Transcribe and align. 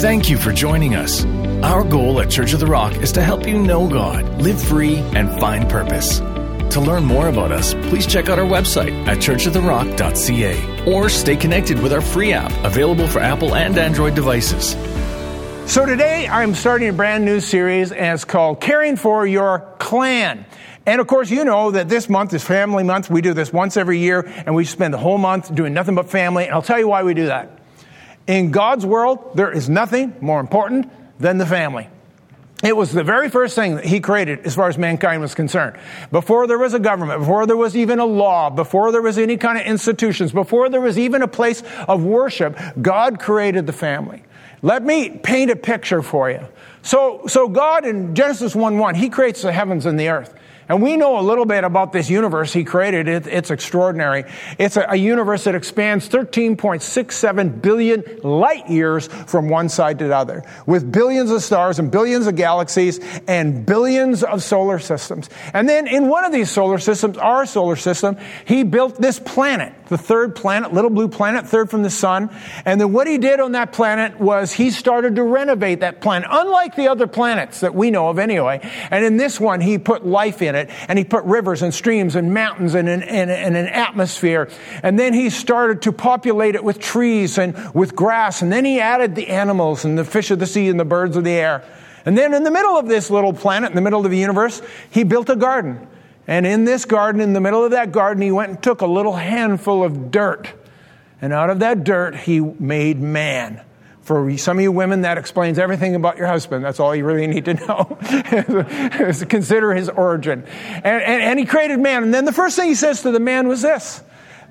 Thank 0.00 0.30
you 0.30 0.38
for 0.38 0.50
joining 0.50 0.94
us. 0.94 1.26
Our 1.62 1.84
goal 1.84 2.22
at 2.22 2.30
Church 2.30 2.54
of 2.54 2.60
the 2.60 2.66
Rock 2.66 2.96
is 3.02 3.12
to 3.12 3.22
help 3.22 3.46
you 3.46 3.58
know 3.58 3.86
God, 3.86 4.40
live 4.40 4.58
free, 4.58 4.96
and 4.96 5.28
find 5.38 5.68
purpose. 5.68 6.20
To 6.20 6.80
learn 6.80 7.04
more 7.04 7.28
about 7.28 7.52
us, 7.52 7.74
please 7.74 8.06
check 8.06 8.30
out 8.30 8.38
our 8.38 8.46
website 8.46 9.06
at 9.06 9.18
churchoftherock.ca 9.18 10.90
or 10.90 11.10
stay 11.10 11.36
connected 11.36 11.82
with 11.82 11.92
our 11.92 12.00
free 12.00 12.32
app 12.32 12.50
available 12.64 13.06
for 13.08 13.18
Apple 13.18 13.54
and 13.54 13.76
Android 13.76 14.14
devices. 14.14 14.70
So 15.70 15.84
today 15.84 16.26
I'm 16.26 16.54
starting 16.54 16.88
a 16.88 16.94
brand 16.94 17.26
new 17.26 17.38
series 17.38 17.92
and 17.92 18.14
it's 18.14 18.24
called 18.24 18.62
Caring 18.62 18.96
for 18.96 19.26
Your 19.26 19.76
Clan. 19.80 20.46
And 20.86 21.02
of 21.02 21.08
course, 21.08 21.30
you 21.30 21.44
know 21.44 21.72
that 21.72 21.90
this 21.90 22.08
month 22.08 22.32
is 22.32 22.42
Family 22.42 22.84
Month. 22.84 23.10
We 23.10 23.20
do 23.20 23.34
this 23.34 23.52
once 23.52 23.76
every 23.76 23.98
year 23.98 24.26
and 24.46 24.54
we 24.54 24.64
spend 24.64 24.94
the 24.94 24.98
whole 24.98 25.18
month 25.18 25.54
doing 25.54 25.74
nothing 25.74 25.94
but 25.94 26.08
family. 26.08 26.46
And 26.46 26.54
I'll 26.54 26.62
tell 26.62 26.78
you 26.78 26.88
why 26.88 27.02
we 27.02 27.12
do 27.12 27.26
that. 27.26 27.59
In 28.30 28.52
God's 28.52 28.86
world, 28.86 29.32
there 29.34 29.50
is 29.50 29.68
nothing 29.68 30.14
more 30.20 30.38
important 30.38 30.88
than 31.18 31.38
the 31.38 31.46
family. 31.46 31.88
It 32.62 32.76
was 32.76 32.92
the 32.92 33.02
very 33.02 33.28
first 33.28 33.56
thing 33.56 33.74
that 33.74 33.84
he 33.84 33.98
created 33.98 34.46
as 34.46 34.54
far 34.54 34.68
as 34.68 34.78
mankind 34.78 35.20
was 35.20 35.34
concerned. 35.34 35.76
Before 36.12 36.46
there 36.46 36.56
was 36.56 36.72
a 36.72 36.78
government, 36.78 37.18
before 37.18 37.44
there 37.46 37.56
was 37.56 37.76
even 37.76 37.98
a 37.98 38.04
law, 38.04 38.48
before 38.48 38.92
there 38.92 39.02
was 39.02 39.18
any 39.18 39.36
kind 39.36 39.58
of 39.58 39.66
institutions, 39.66 40.30
before 40.30 40.68
there 40.68 40.80
was 40.80 40.96
even 40.96 41.22
a 41.22 41.26
place 41.26 41.64
of 41.88 42.04
worship, 42.04 42.56
God 42.80 43.18
created 43.18 43.66
the 43.66 43.72
family. 43.72 44.22
Let 44.62 44.84
me 44.84 45.10
paint 45.10 45.50
a 45.50 45.56
picture 45.56 46.00
for 46.00 46.30
you. 46.30 46.46
So, 46.82 47.22
so 47.26 47.48
God 47.48 47.84
in 47.84 48.14
Genesis 48.14 48.54
1 48.54 48.78
1, 48.78 48.94
he 48.94 49.08
creates 49.08 49.42
the 49.42 49.50
heavens 49.50 49.86
and 49.86 49.98
the 49.98 50.08
earth. 50.08 50.32
And 50.70 50.80
we 50.80 50.96
know 50.96 51.18
a 51.18 51.20
little 51.20 51.46
bit 51.46 51.64
about 51.64 51.92
this 51.92 52.08
universe 52.08 52.52
he 52.52 52.62
created. 52.62 53.08
It, 53.08 53.26
it's 53.26 53.50
extraordinary. 53.50 54.22
It's 54.56 54.76
a, 54.76 54.86
a 54.90 54.94
universe 54.94 55.42
that 55.42 55.56
expands 55.56 56.08
13.67 56.08 57.60
billion 57.60 58.04
light 58.22 58.70
years 58.70 59.08
from 59.08 59.48
one 59.48 59.68
side 59.68 59.98
to 59.98 60.06
the 60.06 60.16
other, 60.16 60.44
with 60.66 60.92
billions 60.92 61.32
of 61.32 61.42
stars 61.42 61.80
and 61.80 61.90
billions 61.90 62.28
of 62.28 62.36
galaxies 62.36 63.00
and 63.26 63.66
billions 63.66 64.22
of 64.22 64.44
solar 64.44 64.78
systems. 64.78 65.28
And 65.52 65.68
then 65.68 65.88
in 65.88 66.06
one 66.06 66.24
of 66.24 66.30
these 66.30 66.52
solar 66.52 66.78
systems, 66.78 67.18
our 67.18 67.46
solar 67.46 67.74
system, 67.74 68.16
he 68.44 68.62
built 68.62 68.94
this 69.00 69.18
planet, 69.18 69.74
the 69.90 69.98
third 69.98 70.34
planet, 70.34 70.72
little 70.72 70.88
blue 70.88 71.08
planet, 71.08 71.46
third 71.46 71.68
from 71.68 71.82
the 71.82 71.90
sun. 71.90 72.30
And 72.64 72.80
then 72.80 72.92
what 72.92 73.06
he 73.06 73.18
did 73.18 73.40
on 73.40 73.52
that 73.52 73.72
planet 73.72 74.18
was 74.18 74.52
he 74.52 74.70
started 74.70 75.16
to 75.16 75.22
renovate 75.22 75.80
that 75.80 76.00
planet, 76.00 76.28
unlike 76.30 76.76
the 76.76 76.88
other 76.88 77.06
planets 77.06 77.60
that 77.60 77.74
we 77.74 77.90
know 77.90 78.08
of 78.08 78.18
anyway. 78.18 78.60
And 78.90 79.04
in 79.04 79.16
this 79.16 79.38
one, 79.38 79.60
he 79.60 79.78
put 79.78 80.06
life 80.06 80.40
in 80.42 80.54
it 80.54 80.70
and 80.88 80.96
he 80.98 81.04
put 81.04 81.24
rivers 81.24 81.60
and 81.62 81.74
streams 81.74 82.14
and 82.14 82.32
mountains 82.32 82.74
and 82.74 82.88
an, 82.88 83.02
and, 83.02 83.30
and 83.30 83.56
an 83.56 83.66
atmosphere. 83.66 84.48
And 84.82 84.98
then 84.98 85.12
he 85.12 85.28
started 85.28 85.82
to 85.82 85.92
populate 85.92 86.54
it 86.54 86.62
with 86.62 86.78
trees 86.78 87.36
and 87.36 87.74
with 87.74 87.96
grass, 87.96 88.42
and 88.42 88.52
then 88.52 88.64
he 88.64 88.80
added 88.80 89.16
the 89.16 89.28
animals 89.28 89.84
and 89.84 89.98
the 89.98 90.04
fish 90.04 90.30
of 90.30 90.38
the 90.38 90.46
sea 90.46 90.68
and 90.68 90.78
the 90.78 90.84
birds 90.84 91.16
of 91.16 91.24
the 91.24 91.32
air. 91.32 91.64
And 92.06 92.16
then 92.16 92.32
in 92.32 92.44
the 92.44 92.50
middle 92.50 92.76
of 92.78 92.86
this 92.86 93.10
little 93.10 93.32
planet, 93.32 93.70
in 93.70 93.76
the 93.76 93.82
middle 93.82 94.04
of 94.04 94.10
the 94.10 94.18
universe, 94.18 94.62
he 94.90 95.04
built 95.04 95.28
a 95.28 95.36
garden. 95.36 95.88
And 96.26 96.46
in 96.46 96.64
this 96.64 96.84
garden, 96.84 97.20
in 97.20 97.32
the 97.32 97.40
middle 97.40 97.64
of 97.64 97.72
that 97.72 97.92
garden, 97.92 98.22
he 98.22 98.30
went 98.30 98.50
and 98.50 98.62
took 98.62 98.82
a 98.82 98.86
little 98.86 99.14
handful 99.14 99.84
of 99.84 100.10
dirt. 100.10 100.52
And 101.20 101.32
out 101.32 101.50
of 101.50 101.58
that 101.60 101.84
dirt, 101.84 102.16
he 102.16 102.40
made 102.40 103.00
man. 103.00 103.62
For 104.02 104.36
some 104.38 104.58
of 104.58 104.62
you 104.62 104.72
women, 104.72 105.02
that 105.02 105.18
explains 105.18 105.58
everything 105.58 105.94
about 105.94 106.16
your 106.16 106.26
husband. 106.26 106.64
That's 106.64 106.80
all 106.80 106.96
you 106.96 107.04
really 107.04 107.26
need 107.26 107.44
to 107.44 107.54
know. 109.14 109.26
consider 109.26 109.74
his 109.74 109.88
origin. 109.88 110.44
And, 110.44 111.02
and, 111.02 111.22
and 111.22 111.38
he 111.38 111.44
created 111.44 111.78
man. 111.78 112.02
And 112.02 112.14
then 112.14 112.24
the 112.24 112.32
first 112.32 112.56
thing 112.56 112.68
he 112.68 112.74
says 112.74 113.02
to 113.02 113.10
the 113.10 113.20
man 113.20 113.46
was 113.46 113.62
this 113.62 114.02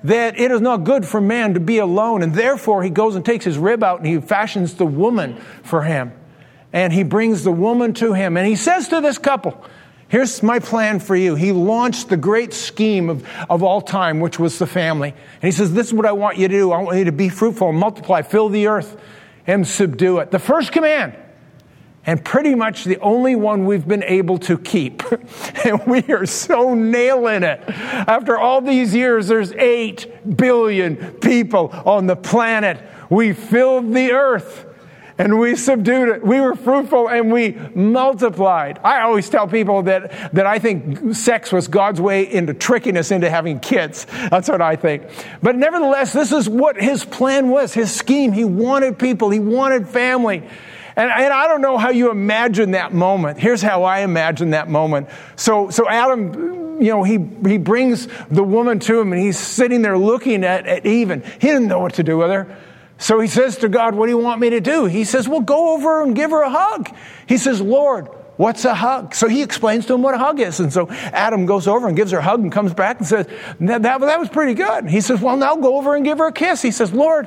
that 0.02 0.40
it 0.40 0.50
is 0.50 0.62
not 0.62 0.84
good 0.84 1.04
for 1.04 1.20
man 1.20 1.54
to 1.54 1.60
be 1.60 1.76
alone. 1.78 2.22
And 2.22 2.32
therefore, 2.34 2.82
he 2.82 2.88
goes 2.88 3.16
and 3.16 3.24
takes 3.24 3.44
his 3.44 3.58
rib 3.58 3.84
out 3.84 3.98
and 3.98 4.06
he 4.06 4.18
fashions 4.18 4.74
the 4.74 4.86
woman 4.86 5.36
for 5.62 5.82
him. 5.82 6.12
And 6.72 6.92
he 6.92 7.02
brings 7.02 7.44
the 7.44 7.52
woman 7.52 7.92
to 7.94 8.14
him. 8.14 8.36
And 8.36 8.46
he 8.46 8.56
says 8.56 8.88
to 8.88 9.00
this 9.00 9.18
couple, 9.18 9.62
Here's 10.10 10.42
my 10.42 10.58
plan 10.58 10.98
for 10.98 11.14
you. 11.14 11.36
He 11.36 11.52
launched 11.52 12.08
the 12.08 12.16
great 12.16 12.52
scheme 12.52 13.08
of, 13.08 13.24
of 13.48 13.62
all 13.62 13.80
time, 13.80 14.18
which 14.18 14.40
was 14.40 14.58
the 14.58 14.66
family. 14.66 15.10
And 15.10 15.42
he 15.42 15.52
says, 15.52 15.72
This 15.72 15.86
is 15.86 15.94
what 15.94 16.04
I 16.04 16.10
want 16.10 16.36
you 16.36 16.48
to 16.48 16.54
do. 16.54 16.72
I 16.72 16.82
want 16.82 16.98
you 16.98 17.04
to 17.04 17.12
be 17.12 17.28
fruitful, 17.28 17.72
multiply, 17.72 18.22
fill 18.22 18.48
the 18.48 18.66
earth 18.66 19.00
and 19.46 19.66
subdue 19.66 20.18
it. 20.18 20.32
The 20.32 20.40
first 20.40 20.72
command, 20.72 21.14
and 22.06 22.24
pretty 22.24 22.56
much 22.56 22.84
the 22.84 22.98
only 22.98 23.36
one 23.36 23.66
we've 23.66 23.86
been 23.86 24.02
able 24.02 24.38
to 24.38 24.58
keep. 24.58 25.02
and 25.64 25.86
we 25.86 26.02
are 26.12 26.26
so 26.26 26.74
nailing 26.74 27.44
it. 27.44 27.62
After 27.68 28.36
all 28.36 28.60
these 28.60 28.92
years, 28.92 29.28
there's 29.28 29.52
8 29.52 30.36
billion 30.36 30.96
people 31.20 31.70
on 31.84 32.08
the 32.08 32.16
planet. 32.16 32.82
We 33.10 33.32
filled 33.32 33.92
the 33.94 34.10
earth 34.10 34.66
and 35.20 35.38
we 35.38 35.54
subdued 35.54 36.08
it. 36.08 36.24
We 36.24 36.40
were 36.40 36.56
fruitful 36.56 37.10
and 37.10 37.30
we 37.30 37.52
multiplied. 37.74 38.80
I 38.82 39.02
always 39.02 39.28
tell 39.28 39.46
people 39.46 39.82
that, 39.82 40.32
that 40.32 40.46
I 40.46 40.58
think 40.58 41.14
sex 41.14 41.52
was 41.52 41.68
God's 41.68 42.00
way 42.00 42.22
into 42.32 42.54
tricking 42.54 42.96
us 42.96 43.10
into 43.10 43.28
having 43.28 43.60
kids. 43.60 44.06
That's 44.30 44.48
what 44.48 44.62
I 44.62 44.76
think. 44.76 45.02
But 45.42 45.56
nevertheless, 45.56 46.14
this 46.14 46.32
is 46.32 46.48
what 46.48 46.80
his 46.80 47.04
plan 47.04 47.50
was, 47.50 47.74
his 47.74 47.94
scheme. 47.94 48.32
He 48.32 48.46
wanted 48.46 48.98
people, 48.98 49.28
he 49.28 49.40
wanted 49.40 49.86
family. 49.90 50.38
And, 50.96 51.10
and, 51.10 51.32
I 51.34 51.46
don't 51.48 51.60
know 51.60 51.76
how 51.76 51.90
you 51.90 52.10
imagine 52.10 52.70
that 52.70 52.94
moment. 52.94 53.38
Here's 53.38 53.60
how 53.60 53.84
I 53.84 54.00
imagine 54.00 54.50
that 54.50 54.70
moment. 54.70 55.10
So, 55.36 55.68
so 55.68 55.86
Adam, 55.86 56.80
you 56.80 56.92
know, 56.92 57.02
he, 57.02 57.18
he 57.46 57.58
brings 57.58 58.08
the 58.30 58.42
woman 58.42 58.78
to 58.80 58.98
him 58.98 59.12
and 59.12 59.20
he's 59.20 59.38
sitting 59.38 59.82
there 59.82 59.98
looking 59.98 60.44
at, 60.44 60.66
at 60.66 60.86
Eve 60.86 61.10
and 61.10 61.22
he 61.24 61.48
didn't 61.48 61.68
know 61.68 61.80
what 61.80 61.94
to 61.94 62.02
do 62.02 62.16
with 62.16 62.30
her. 62.30 62.56
So 63.00 63.18
he 63.18 63.28
says 63.28 63.56
to 63.58 63.68
God, 63.70 63.94
What 63.94 64.06
do 64.06 64.12
you 64.12 64.18
want 64.18 64.40
me 64.40 64.50
to 64.50 64.60
do? 64.60 64.84
He 64.84 65.04
says, 65.04 65.26
Well, 65.26 65.40
go 65.40 65.74
over 65.74 66.02
and 66.02 66.14
give 66.14 66.30
her 66.30 66.42
a 66.42 66.50
hug. 66.50 66.94
He 67.26 67.38
says, 67.38 67.58
Lord, 67.58 68.08
what's 68.36 68.66
a 68.66 68.74
hug? 68.74 69.14
So 69.14 69.26
he 69.26 69.42
explains 69.42 69.86
to 69.86 69.94
him 69.94 70.02
what 70.02 70.14
a 70.14 70.18
hug 70.18 70.38
is. 70.38 70.60
And 70.60 70.70
so 70.70 70.86
Adam 70.90 71.46
goes 71.46 71.66
over 71.66 71.88
and 71.88 71.96
gives 71.96 72.10
her 72.12 72.18
a 72.18 72.22
hug 72.22 72.40
and 72.40 72.52
comes 72.52 72.74
back 72.74 72.98
and 72.98 73.06
says, 73.06 73.26
That, 73.58 73.82
that, 73.82 74.00
that 74.00 74.20
was 74.20 74.28
pretty 74.28 74.52
good. 74.52 74.86
He 74.86 75.00
says, 75.00 75.18
Well, 75.18 75.38
now 75.38 75.56
go 75.56 75.78
over 75.78 75.96
and 75.96 76.04
give 76.04 76.18
her 76.18 76.26
a 76.26 76.32
kiss. 76.32 76.60
He 76.60 76.70
says, 76.70 76.92
Lord, 76.92 77.26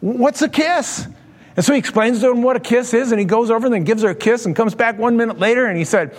what's 0.00 0.42
a 0.42 0.50
kiss? 0.50 1.08
And 1.56 1.64
so 1.64 1.72
he 1.72 1.78
explains 1.78 2.20
to 2.20 2.30
him 2.30 2.42
what 2.42 2.56
a 2.56 2.60
kiss 2.60 2.92
is, 2.92 3.10
and 3.10 3.18
he 3.18 3.24
goes 3.24 3.50
over 3.50 3.66
and 3.66 3.74
then 3.74 3.84
gives 3.84 4.02
her 4.02 4.10
a 4.10 4.14
kiss 4.14 4.44
and 4.44 4.54
comes 4.54 4.74
back 4.74 4.98
one 4.98 5.16
minute 5.16 5.38
later 5.38 5.64
and 5.64 5.78
he 5.78 5.84
said, 5.84 6.14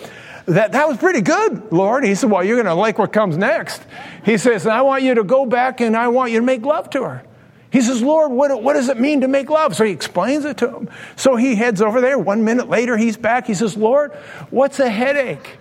that, 0.46 0.72
that 0.72 0.88
was 0.88 0.96
pretty 0.96 1.20
good, 1.20 1.70
Lord. 1.70 2.04
He 2.04 2.16
said, 2.16 2.30
Well, 2.30 2.42
you're 2.42 2.56
going 2.56 2.66
to 2.66 2.74
like 2.74 2.98
what 2.98 3.12
comes 3.12 3.36
next. 3.36 3.80
He 4.24 4.38
says, 4.38 4.66
I 4.66 4.80
want 4.80 5.04
you 5.04 5.14
to 5.14 5.22
go 5.22 5.46
back 5.46 5.80
and 5.80 5.96
I 5.96 6.08
want 6.08 6.32
you 6.32 6.40
to 6.40 6.44
make 6.44 6.62
love 6.62 6.90
to 6.90 7.02
her. 7.04 7.22
He 7.70 7.82
says, 7.82 8.02
Lord, 8.02 8.32
what, 8.32 8.62
what 8.62 8.74
does 8.74 8.88
it 8.88 8.98
mean 8.98 9.20
to 9.20 9.28
make 9.28 9.50
love? 9.50 9.76
So 9.76 9.84
he 9.84 9.92
explains 9.92 10.44
it 10.44 10.56
to 10.58 10.74
him. 10.74 10.90
So 11.16 11.36
he 11.36 11.54
heads 11.54 11.82
over 11.82 12.00
there. 12.00 12.18
One 12.18 12.44
minute 12.44 12.68
later, 12.68 12.96
he's 12.96 13.16
back. 13.16 13.46
He 13.46 13.54
says, 13.54 13.76
Lord, 13.76 14.12
what's 14.50 14.80
a 14.80 14.88
headache? 14.88 15.58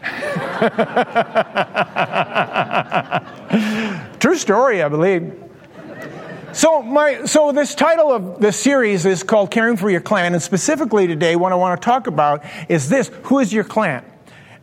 True 4.20 4.36
story, 4.36 4.82
I 4.82 4.88
believe. 4.88 5.44
So, 6.52 6.82
my, 6.82 7.24
so 7.24 7.52
this 7.52 7.74
title 7.74 8.12
of 8.12 8.40
the 8.40 8.50
series 8.50 9.06
is 9.06 9.22
called 9.22 9.50
Caring 9.50 9.76
for 9.76 9.90
Your 9.90 10.00
Clan, 10.00 10.32
and 10.32 10.42
specifically 10.42 11.06
today, 11.06 11.36
what 11.36 11.52
I 11.52 11.54
want 11.54 11.80
to 11.80 11.84
talk 11.84 12.06
about 12.06 12.42
is 12.68 12.88
this: 12.88 13.10
Who 13.24 13.38
is 13.38 13.52
your 13.52 13.64
clan? 13.64 14.04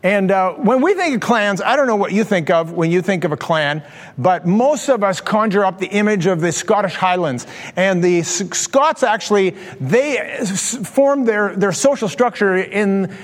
And 0.05 0.29
uh, 0.29 0.53
when 0.53 0.83
we 0.83 0.93
think 0.93 1.15
of 1.15 1.21
clans, 1.21 1.63
I 1.63 1.75
don't 1.75 1.87
know 1.87 1.95
what 1.95 2.11
you 2.11 2.23
think 2.23 2.51
of 2.51 2.73
when 2.73 2.91
you 2.91 3.01
think 3.01 3.23
of 3.23 3.31
a 3.31 3.37
clan, 3.37 3.81
but 4.19 4.45
most 4.45 4.87
of 4.87 5.03
us 5.03 5.19
conjure 5.19 5.65
up 5.65 5.79
the 5.79 5.87
image 5.87 6.27
of 6.27 6.41
the 6.41 6.51
Scottish 6.51 6.93
Highlands. 6.93 7.47
And 7.75 8.03
the 8.03 8.21
Scots 8.21 9.01
actually, 9.01 9.49
they 9.81 10.45
formed 10.45 11.27
their, 11.27 11.55
their 11.55 11.71
social 11.71 12.07
structure 12.07 12.55
in, 12.55 13.17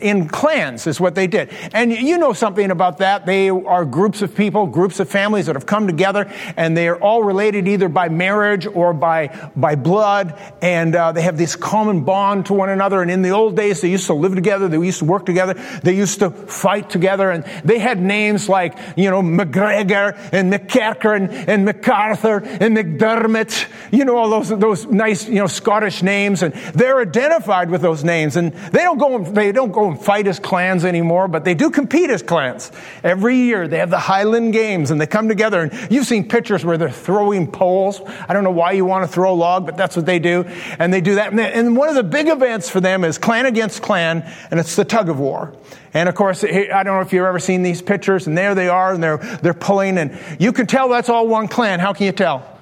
in 0.00 0.28
clans, 0.28 0.86
is 0.86 1.00
what 1.00 1.16
they 1.16 1.26
did. 1.26 1.50
And 1.72 1.90
you 1.92 2.18
know 2.18 2.32
something 2.32 2.70
about 2.70 2.98
that. 2.98 3.26
They 3.26 3.50
are 3.50 3.84
groups 3.84 4.22
of 4.22 4.36
people, 4.36 4.68
groups 4.68 5.00
of 5.00 5.08
families 5.08 5.46
that 5.46 5.56
have 5.56 5.66
come 5.66 5.88
together, 5.88 6.32
and 6.56 6.76
they 6.76 6.86
are 6.86 7.00
all 7.00 7.24
related 7.24 7.66
either 7.66 7.88
by 7.88 8.10
marriage 8.10 8.64
or 8.64 8.92
by, 8.92 9.50
by 9.56 9.74
blood, 9.74 10.38
and 10.62 10.94
uh, 10.94 11.10
they 11.10 11.22
have 11.22 11.36
this 11.36 11.56
common 11.56 12.04
bond 12.04 12.46
to 12.46 12.54
one 12.54 12.68
another. 12.68 13.02
And 13.02 13.10
in 13.10 13.22
the 13.22 13.30
old 13.30 13.56
days, 13.56 13.80
they 13.80 13.90
used 13.90 14.06
to 14.06 14.14
live 14.14 14.36
together, 14.36 14.68
they 14.68 14.78
used 14.78 15.00
to 15.00 15.04
work 15.04 15.26
together, 15.26 15.54
they 15.82 15.96
used 15.96 16.20
to 16.20 16.27
fight 16.30 16.90
together. 16.90 17.30
And 17.30 17.44
they 17.64 17.78
had 17.78 18.00
names 18.00 18.48
like, 18.48 18.78
you 18.96 19.10
know, 19.10 19.22
McGregor 19.22 20.16
and 20.32 20.52
McKerker 20.52 21.16
and, 21.16 21.30
and 21.30 21.64
MacArthur 21.64 22.38
and 22.38 22.76
McDermott, 22.76 23.66
you 23.90 24.04
know, 24.04 24.16
all 24.16 24.30
those, 24.30 24.48
those 24.48 24.86
nice, 24.86 25.28
you 25.28 25.36
know, 25.36 25.46
Scottish 25.46 26.02
names. 26.02 26.42
And 26.42 26.54
they're 26.74 27.00
identified 27.00 27.70
with 27.70 27.82
those 27.82 28.04
names. 28.04 28.36
And 28.36 28.52
they 28.52 28.82
don't 28.82 28.98
go, 28.98 29.16
and, 29.16 29.36
they 29.36 29.52
don't 29.52 29.72
go 29.72 29.88
and 29.88 30.00
fight 30.00 30.26
as 30.26 30.38
clans 30.38 30.84
anymore, 30.84 31.28
but 31.28 31.44
they 31.44 31.54
do 31.54 31.70
compete 31.70 32.10
as 32.10 32.22
clans. 32.22 32.70
Every 33.02 33.36
year 33.36 33.68
they 33.68 33.78
have 33.78 33.90
the 33.90 33.98
Highland 33.98 34.52
Games 34.52 34.90
and 34.90 35.00
they 35.00 35.06
come 35.06 35.28
together. 35.28 35.62
And 35.62 35.90
you've 35.90 36.06
seen 36.06 36.28
pictures 36.28 36.64
where 36.64 36.78
they're 36.78 36.90
throwing 36.90 37.50
poles. 37.50 38.00
I 38.28 38.32
don't 38.32 38.44
know 38.44 38.50
why 38.50 38.72
you 38.72 38.84
want 38.84 39.04
to 39.04 39.12
throw 39.12 39.32
a 39.32 39.34
log, 39.34 39.66
but 39.66 39.76
that's 39.76 39.96
what 39.96 40.06
they 40.06 40.18
do. 40.18 40.44
And 40.78 40.92
they 40.92 41.00
do 41.00 41.16
that. 41.16 41.32
And 41.32 41.76
one 41.76 41.88
of 41.88 41.94
the 41.94 42.02
big 42.02 42.28
events 42.28 42.68
for 42.68 42.80
them 42.80 43.04
is 43.04 43.18
clan 43.18 43.46
against 43.46 43.82
clan, 43.82 44.30
and 44.50 44.60
it's 44.60 44.76
the 44.76 44.84
tug 44.84 45.08
of 45.08 45.18
war. 45.18 45.54
And 45.94 46.08
of 46.08 46.14
course, 46.14 46.44
I 46.44 46.82
don't 46.82 46.86
know 46.86 47.00
if 47.00 47.12
you've 47.12 47.24
ever 47.24 47.38
seen 47.38 47.62
these 47.62 47.80
pictures, 47.80 48.26
and 48.26 48.36
there 48.36 48.54
they 48.54 48.68
are, 48.68 48.92
and 48.92 49.02
they're, 49.02 49.16
they're 49.16 49.54
pulling, 49.54 49.98
and 49.98 50.18
you 50.38 50.52
can 50.52 50.66
tell 50.66 50.88
that's 50.88 51.08
all 51.08 51.26
one 51.26 51.48
clan. 51.48 51.80
How 51.80 51.92
can 51.92 52.06
you 52.06 52.12
tell? 52.12 52.58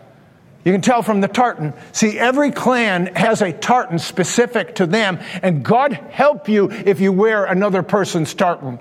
You 0.64 0.72
can 0.72 0.80
tell 0.80 1.02
from 1.02 1.20
the 1.20 1.28
tartan. 1.28 1.74
See, 1.92 2.18
every 2.18 2.50
clan 2.50 3.14
has 3.14 3.40
a 3.40 3.52
tartan 3.52 4.00
specific 4.00 4.76
to 4.76 4.86
them, 4.86 5.20
and 5.42 5.64
God 5.64 5.92
help 5.92 6.48
you 6.48 6.70
if 6.70 7.00
you 7.00 7.12
wear 7.12 7.44
another 7.44 7.84
person's 7.84 8.34
tartan. 8.34 8.80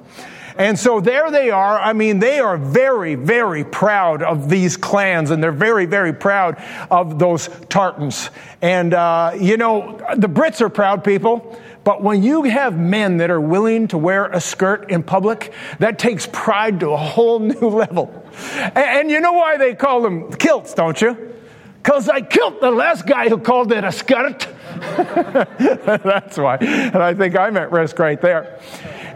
And 0.57 0.79
so 0.79 1.01
there 1.01 1.31
they 1.31 1.51
are. 1.51 1.77
I 1.77 1.93
mean, 1.93 2.19
they 2.19 2.39
are 2.39 2.57
very, 2.57 3.15
very 3.15 3.63
proud 3.63 4.23
of 4.23 4.49
these 4.49 4.77
clans, 4.77 5.29
and 5.29 5.43
they're 5.43 5.51
very, 5.51 5.85
very 5.85 6.13
proud 6.13 6.57
of 6.89 7.19
those 7.19 7.49
tartans. 7.69 8.29
And, 8.61 8.93
uh, 8.93 9.33
you 9.39 9.57
know, 9.57 9.97
the 10.15 10.29
Brits 10.29 10.61
are 10.61 10.69
proud 10.69 11.03
people. 11.03 11.59
But 11.85 12.01
when 12.01 12.23
you 12.23 12.43
have 12.43 12.75
men 12.77 13.17
that 13.17 13.29
are 13.29 13.39
willing 13.39 13.87
to 13.89 13.97
wear 13.97 14.25
a 14.25 14.41
skirt 14.41 14.89
in 14.89 15.03
public, 15.03 15.53
that 15.77 15.99
takes 15.99 16.27
pride 16.29 16.79
to 16.79 16.89
a 16.89 16.97
whole 16.97 17.39
new 17.51 17.69
level. 17.69 18.25
And, 18.51 18.77
and 18.77 19.11
you 19.11 19.21
know 19.21 19.33
why 19.33 19.57
they 19.57 19.75
call 19.75 20.01
them 20.01 20.33
kilts, 20.33 20.73
don't 20.73 20.99
you? 20.99 21.33
Because 21.81 22.09
I 22.09 22.21
killed 22.21 22.59
the 22.59 22.71
last 22.71 23.05
guy 23.05 23.29
who 23.29 23.37
called 23.37 23.71
it 23.71 23.83
a 23.83 23.91
skirt. 23.91 24.47
That's 24.79 26.35
why. 26.39 26.57
And 26.57 26.97
I 26.97 27.13
think 27.13 27.37
I'm 27.37 27.55
at 27.55 27.71
risk 27.71 27.99
right 27.99 28.19
there. 28.19 28.59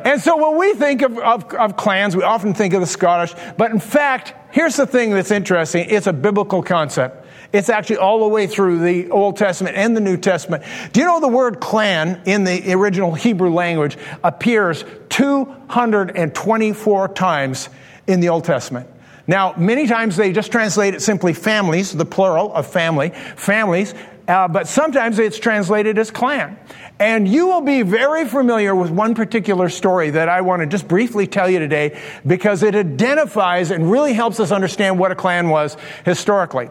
And 0.06 0.22
so 0.22 0.38
when 0.38 0.60
we 0.60 0.76
think 0.76 1.02
of, 1.02 1.18
of, 1.18 1.52
of, 1.56 1.76
clans, 1.76 2.16
we 2.16 2.22
often 2.22 2.54
think 2.54 2.76
of 2.76 2.82
the 2.82 2.88
Scottish. 2.88 3.34
But 3.58 3.72
in 3.72 3.80
fact, 3.80 4.36
here's 4.54 4.76
the 4.76 4.86
thing 4.86 5.10
that's 5.10 5.32
interesting 5.32 5.90
it's 5.90 6.06
a 6.06 6.14
biblical 6.14 6.62
concept. 6.62 7.26
It's 7.52 7.70
actually 7.70 7.98
all 7.98 8.20
the 8.20 8.28
way 8.28 8.46
through 8.46 8.80
the 8.80 9.10
Old 9.10 9.38
Testament 9.38 9.76
and 9.76 9.96
the 9.98 10.02
New 10.02 10.18
Testament. 10.18 10.64
Do 10.94 11.00
you 11.00 11.06
know 11.08 11.20
the 11.20 11.28
word 11.28 11.60
clan 11.60 12.22
in 12.26 12.44
the 12.44 12.74
original 12.74 13.14
Hebrew 13.14 13.52
language 13.52 13.98
appears 14.24 14.86
224 15.10 17.08
times 17.10 17.70
in 18.06 18.20
the 18.20 18.30
Old 18.30 18.46
Testament? 18.46 18.88
Now, 19.26 19.54
many 19.58 19.88
times 19.88 20.16
they 20.16 20.32
just 20.32 20.52
translate 20.52 20.94
it 20.94 21.02
simply 21.02 21.34
families, 21.34 21.92
the 21.92 22.06
plural 22.06 22.54
of 22.54 22.68
family, 22.68 23.10
families, 23.36 23.96
uh, 24.28 24.48
but 24.48 24.68
sometimes 24.68 25.18
it's 25.18 25.40
translated 25.40 25.98
as 25.98 26.12
clan. 26.12 26.58
And 27.00 27.28
you 27.28 27.48
will 27.48 27.62
be 27.62 27.82
very 27.82 28.26
familiar 28.26 28.76
with 28.76 28.92
one 28.92 29.16
particular 29.16 29.70
story 29.70 30.12
that 30.12 30.30
I 30.30 30.42
want 30.42 30.62
to 30.62 30.68
just 30.68 30.88
briefly 30.88 31.26
tell 31.26 31.50
you 31.50 31.58
today 31.58 32.00
because 32.28 32.62
it 32.62 32.76
identifies 32.76 33.72
and 33.72 33.90
really 33.90 34.14
helps 34.14 34.40
us 34.40 34.52
understand 34.52 35.00
what 35.00 35.12
a 35.12 35.16
clan 35.16 35.50
was 35.50 35.78
historically. 36.06 36.70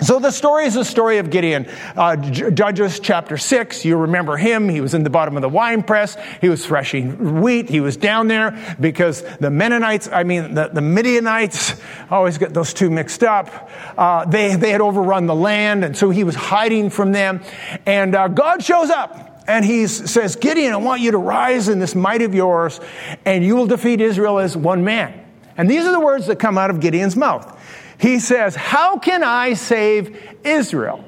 So 0.00 0.18
the 0.18 0.32
story 0.32 0.66
is 0.66 0.74
the 0.74 0.84
story 0.84 1.18
of 1.18 1.30
Gideon. 1.30 1.66
Uh, 1.96 2.16
Judges 2.16 2.98
chapter 2.98 3.38
6, 3.38 3.84
you 3.84 3.96
remember 3.96 4.36
him. 4.36 4.68
He 4.68 4.80
was 4.80 4.92
in 4.92 5.04
the 5.04 5.10
bottom 5.10 5.36
of 5.36 5.42
the 5.42 5.48
wine 5.48 5.82
press. 5.82 6.16
He 6.40 6.48
was 6.48 6.66
threshing 6.66 7.40
wheat. 7.40 7.68
He 7.68 7.80
was 7.80 7.96
down 7.96 8.26
there 8.26 8.76
because 8.80 9.22
the 9.38 9.50
Mennonites, 9.50 10.08
I 10.08 10.24
mean, 10.24 10.54
the, 10.54 10.68
the 10.68 10.80
Midianites, 10.80 11.80
always 12.10 12.38
get 12.38 12.52
those 12.52 12.74
two 12.74 12.90
mixed 12.90 13.22
up. 13.22 13.70
Uh, 13.96 14.24
they, 14.24 14.56
they 14.56 14.70
had 14.70 14.80
overrun 14.80 15.26
the 15.26 15.34
land, 15.34 15.84
and 15.84 15.96
so 15.96 16.10
he 16.10 16.24
was 16.24 16.34
hiding 16.34 16.90
from 16.90 17.12
them. 17.12 17.40
And 17.86 18.14
uh, 18.14 18.28
God 18.28 18.64
shows 18.64 18.90
up. 18.90 19.44
And 19.46 19.64
he 19.64 19.86
says, 19.86 20.36
Gideon, 20.36 20.72
I 20.72 20.78
want 20.78 21.02
you 21.02 21.12
to 21.12 21.18
rise 21.18 21.68
in 21.68 21.78
this 21.78 21.94
might 21.94 22.22
of 22.22 22.34
yours, 22.34 22.80
and 23.26 23.44
you 23.44 23.56
will 23.56 23.66
defeat 23.66 24.00
Israel 24.00 24.38
as 24.38 24.56
one 24.56 24.84
man. 24.84 25.20
And 25.56 25.70
these 25.70 25.84
are 25.84 25.92
the 25.92 26.00
words 26.00 26.26
that 26.26 26.38
come 26.38 26.58
out 26.58 26.70
of 26.70 26.80
Gideon's 26.80 27.14
mouth. 27.14 27.53
He 27.98 28.18
says, 28.18 28.54
How 28.54 28.98
can 28.98 29.22
I 29.22 29.54
save 29.54 30.18
Israel? 30.44 31.04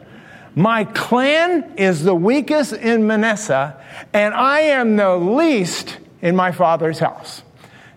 My 0.55 0.85
clan 0.85 1.75
is 1.77 2.03
the 2.03 2.15
weakest 2.15 2.73
in 2.73 3.07
Manasseh, 3.07 3.79
and 4.13 4.35
I 4.35 4.61
am 4.61 4.97
the 4.97 5.17
least 5.17 5.99
in 6.23 6.35
my 6.35 6.53
father's 6.53 6.99
house. 6.99 7.43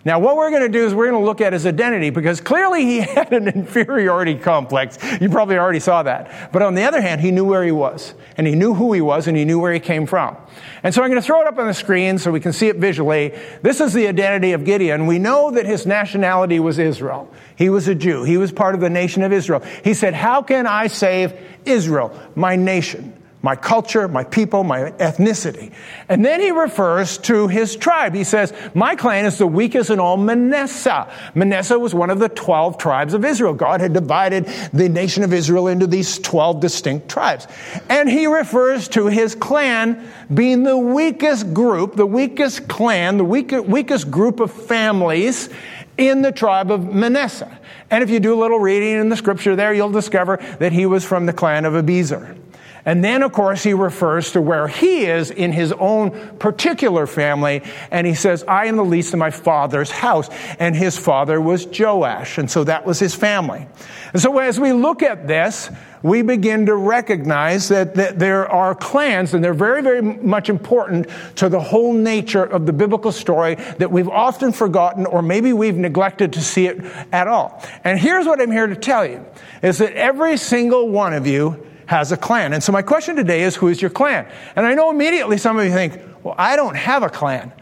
Now, 0.02 0.18
what 0.18 0.36
we're 0.36 0.48
going 0.48 0.62
to 0.62 0.70
do 0.70 0.86
is 0.86 0.94
we're 0.94 1.10
going 1.10 1.20
to 1.20 1.26
look 1.26 1.42
at 1.42 1.52
his 1.52 1.66
identity 1.66 2.08
because 2.08 2.40
clearly 2.40 2.86
he 2.86 3.00
had 3.00 3.34
an 3.34 3.48
inferiority 3.48 4.34
complex. 4.34 4.98
You 5.20 5.28
probably 5.28 5.58
already 5.58 5.80
saw 5.80 6.02
that. 6.04 6.52
But 6.52 6.62
on 6.62 6.74
the 6.74 6.84
other 6.84 7.02
hand, 7.02 7.20
he 7.20 7.30
knew 7.30 7.44
where 7.44 7.62
he 7.62 7.72
was, 7.72 8.14
and 8.38 8.46
he 8.46 8.54
knew 8.54 8.72
who 8.72 8.94
he 8.94 9.02
was, 9.02 9.28
and 9.28 9.36
he 9.36 9.44
knew 9.44 9.60
where 9.60 9.74
he 9.74 9.80
came 9.80 10.06
from. 10.06 10.38
And 10.82 10.94
so 10.94 11.02
I'm 11.02 11.10
going 11.10 11.20
to 11.20 11.26
throw 11.26 11.42
it 11.42 11.46
up 11.46 11.58
on 11.58 11.66
the 11.66 11.74
screen 11.74 12.18
so 12.18 12.30
we 12.30 12.40
can 12.40 12.54
see 12.54 12.68
it 12.68 12.76
visually. 12.76 13.38
This 13.60 13.80
is 13.80 13.92
the 13.92 14.08
identity 14.08 14.52
of 14.52 14.64
Gideon. 14.64 15.06
We 15.06 15.18
know 15.18 15.50
that 15.50 15.66
his 15.66 15.84
nationality 15.84 16.60
was 16.60 16.78
Israel. 16.78 17.30
He 17.56 17.68
was 17.68 17.86
a 17.86 17.94
Jew. 17.94 18.24
He 18.24 18.38
was 18.38 18.52
part 18.52 18.74
of 18.74 18.80
the 18.80 18.88
nation 18.88 19.22
of 19.22 19.32
Israel. 19.32 19.60
He 19.84 19.92
said, 19.92 20.14
How 20.14 20.40
can 20.40 20.66
I 20.66 20.86
save 20.86 21.34
Israel, 21.66 22.18
my 22.34 22.56
nation? 22.56 23.19
My 23.42 23.56
culture, 23.56 24.06
my 24.06 24.24
people, 24.24 24.64
my 24.64 24.90
ethnicity. 24.92 25.72
And 26.08 26.24
then 26.24 26.40
he 26.40 26.50
refers 26.50 27.16
to 27.18 27.48
his 27.48 27.74
tribe. 27.74 28.14
He 28.14 28.24
says, 28.24 28.52
My 28.74 28.94
clan 28.94 29.24
is 29.24 29.38
the 29.38 29.46
weakest 29.46 29.88
in 29.88 29.98
all 29.98 30.18
Manasseh. 30.18 31.10
Manasseh 31.34 31.78
was 31.78 31.94
one 31.94 32.10
of 32.10 32.18
the 32.18 32.28
12 32.28 32.76
tribes 32.76 33.14
of 33.14 33.24
Israel. 33.24 33.54
God 33.54 33.80
had 33.80 33.94
divided 33.94 34.46
the 34.72 34.88
nation 34.88 35.22
of 35.22 35.32
Israel 35.32 35.68
into 35.68 35.86
these 35.86 36.18
12 36.18 36.60
distinct 36.60 37.08
tribes. 37.08 37.46
And 37.88 38.10
he 38.10 38.26
refers 38.26 38.88
to 38.88 39.06
his 39.06 39.34
clan 39.34 40.06
being 40.32 40.62
the 40.62 40.76
weakest 40.76 41.54
group, 41.54 41.96
the 41.96 42.06
weakest 42.06 42.68
clan, 42.68 43.16
the 43.16 43.24
weakest 43.24 44.10
group 44.10 44.40
of 44.40 44.52
families 44.52 45.48
in 45.96 46.22
the 46.22 46.32
tribe 46.32 46.70
of 46.70 46.94
Manasseh. 46.94 47.58
And 47.90 48.04
if 48.04 48.10
you 48.10 48.20
do 48.20 48.32
a 48.34 48.40
little 48.40 48.60
reading 48.60 49.00
in 49.00 49.08
the 49.08 49.16
scripture 49.16 49.56
there, 49.56 49.74
you'll 49.74 49.90
discover 49.90 50.36
that 50.58 50.72
he 50.72 50.86
was 50.86 51.04
from 51.04 51.26
the 51.26 51.32
clan 51.32 51.64
of 51.64 51.72
Abiezer. 51.72 52.39
And 52.84 53.04
then, 53.04 53.22
of 53.22 53.32
course, 53.32 53.62
he 53.62 53.74
refers 53.74 54.32
to 54.32 54.40
where 54.40 54.68
he 54.68 55.06
is 55.06 55.30
in 55.30 55.52
his 55.52 55.72
own 55.72 56.10
particular 56.38 57.06
family. 57.06 57.62
And 57.90 58.06
he 58.06 58.14
says, 58.14 58.44
I 58.46 58.66
am 58.66 58.76
the 58.76 58.84
least 58.84 59.12
in 59.12 59.18
my 59.18 59.30
father's 59.30 59.90
house. 59.90 60.28
And 60.58 60.74
his 60.74 60.96
father 60.96 61.40
was 61.40 61.66
Joash. 61.66 62.38
And 62.38 62.50
so 62.50 62.64
that 62.64 62.86
was 62.86 62.98
his 62.98 63.14
family. 63.14 63.66
And 64.12 64.20
so 64.20 64.38
as 64.38 64.58
we 64.58 64.72
look 64.72 65.02
at 65.02 65.26
this, 65.26 65.70
we 66.02 66.22
begin 66.22 66.66
to 66.66 66.74
recognize 66.74 67.68
that, 67.68 67.94
that 67.96 68.18
there 68.18 68.48
are 68.48 68.74
clans, 68.74 69.34
and 69.34 69.44
they're 69.44 69.52
very, 69.52 69.82
very 69.82 70.00
much 70.00 70.48
important 70.48 71.06
to 71.36 71.48
the 71.48 71.60
whole 71.60 71.92
nature 71.92 72.42
of 72.42 72.64
the 72.66 72.72
biblical 72.72 73.12
story 73.12 73.56
that 73.78 73.90
we've 73.90 74.08
often 74.08 74.52
forgotten, 74.52 75.04
or 75.04 75.20
maybe 75.20 75.52
we've 75.52 75.76
neglected 75.76 76.32
to 76.32 76.40
see 76.40 76.66
it 76.66 76.80
at 77.12 77.28
all. 77.28 77.62
And 77.84 77.98
here's 77.98 78.26
what 78.26 78.40
I'm 78.40 78.50
here 78.50 78.66
to 78.66 78.76
tell 78.76 79.04
you 79.04 79.24
is 79.62 79.78
that 79.78 79.92
every 79.92 80.38
single 80.38 80.88
one 80.88 81.12
of 81.12 81.26
you 81.26 81.66
has 81.90 82.12
a 82.12 82.16
clan. 82.16 82.52
And 82.52 82.62
so 82.62 82.70
my 82.70 82.82
question 82.82 83.16
today 83.16 83.42
is, 83.42 83.56
who 83.56 83.66
is 83.66 83.82
your 83.82 83.90
clan? 83.90 84.24
And 84.54 84.64
I 84.64 84.74
know 84.74 84.90
immediately 84.90 85.38
some 85.38 85.58
of 85.58 85.64
you 85.64 85.72
think, 85.72 86.00
well, 86.22 86.36
I 86.38 86.54
don't 86.54 86.76
have 86.76 87.02
a 87.02 87.08
clan. 87.10 87.52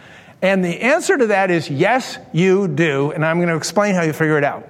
And 0.43 0.63
the 0.63 0.83
answer 0.83 1.17
to 1.17 1.29
that 1.29 1.51
is 1.51 1.71
yes, 1.71 2.19
you 2.35 2.69
do. 2.69 3.11
And 3.13 3.25
I'm 3.25 3.39
going 3.39 3.49
to 3.49 3.57
explain 3.57 3.95
how 3.95 4.03
you 4.03 4.13
figure 4.13 4.37
it 4.37 4.45
out. 4.45 4.69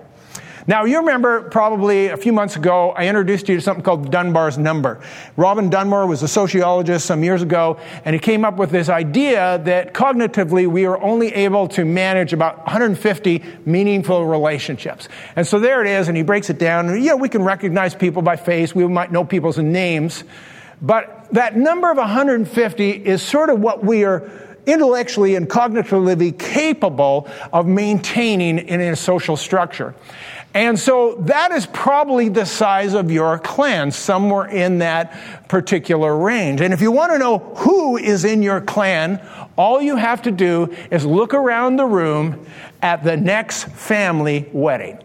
Now, 0.68 0.84
you 0.84 0.98
remember 0.98 1.48
probably 1.48 2.08
a 2.08 2.16
few 2.18 2.34
months 2.34 2.56
ago, 2.56 2.90
I 2.90 3.08
introduced 3.08 3.48
you 3.48 3.56
to 3.56 3.62
something 3.62 3.82
called 3.82 4.10
Dunbar's 4.10 4.58
number. 4.58 5.00
Robin 5.34 5.70
Dunbar 5.70 6.06
was 6.06 6.22
a 6.22 6.28
sociologist 6.28 7.06
some 7.06 7.24
years 7.24 7.40
ago, 7.40 7.80
and 8.04 8.12
he 8.12 8.20
came 8.20 8.44
up 8.44 8.58
with 8.58 8.70
this 8.70 8.90
idea 8.90 9.62
that 9.64 9.94
cognitively 9.94 10.66
we 10.66 10.84
are 10.84 11.00
only 11.00 11.32
able 11.32 11.68
to 11.68 11.86
manage 11.86 12.34
about 12.34 12.58
150 12.58 13.42
meaningful 13.64 14.26
relationships. 14.26 15.08
And 15.36 15.46
so 15.46 15.58
there 15.58 15.80
it 15.80 15.86
is, 15.86 16.08
and 16.08 16.18
he 16.18 16.22
breaks 16.22 16.50
it 16.50 16.58
down. 16.58 16.88
You 17.00 17.08
know, 17.08 17.16
we 17.16 17.30
can 17.30 17.42
recognize 17.42 17.94
people 17.94 18.20
by 18.20 18.36
face, 18.36 18.74
we 18.74 18.86
might 18.86 19.10
know 19.10 19.24
people's 19.24 19.56
names, 19.56 20.22
but 20.82 21.28
that 21.32 21.56
number 21.56 21.90
of 21.90 21.96
150 21.96 22.90
is 22.90 23.22
sort 23.22 23.48
of 23.48 23.58
what 23.58 23.82
we 23.82 24.04
are 24.04 24.30
intellectually 24.68 25.34
and 25.34 25.48
cognitively 25.48 26.38
capable 26.38 27.26
of 27.54 27.66
maintaining 27.66 28.58
in 28.58 28.82
a 28.82 28.94
social 28.94 29.34
structure. 29.34 29.94
And 30.58 30.76
so 30.76 31.14
that 31.20 31.52
is 31.52 31.66
probably 31.66 32.28
the 32.28 32.44
size 32.44 32.92
of 32.92 33.12
your 33.12 33.38
clan, 33.38 33.92
somewhere 33.92 34.46
in 34.46 34.78
that 34.78 35.48
particular 35.48 36.16
range. 36.16 36.60
And 36.60 36.74
if 36.74 36.80
you 36.80 36.90
want 36.90 37.12
to 37.12 37.18
know 37.18 37.38
who 37.58 37.96
is 37.96 38.24
in 38.24 38.42
your 38.42 38.60
clan, 38.60 39.24
all 39.56 39.80
you 39.80 39.94
have 39.94 40.20
to 40.22 40.32
do 40.32 40.74
is 40.90 41.06
look 41.06 41.32
around 41.32 41.76
the 41.76 41.84
room 41.84 42.44
at 42.82 43.04
the 43.04 43.16
next 43.16 43.68
family 43.68 44.48
wedding. 44.52 44.98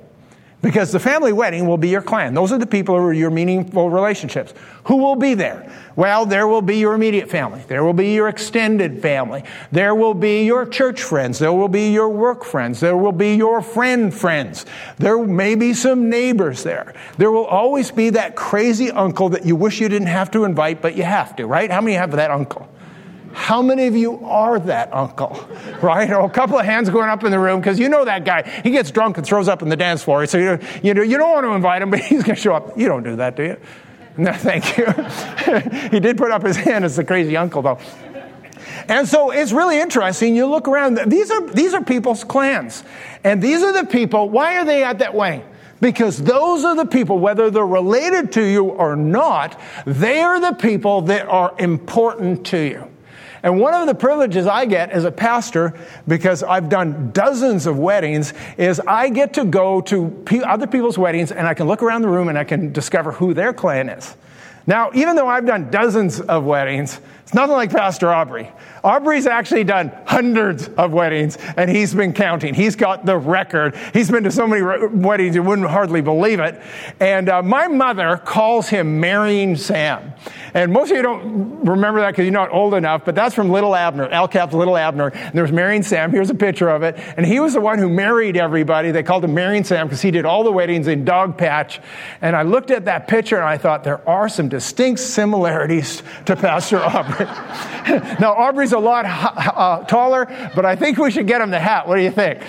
Because 0.63 0.93
the 0.93 0.99
family 0.99 1.33
wedding 1.33 1.67
will 1.67 1.77
be 1.77 1.89
your 1.89 2.01
clan. 2.01 2.33
Those 2.33 2.53
are 2.53 2.57
the 2.57 2.65
people 2.65 2.97
who 2.97 3.03
are 3.03 3.13
your 3.13 3.29
meaningful 3.29 3.89
relationships. 3.89 4.53
Who 4.85 4.95
will 4.95 5.17
be 5.17 5.33
there? 5.33 5.69
Well, 5.97 6.25
there 6.25 6.47
will 6.47 6.61
be 6.61 6.77
your 6.77 6.93
immediate 6.93 7.29
family. 7.29 7.61
There 7.67 7.83
will 7.83 7.93
be 7.93 8.13
your 8.13 8.29
extended 8.29 9.01
family. 9.01 9.43
There 9.73 9.93
will 9.93 10.13
be 10.13 10.45
your 10.45 10.65
church 10.65 11.03
friends. 11.03 11.37
There 11.37 11.51
will 11.51 11.67
be 11.67 11.91
your 11.91 12.07
work 12.07 12.45
friends. 12.45 12.79
There 12.79 12.95
will 12.95 13.11
be 13.11 13.35
your 13.35 13.61
friend 13.61 14.13
friends. 14.13 14.65
There 14.99 15.21
may 15.25 15.55
be 15.55 15.73
some 15.73 16.09
neighbors 16.09 16.63
there. 16.63 16.93
There 17.17 17.29
will 17.29 17.45
always 17.45 17.91
be 17.91 18.11
that 18.11 18.37
crazy 18.37 18.89
uncle 18.89 19.27
that 19.29 19.45
you 19.45 19.57
wish 19.57 19.81
you 19.81 19.89
didn't 19.89 20.07
have 20.07 20.31
to 20.31 20.45
invite, 20.45 20.81
but 20.81 20.95
you 20.95 21.03
have 21.03 21.35
to, 21.35 21.45
right? 21.45 21.69
How 21.69 21.81
many 21.81 21.97
have 21.97 22.11
that 22.11 22.31
uncle? 22.31 22.72
How 23.33 23.61
many 23.61 23.87
of 23.87 23.95
you 23.95 24.23
are 24.25 24.59
that 24.59 24.93
uncle? 24.93 25.47
Right? 25.81 26.09
A 26.09 26.29
couple 26.29 26.57
of 26.57 26.65
hands 26.65 26.89
going 26.89 27.09
up 27.09 27.25
in 27.25 27.31
the 27.31 27.39
room 27.39 27.59
because 27.59 27.77
you 27.77 27.89
know 27.89 28.05
that 28.05 28.23
guy. 28.23 28.49
He 28.63 28.71
gets 28.71 28.89
drunk 28.89 29.17
and 29.17 29.25
throws 29.25 29.49
up 29.49 29.61
in 29.61 29.67
the 29.67 29.75
dance 29.75 30.01
floor. 30.01 30.25
So 30.27 30.37
you, 30.37 30.59
you, 30.81 30.93
know, 30.93 31.01
you 31.01 31.17
don't 31.17 31.29
want 31.29 31.45
to 31.45 31.51
invite 31.51 31.81
him, 31.81 31.89
but 31.91 31.99
he's 31.99 32.23
going 32.23 32.35
to 32.35 32.41
show 32.41 32.53
up. 32.53 32.77
You 32.77 32.87
don't 32.87 33.03
do 33.03 33.17
that, 33.17 33.35
do 33.35 33.43
you? 33.43 33.57
No, 34.15 34.31
thank 34.33 34.77
you. 34.77 34.85
he 35.89 35.99
did 35.99 36.17
put 36.17 36.31
up 36.31 36.43
his 36.43 36.55
hand 36.55 36.85
as 36.85 36.95
the 36.95 37.03
crazy 37.03 37.35
uncle, 37.35 37.61
though. 37.61 37.79
And 38.87 39.07
so 39.07 39.31
it's 39.31 39.51
really 39.51 39.79
interesting. 39.79 40.35
You 40.35 40.47
look 40.47 40.69
around, 40.69 40.99
these 41.07 41.29
are, 41.31 41.45
these 41.49 41.73
are 41.73 41.83
people's 41.83 42.23
clans. 42.23 42.83
And 43.23 43.41
these 43.41 43.61
are 43.61 43.73
the 43.73 43.85
people, 43.85 44.29
why 44.29 44.57
are 44.57 44.65
they 44.65 44.83
at 44.83 44.99
that 44.99 45.13
way? 45.13 45.43
Because 45.81 46.21
those 46.21 46.63
are 46.63 46.75
the 46.75 46.85
people, 46.85 47.19
whether 47.19 47.51
they're 47.51 47.65
related 47.65 48.31
to 48.33 48.41
you 48.41 48.69
or 48.69 48.95
not, 48.95 49.59
they 49.85 50.21
are 50.21 50.39
the 50.39 50.53
people 50.53 51.01
that 51.03 51.27
are 51.27 51.53
important 51.59 52.45
to 52.47 52.57
you. 52.57 52.92
And 53.43 53.59
one 53.59 53.73
of 53.73 53.87
the 53.87 53.93
privileges 53.93 54.47
I 54.47 54.65
get 54.65 54.89
as 54.91 55.03
a 55.03 55.11
pastor, 55.11 55.73
because 56.07 56.43
I've 56.43 56.69
done 56.69 57.11
dozens 57.11 57.65
of 57.65 57.77
weddings, 57.77 58.33
is 58.57 58.79
I 58.79 59.09
get 59.09 59.33
to 59.33 59.43
go 59.43 59.81
to 59.81 60.25
other 60.45 60.65
people's 60.65 60.97
weddings 60.97 61.31
and 61.31 61.45
I 61.45 61.53
can 61.53 61.67
look 61.67 61.83
around 61.83 62.03
the 62.03 62.09
room 62.09 62.29
and 62.29 62.37
I 62.37 62.45
can 62.45 62.71
discover 62.71 63.11
who 63.11 63.33
their 63.33 63.53
clan 63.53 63.89
is. 63.89 64.15
Now, 64.65 64.91
even 64.93 65.15
though 65.15 65.27
I've 65.27 65.45
done 65.45 65.69
dozens 65.69 66.21
of 66.21 66.45
weddings, 66.45 66.99
it's 67.23 67.33
nothing 67.33 67.55
like 67.55 67.71
Pastor 67.71 68.09
Aubrey. 68.09 68.51
Aubrey's 68.83 69.27
actually 69.27 69.63
done 69.63 69.91
hundreds 70.05 70.67
of 70.67 70.91
weddings, 70.91 71.37
and 71.55 71.69
he's 71.69 71.93
been 71.93 72.13
counting. 72.13 72.53
He's 72.53 72.75
got 72.75 73.05
the 73.05 73.17
record. 73.17 73.75
He's 73.93 74.11
been 74.11 74.25
to 74.25 74.31
so 74.31 74.45
many 74.45 74.61
re- 74.61 74.87
weddings, 74.87 75.35
you 75.35 75.41
wouldn't 75.41 75.69
hardly 75.69 76.01
believe 76.01 76.39
it. 76.39 76.61
And 76.99 77.29
uh, 77.29 77.41
my 77.41 77.67
mother 77.69 78.17
calls 78.17 78.67
him 78.67 78.99
Marrying 78.99 79.55
Sam. 79.55 80.13
And 80.53 80.71
most 80.71 80.91
of 80.91 80.97
you 80.97 81.01
don't 81.01 81.63
remember 81.63 82.01
that 82.01 82.11
because 82.11 82.25
you're 82.25 82.33
not 82.33 82.51
old 82.51 82.73
enough, 82.73 83.05
but 83.05 83.15
that's 83.15 83.33
from 83.33 83.49
Little 83.49 83.75
Abner, 83.75 84.07
Al 84.09 84.27
Capp's 84.27 84.53
Little 84.53 84.77
Abner. 84.77 85.07
And 85.07 85.33
there's 85.33 85.51
Marrying 85.51 85.81
Sam. 85.81 86.11
Here's 86.11 86.29
a 86.29 86.35
picture 86.35 86.69
of 86.69 86.83
it. 86.83 86.95
And 87.17 87.25
he 87.25 87.39
was 87.39 87.53
the 87.53 87.61
one 87.61 87.79
who 87.79 87.89
married 87.89 88.37
everybody. 88.37 88.91
They 88.91 89.01
called 89.01 89.23
him 89.23 89.33
Marrying 89.33 89.63
Sam 89.63 89.87
because 89.87 90.01
he 90.01 90.11
did 90.11 90.25
all 90.25 90.43
the 90.43 90.51
weddings 90.51 90.87
in 90.87 91.05
Dogpatch. 91.05 91.79
And 92.21 92.35
I 92.35 92.43
looked 92.43 92.69
at 92.69 92.85
that 92.85 93.07
picture 93.07 93.37
and 93.37 93.45
I 93.45 93.57
thought 93.57 93.83
there 93.83 94.07
are 94.07 94.29
some 94.29 94.49
distinct 94.53 94.99
similarities 94.99 96.03
to 96.27 96.35
Pastor 96.35 96.79
Aubrey. 96.79 97.25
now, 98.19 98.33
Aubrey's 98.33 98.71
a 98.71 98.77
lot 98.77 99.03
uh, 99.07 99.83
taller, 99.85 100.25
but 100.55 100.63
I 100.63 100.75
think 100.75 100.99
we 100.99 101.09
should 101.09 101.25
get 101.25 101.41
him 101.41 101.49
the 101.49 101.59
hat. 101.59 101.87
What 101.87 101.95
do 101.95 102.03
you 102.03 102.11
think? 102.11 102.39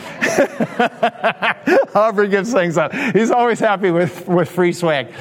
Aubrey 1.96 2.28
gives 2.28 2.52
things 2.52 2.76
up. 2.76 2.92
He's 2.92 3.30
always 3.30 3.58
happy 3.58 3.90
with, 3.90 4.28
with 4.28 4.50
free 4.50 4.74
swag. 4.74 5.14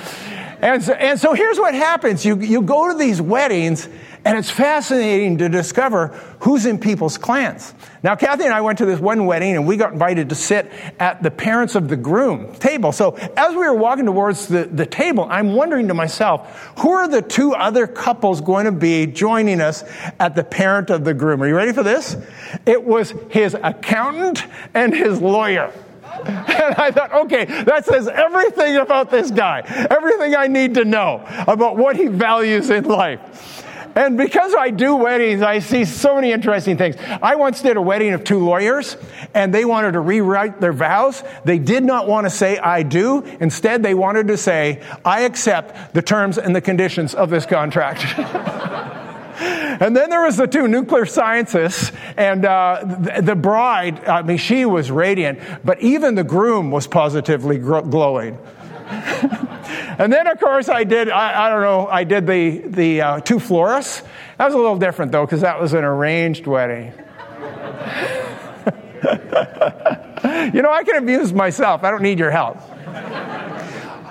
And 0.59 0.83
so, 0.83 0.91
and 0.91 1.17
so 1.17 1.33
here's 1.33 1.57
what 1.57 1.73
happens 1.73 2.25
you, 2.25 2.37
you 2.37 2.61
go 2.61 2.91
to 2.91 2.97
these 2.97 3.21
weddings, 3.21 3.87
and 4.25 4.37
it's 4.37 4.49
fascinating 4.49 5.37
to 5.39 5.49
discover 5.49 6.07
who's 6.39 6.65
in 6.65 6.79
people's 6.79 7.17
clans. 7.17 7.73
Now, 8.03 8.15
Kathy 8.15 8.45
and 8.45 8.53
I 8.53 8.61
went 8.61 8.77
to 8.77 8.85
this 8.85 8.99
one 8.99 9.25
wedding, 9.25 9.55
and 9.55 9.67
we 9.67 9.75
got 9.75 9.93
invited 9.93 10.29
to 10.29 10.35
sit 10.35 10.71
at 10.99 11.21
the 11.21 11.31
parents 11.31 11.75
of 11.75 11.89
the 11.89 11.97
groom 11.97 12.53
table. 12.55 12.91
So 12.91 13.15
as 13.35 13.51
we 13.51 13.59
were 13.59 13.73
walking 13.73 14.05
towards 14.05 14.47
the, 14.47 14.65
the 14.65 14.85
table, 14.85 15.27
I'm 15.29 15.53
wondering 15.53 15.89
to 15.89 15.93
myself, 15.93 16.73
who 16.79 16.91
are 16.91 17.07
the 17.07 17.21
two 17.21 17.53
other 17.53 17.85
couples 17.85 18.39
going 18.39 18.65
to 18.65 18.71
be 18.71 19.07
joining 19.07 19.59
us 19.59 19.83
at 20.19 20.35
the 20.35 20.43
parent 20.43 20.89
of 20.89 21.03
the 21.03 21.13
groom? 21.13 21.41
Are 21.43 21.47
you 21.47 21.55
ready 21.55 21.73
for 21.73 21.83
this? 21.83 22.15
It 22.65 22.83
was 22.83 23.13
his 23.29 23.55
accountant 23.55 24.45
and 24.73 24.93
his 24.93 25.21
lawyer. 25.21 25.71
And 26.23 26.75
I 26.75 26.91
thought, 26.91 27.11
okay, 27.25 27.45
that 27.45 27.85
says 27.85 28.07
everything 28.07 28.77
about 28.77 29.09
this 29.09 29.31
guy, 29.31 29.61
everything 29.89 30.35
I 30.35 30.47
need 30.47 30.75
to 30.75 30.85
know 30.85 31.25
about 31.47 31.75
what 31.75 31.97
he 31.97 32.07
values 32.07 32.69
in 32.69 32.85
life. 32.85 33.62
And 33.95 34.17
because 34.17 34.55
I 34.55 34.69
do 34.69 34.95
weddings, 34.95 35.41
I 35.41 35.59
see 35.59 35.85
so 35.85 36.15
many 36.15 36.31
interesting 36.31 36.77
things. 36.77 36.95
I 36.99 37.35
once 37.35 37.61
did 37.61 37.77
a 37.77 37.81
wedding 37.81 38.13
of 38.13 38.23
two 38.23 38.39
lawyers, 38.39 38.97
and 39.33 39.53
they 39.53 39.65
wanted 39.65 39.93
to 39.93 39.99
rewrite 39.99 40.59
their 40.59 40.73
vows. 40.73 41.23
They 41.45 41.59
did 41.59 41.83
not 41.83 42.07
want 42.07 42.25
to 42.25 42.29
say, 42.29 42.57
I 42.57 42.83
do. 42.83 43.23
Instead, 43.39 43.83
they 43.83 43.93
wanted 43.93 44.27
to 44.29 44.37
say, 44.37 44.81
I 45.05 45.21
accept 45.21 45.93
the 45.93 46.01
terms 46.01 46.37
and 46.37 46.55
the 46.55 46.61
conditions 46.61 47.13
of 47.13 47.29
this 47.29 47.45
contract. 47.45 48.05
And 49.35 49.97
then 49.97 50.09
there 50.11 50.21
was 50.21 50.37
the 50.37 50.45
two 50.47 50.67
nuclear 50.67 51.05
scientists, 51.05 51.91
and 52.15 52.45
uh, 52.45 52.81
the, 52.83 53.21
the, 53.21 53.35
bride, 53.35 54.05
I 54.05 54.21
mean, 54.21 54.37
she 54.37 54.63
was 54.65 54.91
radiant, 54.91 55.39
but 55.65 55.81
even 55.81 56.15
the 56.15 56.23
groom 56.23 56.69
was 56.69 56.85
positively 56.87 57.57
glowing. 57.57 58.37
and 59.97 60.11
then, 60.11 60.27
of 60.27 60.39
course, 60.39 60.69
I 60.69 60.83
did, 60.83 61.09
I, 61.09 61.45
I 61.45 61.49
don't 61.49 61.61
know, 61.61 61.87
I 61.87 62.03
did 62.03 62.27
the, 62.27 62.57
the 62.59 63.01
uh, 63.01 63.19
two 63.19 63.39
florists. 63.39 64.03
That 64.37 64.45
was 64.45 64.53
a 64.53 64.57
little 64.57 64.77
different, 64.77 65.11
though, 65.11 65.25
because 65.25 65.41
that 65.41 65.59
was 65.59 65.73
an 65.73 65.83
arranged 65.83 66.47
wedding. 66.47 66.93
you 70.53 70.61
know, 70.61 70.71
I 70.71 70.83
can 70.85 70.95
abuse 70.95 71.33
myself. 71.33 71.83
I 71.83 71.91
don't 71.91 72.01
need 72.01 72.19
your 72.19 72.31
help. 72.31 72.57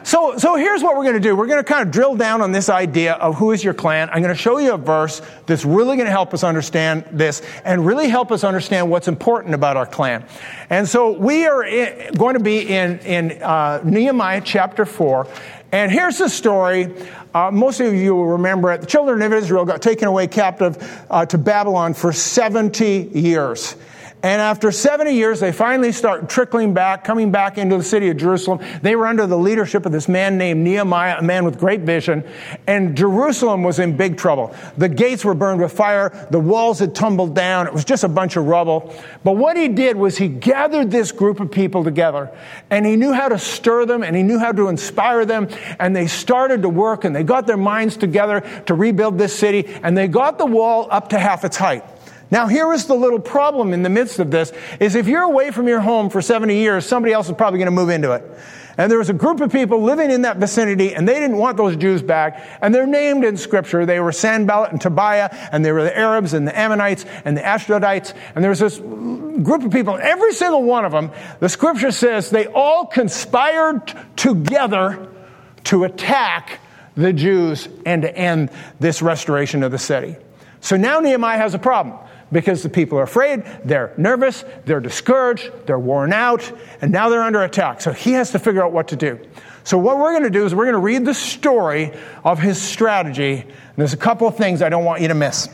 So, 0.05 0.37
so 0.37 0.57
here's 0.57 0.83
what 0.83 0.97
we're 0.97 1.05
going 1.05 1.15
to 1.15 1.21
do. 1.21 1.37
We're 1.37 1.47
going 1.47 1.63
to 1.63 1.65
kind 1.65 1.87
of 1.87 1.93
drill 1.93 2.17
down 2.17 2.43
on 2.43 2.51
this 2.51 2.69
idea 2.69 3.15
of 3.15 3.37
who 3.37 3.53
is 3.53 3.63
your 3.63 3.73
clan. 3.73 4.11
I'm 4.11 4.21
going 4.21 4.35
to 4.35 4.41
show 4.41 4.59
you 4.59 4.75
a 4.75 4.77
verse 4.77 5.23
that's 5.47 5.65
really 5.65 5.97
going 5.97 6.07
to 6.07 6.13
help 6.13 6.35
us 6.35 6.43
understand 6.43 7.05
this 7.13 7.41
and 7.65 7.87
really 7.87 8.09
help 8.09 8.33
us 8.33 8.43
understand 8.43 8.91
what's 8.91 9.07
important 9.07 9.55
about 9.55 9.77
our 9.77 9.87
clan. 9.87 10.27
And 10.71 10.89
so 10.89 11.13
we 11.13 11.47
are 11.47 11.65
in, 11.65 12.15
going 12.15 12.35
to 12.35 12.43
be 12.43 12.69
in, 12.69 12.99
in 13.01 13.43
uh, 13.43 13.81
Nehemiah 13.85 14.43
chapter 14.45 14.85
4. 14.85 15.29
And 15.73 15.91
here's 15.91 16.19
the 16.19 16.29
story. 16.29 16.95
Uh, 17.33 17.51
most 17.51 17.81
of 17.81 17.95
you 17.95 18.15
will 18.15 18.27
remember 18.27 18.71
it. 18.73 18.83
The 18.83 18.87
children 18.87 19.23
of 19.23 19.33
Israel 19.33 19.65
got 19.65 19.81
taken 19.81 20.07
away 20.07 20.27
captive 20.27 20.77
uh, 21.11 21.25
to 21.27 21.39
Babylon 21.39 21.95
for 21.95 22.13
70 22.13 23.11
years. 23.15 23.75
And 24.23 24.41
after 24.41 24.71
70 24.71 25.13
years, 25.13 25.41
they 25.41 25.51
finally 25.51 25.91
start 25.91 26.29
trickling 26.29 26.75
back, 26.75 27.03
coming 27.03 27.33
back 27.33 27.59
into 27.59 27.77
the 27.77 27.83
city 27.83 28.09
of 28.09 28.19
Jerusalem. 28.19 28.61
They 28.81 28.95
were 28.95 29.07
under 29.07 29.27
the 29.27 29.37
leadership 29.37 29.85
of 29.85 29.91
this 29.91 30.09
man 30.09 30.39
named 30.39 30.63
Nehemiah, 30.63 31.17
a 31.19 31.23
man 31.23 31.45
with 31.45 31.59
great 31.59 31.81
vision. 31.81 32.23
And 32.69 32.97
Jerusalem 32.97 33.65
was 33.65 33.81
in 33.81 33.97
big 33.97 34.17
trouble. 34.17 34.55
The 34.77 34.89
gates 34.89 35.25
were 35.25 35.35
burned 35.35 35.61
with 35.61 35.73
fire. 35.73 36.29
The 36.31 36.39
walls 36.39 36.79
had 36.79 36.95
tumbled 36.95 37.35
down. 37.35 37.67
It 37.67 37.73
was 37.73 37.85
just 37.85 38.05
a 38.05 38.09
bunch 38.09 38.37
of 38.37 38.47
rubble. 38.47 38.95
But 39.25 39.33
what 39.33 39.57
he 39.57 39.67
did 39.67 39.97
was 39.97 40.17
he 40.17 40.29
gathered 40.29 40.93
this 40.93 41.11
group 41.11 41.41
of 41.41 41.51
people 41.51 41.83
together 41.83 42.31
and 42.71 42.87
he 42.87 42.95
knew 42.95 43.13
how 43.13 43.29
to 43.29 43.39
stir 43.39 43.87
them 43.87 44.05
and 44.05 44.15
he 44.15 44.23
knew 44.23 44.39
how 44.39 44.53
to 44.53 44.69
inspire 44.69 45.25
them. 45.25 45.49
And 45.81 45.97
they 45.97 46.07
started 46.07 46.63
to 46.63 46.69
work 46.69 47.05
and 47.05 47.15
they 47.15 47.25
got 47.25 47.49
their 47.49 47.57
minds 47.57 47.97
together 47.97 48.41
to 48.67 48.75
rebuild 48.75 49.19
this 49.19 49.37
city 49.37 49.67
and 49.83 49.99
they 49.99 50.07
got 50.07 50.39
the 50.39 50.47
wall 50.47 50.87
up 50.93 51.09
to 51.09 51.19
half 51.19 51.45
its 51.45 51.57
height. 51.57 51.85
Now, 52.33 52.47
here 52.47 52.73
is 52.73 52.87
the 52.87 52.95
little 52.95 53.19
problem 53.19 53.75
in 53.75 53.83
the 53.83 53.91
midst 53.91 54.19
of 54.19 54.31
this 54.31 54.55
is 54.81 54.95
if 54.95 55.07
you're 55.07 55.23
away 55.23 55.51
from 55.51 55.69
your 55.69 55.81
home 55.81 56.09
for 56.09 56.23
70 56.23 56.57
years, 56.57 56.87
somebody 56.87 57.13
else 57.13 57.29
is 57.29 57.37
probably 57.37 57.59
going 57.59 57.67
to 57.67 57.71
move 57.71 57.91
into 57.91 58.13
it. 58.13 58.25
And 58.79 58.91
there 58.91 58.99
was 58.99 59.11
a 59.11 59.13
group 59.13 59.43
of 59.43 59.53
people 59.53 59.83
living 59.83 60.11
in 60.11 60.23
that 60.23 60.39
vicinity, 60.39 60.95
and 60.95 61.07
they 61.07 61.21
didn't 61.21 61.37
want 61.37 61.59
those 61.59 61.77
Jews 61.77 62.01
back. 62.01 62.43
And 62.63 62.75
they're 62.75 62.87
named 62.87 63.27
in 63.27 63.37
Scripture. 63.37 63.85
They 63.85 64.01
were 64.01 64.13
Sanballat 64.13 64.73
and 64.73 64.81
Tobiah, 64.81 65.29
and 65.53 65.63
they 65.63 65.73
were 65.73 65.83
the 65.83 65.95
Arabs 65.95 66.33
and 66.33 66.49
the 66.49 66.59
Ammonites 66.59 67.05
and 67.27 67.37
the 67.37 67.43
Ashdodites. 67.43 68.15
And 68.35 68.43
there 68.43 68.49
was 68.49 68.61
this 68.61 68.79
group 68.79 69.63
of 69.65 69.71
people, 69.71 69.99
every 70.01 70.33
single 70.33 70.63
one 70.63 70.87
of 70.87 70.93
them, 70.93 71.11
the 71.41 71.51
Scripture 71.51 71.91
says 71.91 72.31
they 72.31 72.47
all 72.47 72.87
conspired 72.87 73.93
together 74.17 75.07
to 75.65 75.85
attack 75.85 76.61
the 76.95 77.13
Jews 77.13 77.69
and 77.85 78.01
to 78.01 78.17
end 78.17 78.49
this 78.81 79.03
restoration 79.03 79.63
of 79.63 79.71
the 79.71 79.79
city. 79.79 80.17
So 80.63 80.79
now 80.79 81.01
Nehemiah 81.01 81.37
has 81.37 81.53
a 81.53 81.59
problem 81.59 81.99
because 82.33 82.63
the 82.63 82.69
people 82.69 82.99
are 82.99 83.03
afraid, 83.03 83.45
they're 83.65 83.93
nervous, 83.97 84.45
they're 84.65 84.81
discouraged, 84.81 85.51
they're 85.67 85.79
worn 85.79 86.13
out, 86.13 86.51
and 86.81 86.91
now 86.91 87.09
they're 87.09 87.23
under 87.23 87.43
attack. 87.43 87.81
So 87.81 87.93
he 87.93 88.13
has 88.13 88.33
to 88.33 88.39
figure 88.39 88.65
out 88.65 88.73
what 88.73 88.89
to 88.89 88.97
do. 88.97 89.21
So 89.65 89.79
what 89.79 89.99
we're 89.99 90.13
going 90.13 90.25
to 90.25 90.31
do 90.31 90.45
is 90.45 90.55
we're 90.55 90.65
going 90.65 90.75
to 90.75 90.81
read 90.81 91.05
the 91.05 91.15
story 91.15 91.93
of 92.25 92.39
his 92.39 92.61
strategy. 92.61 93.43
And 93.43 93.77
there's 93.77 93.93
a 93.93 93.99
couple 93.99 94.27
of 94.27 94.37
things 94.37 94.63
I 94.63 94.69
don't 94.69 94.85
want 94.85 95.03
you 95.03 95.09
to 95.09 95.15
miss. 95.15 95.49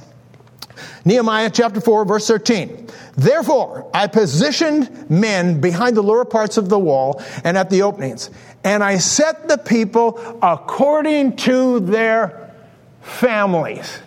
Nehemiah 1.05 1.51
chapter 1.51 1.81
4, 1.81 2.05
verse 2.05 2.27
13. 2.27 2.89
Therefore, 3.17 3.91
I 3.93 4.07
positioned 4.07 5.11
men 5.11 5.61
behind 5.61 5.97
the 5.97 6.03
lower 6.03 6.25
parts 6.25 6.57
of 6.57 6.69
the 6.69 6.79
wall 6.79 7.23
and 7.45 7.59
at 7.59 7.69
the 7.69 7.83
openings, 7.83 8.31
and 8.63 8.85
I 8.85 8.99
set 8.99 9.49
the 9.49 9.59
people 9.59 10.39
according 10.41 11.37
to 11.39 11.81
their 11.81 12.55
families. 13.01 13.99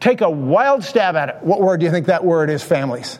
Take 0.00 0.20
a 0.20 0.30
wild 0.30 0.84
stab 0.84 1.16
at 1.16 1.28
it. 1.28 1.36
What 1.40 1.60
word 1.60 1.80
do 1.80 1.86
you 1.86 1.92
think 1.92 2.06
that 2.06 2.24
word 2.24 2.50
is, 2.50 2.62
families? 2.62 3.18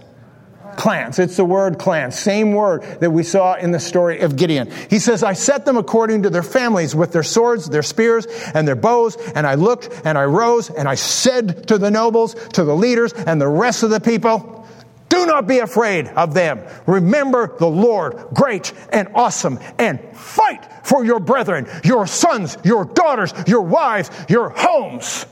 Clans. 0.76 1.18
It's 1.18 1.36
the 1.36 1.44
word 1.44 1.78
clans. 1.78 2.18
Same 2.18 2.52
word 2.52 2.82
that 3.00 3.10
we 3.10 3.22
saw 3.22 3.54
in 3.54 3.70
the 3.70 3.80
story 3.80 4.20
of 4.20 4.36
Gideon. 4.36 4.70
He 4.90 4.98
says, 4.98 5.22
I 5.22 5.32
set 5.32 5.64
them 5.64 5.78
according 5.78 6.24
to 6.24 6.30
their 6.30 6.42
families 6.42 6.94
with 6.94 7.12
their 7.12 7.22
swords, 7.22 7.66
their 7.66 7.82
spears, 7.82 8.26
and 8.54 8.68
their 8.68 8.76
bows. 8.76 9.16
And 9.34 9.46
I 9.46 9.54
looked 9.54 9.88
and 10.04 10.18
I 10.18 10.24
rose 10.24 10.68
and 10.68 10.86
I 10.86 10.96
said 10.96 11.68
to 11.68 11.78
the 11.78 11.90
nobles, 11.90 12.34
to 12.52 12.64
the 12.64 12.76
leaders, 12.76 13.14
and 13.14 13.40
the 13.40 13.48
rest 13.48 13.84
of 13.84 13.90
the 13.90 14.00
people, 14.00 14.68
do 15.08 15.24
not 15.24 15.46
be 15.46 15.60
afraid 15.60 16.08
of 16.08 16.34
them. 16.34 16.60
Remember 16.86 17.56
the 17.58 17.68
Lord, 17.68 18.26
great 18.34 18.72
and 18.92 19.08
awesome, 19.14 19.58
and 19.78 20.00
fight 20.14 20.62
for 20.84 21.04
your 21.04 21.20
brethren, 21.20 21.68
your 21.84 22.06
sons, 22.06 22.58
your 22.64 22.84
daughters, 22.84 23.32
your 23.46 23.62
wives, 23.62 24.10
your 24.28 24.50
homes. 24.50 25.24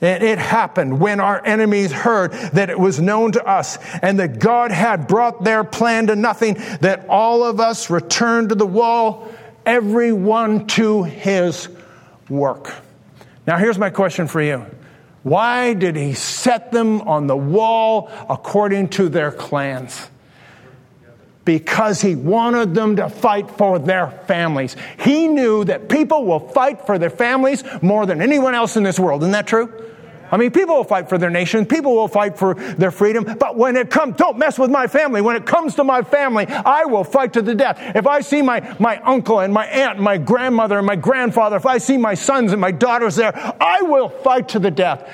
And 0.00 0.22
it 0.22 0.38
happened 0.38 1.00
when 1.00 1.20
our 1.20 1.44
enemies 1.44 1.90
heard 1.90 2.32
that 2.52 2.68
it 2.68 2.78
was 2.78 3.00
known 3.00 3.32
to 3.32 3.44
us 3.46 3.78
and 4.02 4.18
that 4.20 4.38
God 4.38 4.70
had 4.70 5.06
brought 5.08 5.42
their 5.42 5.64
plan 5.64 6.08
to 6.08 6.16
nothing, 6.16 6.54
that 6.80 7.06
all 7.08 7.42
of 7.42 7.60
us 7.60 7.88
returned 7.88 8.50
to 8.50 8.54
the 8.54 8.66
wall, 8.66 9.32
everyone 9.64 10.66
to 10.68 11.04
his 11.04 11.68
work. 12.28 12.74
Now, 13.46 13.56
here's 13.56 13.78
my 13.78 13.90
question 13.90 14.26
for 14.26 14.42
you 14.42 14.66
Why 15.22 15.72
did 15.72 15.96
he 15.96 16.12
set 16.12 16.72
them 16.72 17.00
on 17.02 17.26
the 17.26 17.36
wall 17.36 18.10
according 18.28 18.88
to 18.90 19.08
their 19.08 19.32
clans? 19.32 20.10
Because 21.46 22.02
he 22.02 22.14
wanted 22.14 22.74
them 22.74 22.96
to 22.96 23.08
fight 23.08 23.50
for 23.52 23.78
their 23.78 24.10
families. 24.26 24.76
He 24.98 25.28
knew 25.28 25.64
that 25.64 25.88
people 25.88 26.26
will 26.26 26.40
fight 26.40 26.84
for 26.84 26.98
their 26.98 27.08
families 27.08 27.64
more 27.80 28.04
than 28.04 28.20
anyone 28.20 28.54
else 28.54 28.76
in 28.76 28.82
this 28.82 28.98
world. 28.98 29.22
Isn't 29.22 29.32
that 29.32 29.46
true? 29.46 29.72
I 30.30 30.36
mean, 30.38 30.50
people 30.50 30.74
will 30.74 30.84
fight 30.84 31.08
for 31.08 31.18
their 31.18 31.30
nation. 31.30 31.64
People 31.64 31.94
will 31.94 32.08
fight 32.08 32.36
for 32.36 32.54
their 32.54 32.90
freedom. 32.90 33.24
But 33.38 33.56
when 33.56 33.76
it 33.76 33.90
comes, 33.90 34.16
don't 34.16 34.38
mess 34.38 34.58
with 34.58 34.72
my 34.72 34.88
family. 34.88 35.22
When 35.22 35.36
it 35.36 35.46
comes 35.46 35.76
to 35.76 35.84
my 35.84 36.02
family, 36.02 36.46
I 36.48 36.84
will 36.84 37.04
fight 37.04 37.32
to 37.34 37.42
the 37.42 37.54
death. 37.54 37.80
If 37.94 38.08
I 38.08 38.20
see 38.22 38.42
my, 38.42 38.76
my 38.80 38.98
uncle 39.02 39.38
and 39.38 39.54
my 39.54 39.66
aunt 39.66 39.96
and 39.96 40.04
my 40.04 40.18
grandmother 40.18 40.78
and 40.78 40.86
my 40.86 40.96
grandfather, 40.96 41.56
if 41.56 41.64
I 41.64 41.78
see 41.78 41.96
my 41.96 42.14
sons 42.14 42.50
and 42.50 42.60
my 42.60 42.72
daughters 42.72 43.14
there, 43.14 43.32
I 43.60 43.82
will 43.82 44.08
fight 44.08 44.48
to 44.50 44.58
the 44.58 44.70
death. 44.70 45.08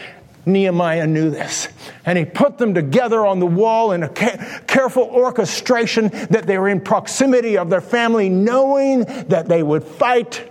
Nehemiah 0.44 1.06
knew 1.06 1.30
this. 1.30 1.68
And 2.04 2.18
he 2.18 2.25
put 2.25 2.58
them 2.58 2.75
together 2.75 3.25
on 3.25 3.38
the 3.38 3.46
wall 3.46 3.92
in 3.92 4.02
a 4.02 4.08
careful 4.08 5.04
orchestration 5.04 6.08
that 6.30 6.46
they 6.46 6.58
were 6.58 6.68
in 6.68 6.80
proximity 6.80 7.56
of 7.56 7.70
their 7.70 7.80
family, 7.80 8.28
knowing 8.28 9.04
that 9.28 9.49
they 9.49 9.62
would 9.62 9.84
fight 9.84 10.50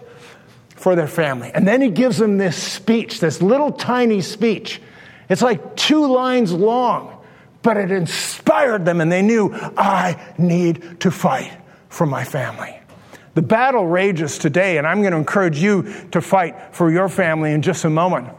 for 0.75 0.95
their 0.95 1.07
family. 1.07 1.51
And 1.53 1.67
then 1.67 1.81
he 1.81 1.89
gives 1.89 2.17
them 2.17 2.37
this 2.37 2.55
speech, 2.55 3.19
this 3.19 3.41
little 3.41 3.71
tiny 3.71 4.21
speech. 4.21 4.81
It's 5.29 5.41
like 5.41 5.75
two 5.75 6.07
lines 6.07 6.51
long, 6.51 7.21
but 7.61 7.77
it 7.77 7.91
inspired 7.91 8.85
them, 8.85 9.01
and 9.01 9.11
they 9.11 9.21
knew, 9.21 9.53
I 9.53 10.33
need 10.37 11.01
to 11.01 11.11
fight 11.11 11.51
for 11.89 12.05
my 12.07 12.23
family. 12.23 12.79
The 13.33 13.41
battle 13.41 13.85
rages 13.85 14.37
today, 14.37 14.77
and 14.77 14.87
I'm 14.87 15.01
going 15.01 15.11
to 15.11 15.17
encourage 15.17 15.59
you 15.59 15.93
to 16.11 16.21
fight 16.21 16.73
for 16.73 16.91
your 16.91 17.07
family 17.07 17.53
in 17.53 17.61
just 17.61 17.85
a 17.85 17.89
moment. 17.89 18.29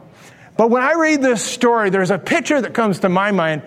But 0.63 0.71
when 0.71 0.85
I 0.85 0.93
read 0.93 1.23
this 1.23 1.43
story, 1.43 1.91
there's 1.91 2.13
a 2.13 2.21
picture 2.21 2.61
that 2.61 2.73
comes 2.73 3.01
to 3.01 3.09
my 3.09 3.33
mind, 3.33 3.63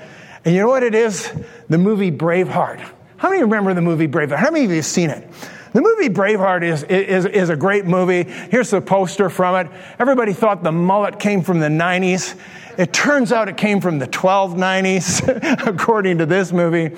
and 0.45 0.55
you 0.55 0.61
know 0.61 0.69
what 0.69 0.81
it 0.81 0.95
is? 0.95 1.29
The 1.67 1.77
movie 1.77 2.09
Braveheart. 2.09 2.79
How 3.17 3.31
many 3.31 3.41
remember 3.41 3.73
the 3.73 3.81
movie 3.81 4.07
Braveheart? 4.07 4.37
How 4.37 4.49
many 4.49 4.63
of 4.63 4.71
you 4.71 4.77
have 4.77 4.85
seen 4.85 5.09
it? 5.09 5.29
The 5.73 5.81
movie 5.81 6.07
Braveheart 6.07 6.63
is, 6.63 6.83
is, 6.83 7.25
is 7.25 7.49
a 7.49 7.57
great 7.57 7.83
movie. 7.83 8.23
Here's 8.23 8.69
the 8.69 8.79
poster 8.79 9.29
from 9.29 9.55
it. 9.55 9.73
Everybody 9.99 10.31
thought 10.31 10.63
the 10.63 10.71
mullet 10.71 11.19
came 11.19 11.41
from 11.41 11.59
the 11.59 11.67
90s. 11.67 12.39
It 12.77 12.93
turns 12.93 13.33
out 13.33 13.49
it 13.49 13.57
came 13.57 13.81
from 13.81 13.99
the 13.99 14.07
1290s, 14.07 15.67
according 15.67 16.19
to 16.19 16.25
this 16.25 16.53
movie. 16.53 16.95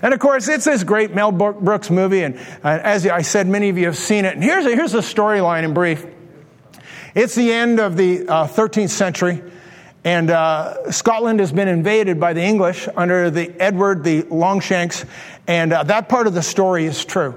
And 0.00 0.14
of 0.14 0.20
course, 0.20 0.46
it's 0.46 0.64
this 0.64 0.84
great 0.84 1.12
Mel 1.12 1.32
Brooks 1.32 1.90
movie, 1.90 2.22
and 2.22 2.36
as 2.62 3.04
I 3.04 3.22
said, 3.22 3.48
many 3.48 3.68
of 3.68 3.76
you 3.76 3.86
have 3.86 3.98
seen 3.98 4.26
it. 4.26 4.34
And 4.34 4.44
here's, 4.44 4.64
here's 4.64 4.92
the 4.92 5.00
storyline 5.00 5.64
in 5.64 5.74
brief. 5.74 6.06
It's 7.14 7.34
the 7.34 7.52
end 7.52 7.80
of 7.80 7.96
the 7.96 8.28
uh, 8.28 8.46
13th 8.46 8.90
century, 8.90 9.42
and 10.04 10.30
uh, 10.30 10.92
Scotland 10.92 11.40
has 11.40 11.50
been 11.50 11.66
invaded 11.66 12.20
by 12.20 12.34
the 12.34 12.42
English 12.42 12.86
under 12.96 13.30
the 13.30 13.50
Edward 13.60 14.04
the 14.04 14.22
Longshanks, 14.22 15.04
and 15.48 15.72
uh, 15.72 15.82
that 15.84 16.08
part 16.08 16.28
of 16.28 16.34
the 16.34 16.42
story 16.42 16.84
is 16.84 17.04
true. 17.04 17.34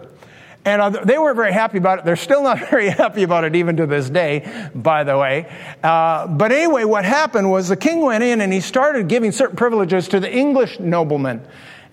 And 0.63 0.79
uh, 0.79 0.89
they 0.91 1.17
weren't 1.17 1.35
very 1.35 1.51
happy 1.51 1.79
about 1.79 1.99
it. 1.99 2.05
They're 2.05 2.15
still 2.15 2.43
not 2.43 2.59
very 2.69 2.89
happy 2.89 3.23
about 3.23 3.45
it 3.45 3.55
even 3.55 3.77
to 3.77 3.87
this 3.87 4.11
day, 4.11 4.69
by 4.75 5.03
the 5.03 5.17
way. 5.17 5.51
Uh, 5.81 6.27
but 6.27 6.51
anyway, 6.51 6.83
what 6.83 7.03
happened 7.03 7.49
was 7.49 7.67
the 7.67 7.75
king 7.75 8.01
went 8.01 8.23
in 8.23 8.41
and 8.41 8.53
he 8.53 8.59
started 8.59 9.07
giving 9.07 9.31
certain 9.31 9.55
privileges 9.55 10.07
to 10.09 10.19
the 10.19 10.31
English 10.31 10.79
noblemen. 10.79 11.41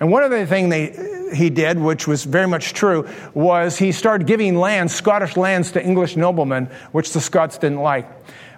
And 0.01 0.11
one 0.11 0.23
of 0.23 0.31
the 0.31 0.47
things 0.47 0.71
they, 0.71 1.37
he 1.37 1.51
did, 1.51 1.79
which 1.79 2.09
was 2.09 2.25
very 2.25 2.49
much 2.49 2.73
true, 2.73 3.07
was 3.35 3.79
he 3.79 3.93
started 3.93 4.27
giving 4.27 4.57
lands, 4.57 4.95
Scottish 4.95 5.37
lands, 5.37 5.73
to 5.73 5.85
English 5.85 6.17
noblemen, 6.17 6.71
which 6.93 7.13
the 7.13 7.21
Scots 7.21 7.59
didn't 7.59 7.81
like. 7.81 8.11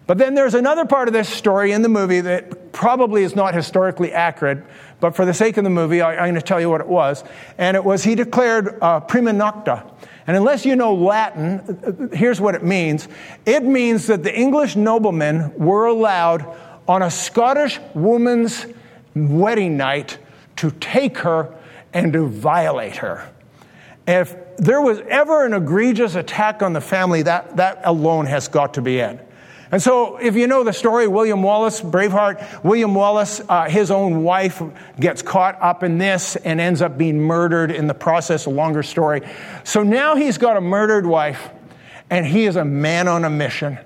But 0.07 0.19
then 0.19 0.35
there's 0.35 0.55
another 0.55 0.85
part 0.85 1.09
of 1.09 1.15
this 1.15 1.29
story 1.29 1.73
in 1.73 1.83
the 1.83 1.89
movie 1.89 2.21
that 2.21 2.73
probably 2.73 3.23
is 3.23 3.37
not 3.37 3.55
historically 3.55 4.13
accurate, 4.13 4.65
but 5.01 5.17
for 5.17 5.25
the 5.25 5.35
sake 5.35 5.57
of 5.57 5.65
the 5.65 5.71
movie, 5.71 6.01
I, 6.01 6.13
am 6.13 6.19
going 6.19 6.35
to 6.35 6.43
tell 6.43 6.61
you 6.61 6.71
what 6.71 6.81
it 6.81 6.89
was. 6.89 7.25
And 7.59 7.77
it 7.77 7.85
was 7.85 8.05
he 8.05 8.15
declared 8.15 8.79
uh, 8.81 9.01
prima 9.01 9.33
nocta. 9.33 9.89
And 10.27 10.37
unless 10.37 10.65
you 10.65 10.77
know 10.77 10.95
Latin, 10.95 12.11
here's 12.13 12.41
what 12.41 12.55
it 12.55 12.63
means 12.63 13.09
it 13.45 13.65
means 13.65 14.07
that 14.07 14.23
the 14.23 14.37
English 14.37 14.77
noblemen 14.77 15.53
were 15.57 15.87
allowed 15.87 16.47
on 16.87 17.03
a 17.03 17.11
Scottish 17.11 17.81
woman's 17.95 18.67
wedding 19.15 19.77
night 19.77 20.19
to 20.63 20.71
take 20.71 21.19
her 21.19 21.53
and 21.93 22.13
to 22.13 22.29
violate 22.29 22.99
her. 22.99 23.29
If 24.07 24.37
there 24.59 24.81
was 24.81 25.01
ever 25.09 25.45
an 25.45 25.55
egregious 25.55 26.15
attack 26.15 26.63
on 26.63 26.73
the 26.73 26.81
family, 26.81 27.23
that, 27.23 27.57
that 27.57 27.81
alone 27.83 28.27
has 28.27 28.47
got 28.47 28.75
to 28.75 28.81
be 28.81 28.99
it. 28.99 29.29
And 29.73 29.83
so, 29.83 30.19
if 30.19 30.37
you 30.37 30.47
know 30.47 30.63
the 30.63 30.73
story, 30.73 31.09
William 31.09 31.43
Wallace, 31.43 31.81
Braveheart, 31.81 32.63
William 32.63 32.95
Wallace, 32.95 33.41
uh, 33.49 33.69
his 33.69 33.91
own 33.91 34.23
wife 34.23 34.63
gets 35.01 35.21
caught 35.21 35.61
up 35.61 35.83
in 35.83 35.99
this 35.99 36.37
and 36.37 36.61
ends 36.61 36.81
up 36.81 36.97
being 36.97 37.19
murdered 37.19 37.73
in 37.73 37.89
the 37.89 37.95
process, 37.95 38.47
a 38.47 38.51
longer 38.51 38.85
story. 38.85 39.23
So 39.65 39.83
now 39.83 40.15
he's 40.15 40.39
got 40.39 40.57
a 40.57 40.61
murdered 40.61 41.07
wife, 41.07 41.51
and 42.09 42.25
he 42.25 42.45
is 42.45 42.55
a 42.55 42.65
man 42.65 43.09
on 43.09 43.25
a 43.25 43.31
mission. 43.31 43.81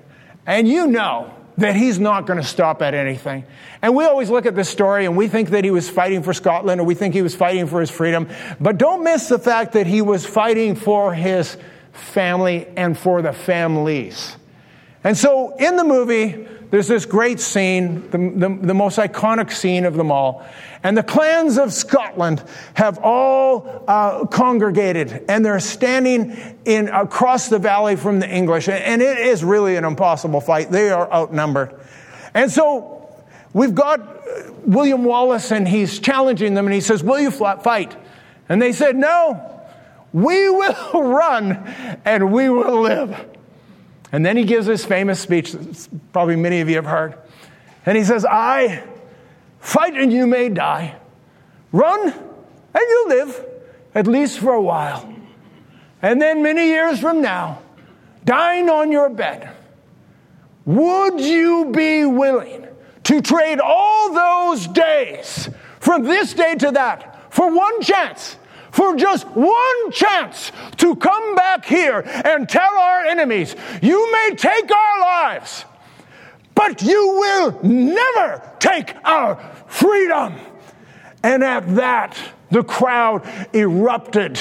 And 0.45 0.67
you 0.67 0.85
know 0.85 1.33
that 1.57 1.75
he's 1.75 1.99
not 1.99 2.25
going 2.25 2.39
to 2.39 2.45
stop 2.45 2.81
at 2.81 2.93
anything. 2.93 3.43
And 3.81 3.95
we 3.95 4.05
always 4.05 4.29
look 4.29 4.45
at 4.45 4.55
this 4.55 4.69
story 4.69 5.05
and 5.05 5.17
we 5.17 5.27
think 5.27 5.49
that 5.49 5.63
he 5.63 5.71
was 5.71 5.89
fighting 5.89 6.21
for 6.23 6.33
Scotland 6.33 6.79
or 6.79 6.83
we 6.83 6.95
think 6.95 7.13
he 7.13 7.21
was 7.21 7.35
fighting 7.35 7.67
for 7.67 7.81
his 7.81 7.89
freedom. 7.89 8.29
But 8.59 8.77
don't 8.77 9.03
miss 9.03 9.27
the 9.27 9.39
fact 9.39 9.73
that 9.73 9.87
he 9.87 10.01
was 10.01 10.25
fighting 10.25 10.75
for 10.75 11.13
his 11.13 11.57
family 11.93 12.67
and 12.77 12.97
for 12.97 13.21
the 13.21 13.33
families. 13.33 14.37
And 15.03 15.17
so 15.17 15.55
in 15.55 15.77
the 15.77 15.83
movie, 15.83 16.47
there's 16.69 16.87
this 16.87 17.05
great 17.05 17.39
scene, 17.39 18.09
the, 18.11 18.17
the, 18.17 18.59
the, 18.61 18.73
most 18.73 18.97
iconic 18.97 19.51
scene 19.51 19.85
of 19.85 19.93
them 19.95 20.11
all. 20.11 20.45
And 20.83 20.97
the 20.97 21.03
clans 21.03 21.57
of 21.57 21.71
Scotland 21.71 22.43
have 22.73 22.99
all 23.01 23.85
uh, 23.87 24.25
congregated 24.25 25.25
and 25.29 25.45
they're 25.45 25.61
standing 25.61 26.37
in 26.65 26.89
across 26.89 27.47
the 27.47 27.57
valley 27.57 27.95
from 27.95 28.19
the 28.19 28.29
English. 28.29 28.67
And 28.67 29.01
it 29.01 29.17
is 29.17 29.43
really 29.43 29.77
an 29.77 29.85
impossible 29.85 30.41
fight. 30.41 30.69
They 30.69 30.89
are 30.89 31.11
outnumbered. 31.11 31.73
And 32.33 32.51
so 32.51 33.15
we've 33.53 33.75
got 33.75 34.01
uh, 34.01 34.51
William 34.65 35.05
Wallace 35.05 35.51
and 35.51 35.67
he's 35.67 35.99
challenging 35.99 36.53
them 36.53 36.65
and 36.65 36.73
he 36.73 36.81
says, 36.81 37.01
Will 37.01 37.19
you 37.19 37.31
fight? 37.31 37.95
And 38.49 38.61
they 38.61 38.73
said, 38.73 38.97
No, 38.97 39.63
we 40.11 40.49
will 40.49 40.91
run 41.01 41.53
and 42.03 42.33
we 42.33 42.49
will 42.49 42.81
live. 42.81 43.36
And 44.17 44.25
then 44.25 44.35
he 44.35 44.45
gives 44.45 44.65
this 44.65 44.83
famous 44.83 45.19
speech 45.19 45.51
that 45.51 45.87
probably 46.11 46.37
many 46.37 46.59
of 46.61 46.69
you 46.69 46.77
have 46.77 46.87
heard. 46.87 47.19
And 47.85 47.95
he 47.95 48.03
says, 48.03 48.25
I 48.25 48.83
fight 49.59 49.93
and 49.93 50.11
you 50.11 50.25
may 50.25 50.49
die, 50.49 50.95
run 51.71 52.07
and 52.07 52.83
you'll 52.89 53.09
live, 53.09 53.45
at 53.93 54.07
least 54.07 54.39
for 54.39 54.53
a 54.53 54.61
while. 54.61 55.07
And 56.01 56.19
then 56.19 56.41
many 56.41 56.65
years 56.65 56.99
from 56.99 57.21
now, 57.21 57.61
dying 58.25 58.71
on 58.71 58.91
your 58.91 59.07
bed, 59.11 59.51
would 60.65 61.21
you 61.21 61.71
be 61.71 62.03
willing 62.05 62.65
to 63.03 63.21
trade 63.21 63.59
all 63.59 64.13
those 64.15 64.65
days 64.65 65.47
from 65.79 66.05
this 66.05 66.33
day 66.33 66.55
to 66.55 66.71
that 66.71 67.31
for 67.31 67.53
one 67.53 67.83
chance 67.83 68.35
for 68.77 68.95
just 68.95 69.25
one 69.29 69.91
chance 69.91 70.51
to 70.75 70.95
come 70.97 71.33
back 71.33 71.65
here 71.65 72.01
and 72.05 72.47
tell 72.47 72.77
our 72.77 73.05
enemies, 73.05 73.55
you 73.81 74.11
may 74.11 74.35
take 74.35 74.71
our 74.71 75.01
lives, 75.01 75.65
but 76.53 76.83
you 76.83 77.07
will 77.17 77.59
never 77.63 78.39
take 78.59 78.93
our 79.03 79.37
freedom. 79.65 80.35
And 81.23 81.43
at 81.43 81.73
that, 81.77 82.19
the 82.51 82.63
crowd 82.63 83.27
erupted 83.51 84.39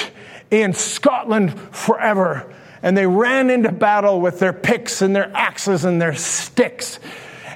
in 0.51 0.75
Scotland 0.75 1.59
forever. 1.75 2.53
And 2.83 2.95
they 2.95 3.07
ran 3.07 3.49
into 3.49 3.73
battle 3.73 4.21
with 4.21 4.39
their 4.39 4.53
picks 4.53 5.01
and 5.01 5.17
their 5.17 5.35
axes 5.35 5.87
and 5.87 5.99
their 5.99 6.15
sticks. 6.15 7.01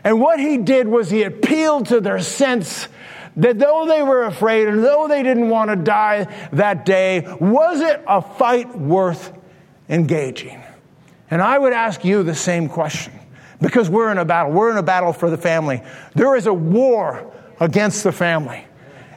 And 0.03 0.19
what 0.19 0.40
he 0.40 0.57
did 0.57 0.88
was 0.88 1.11
he 1.11 1.25
appealed 1.25 1.88
to 1.88 2.01
their 2.01 2.21
sense 2.21 2.88
that 3.40 3.59
though 3.59 3.87
they 3.87 4.03
were 4.03 4.24
afraid 4.24 4.68
and 4.68 4.85
though 4.85 5.09
they 5.09 5.22
didn't 5.22 5.48
want 5.48 5.70
to 5.70 5.76
die 5.76 6.48
that 6.53 6.85
day, 6.85 7.20
was 7.40 7.81
it 7.81 8.03
a 8.07 8.22
fight 8.22 8.76
worth 8.79 9.33
engaging? 9.88 10.62
And 11.31 11.40
I 11.40 11.59
would 11.59 11.72
ask 11.72 12.05
you 12.05 12.22
the 12.22 12.35
same 12.35 12.68
question 12.68 13.12
because 13.61 13.88
we're 13.88 14.11
in 14.11 14.18
a 14.18 14.24
battle. 14.24 14.53
We're 14.53 14.70
in 14.70 14.76
a 14.76 14.83
battle 14.83 15.12
for 15.12 15.31
the 15.31 15.38
family. 15.38 15.83
There 16.14 16.37
is 16.37 16.46
a 16.46 16.55
war 16.55 17.33
against 17.61 18.05
the 18.05 18.12
family. 18.12 18.64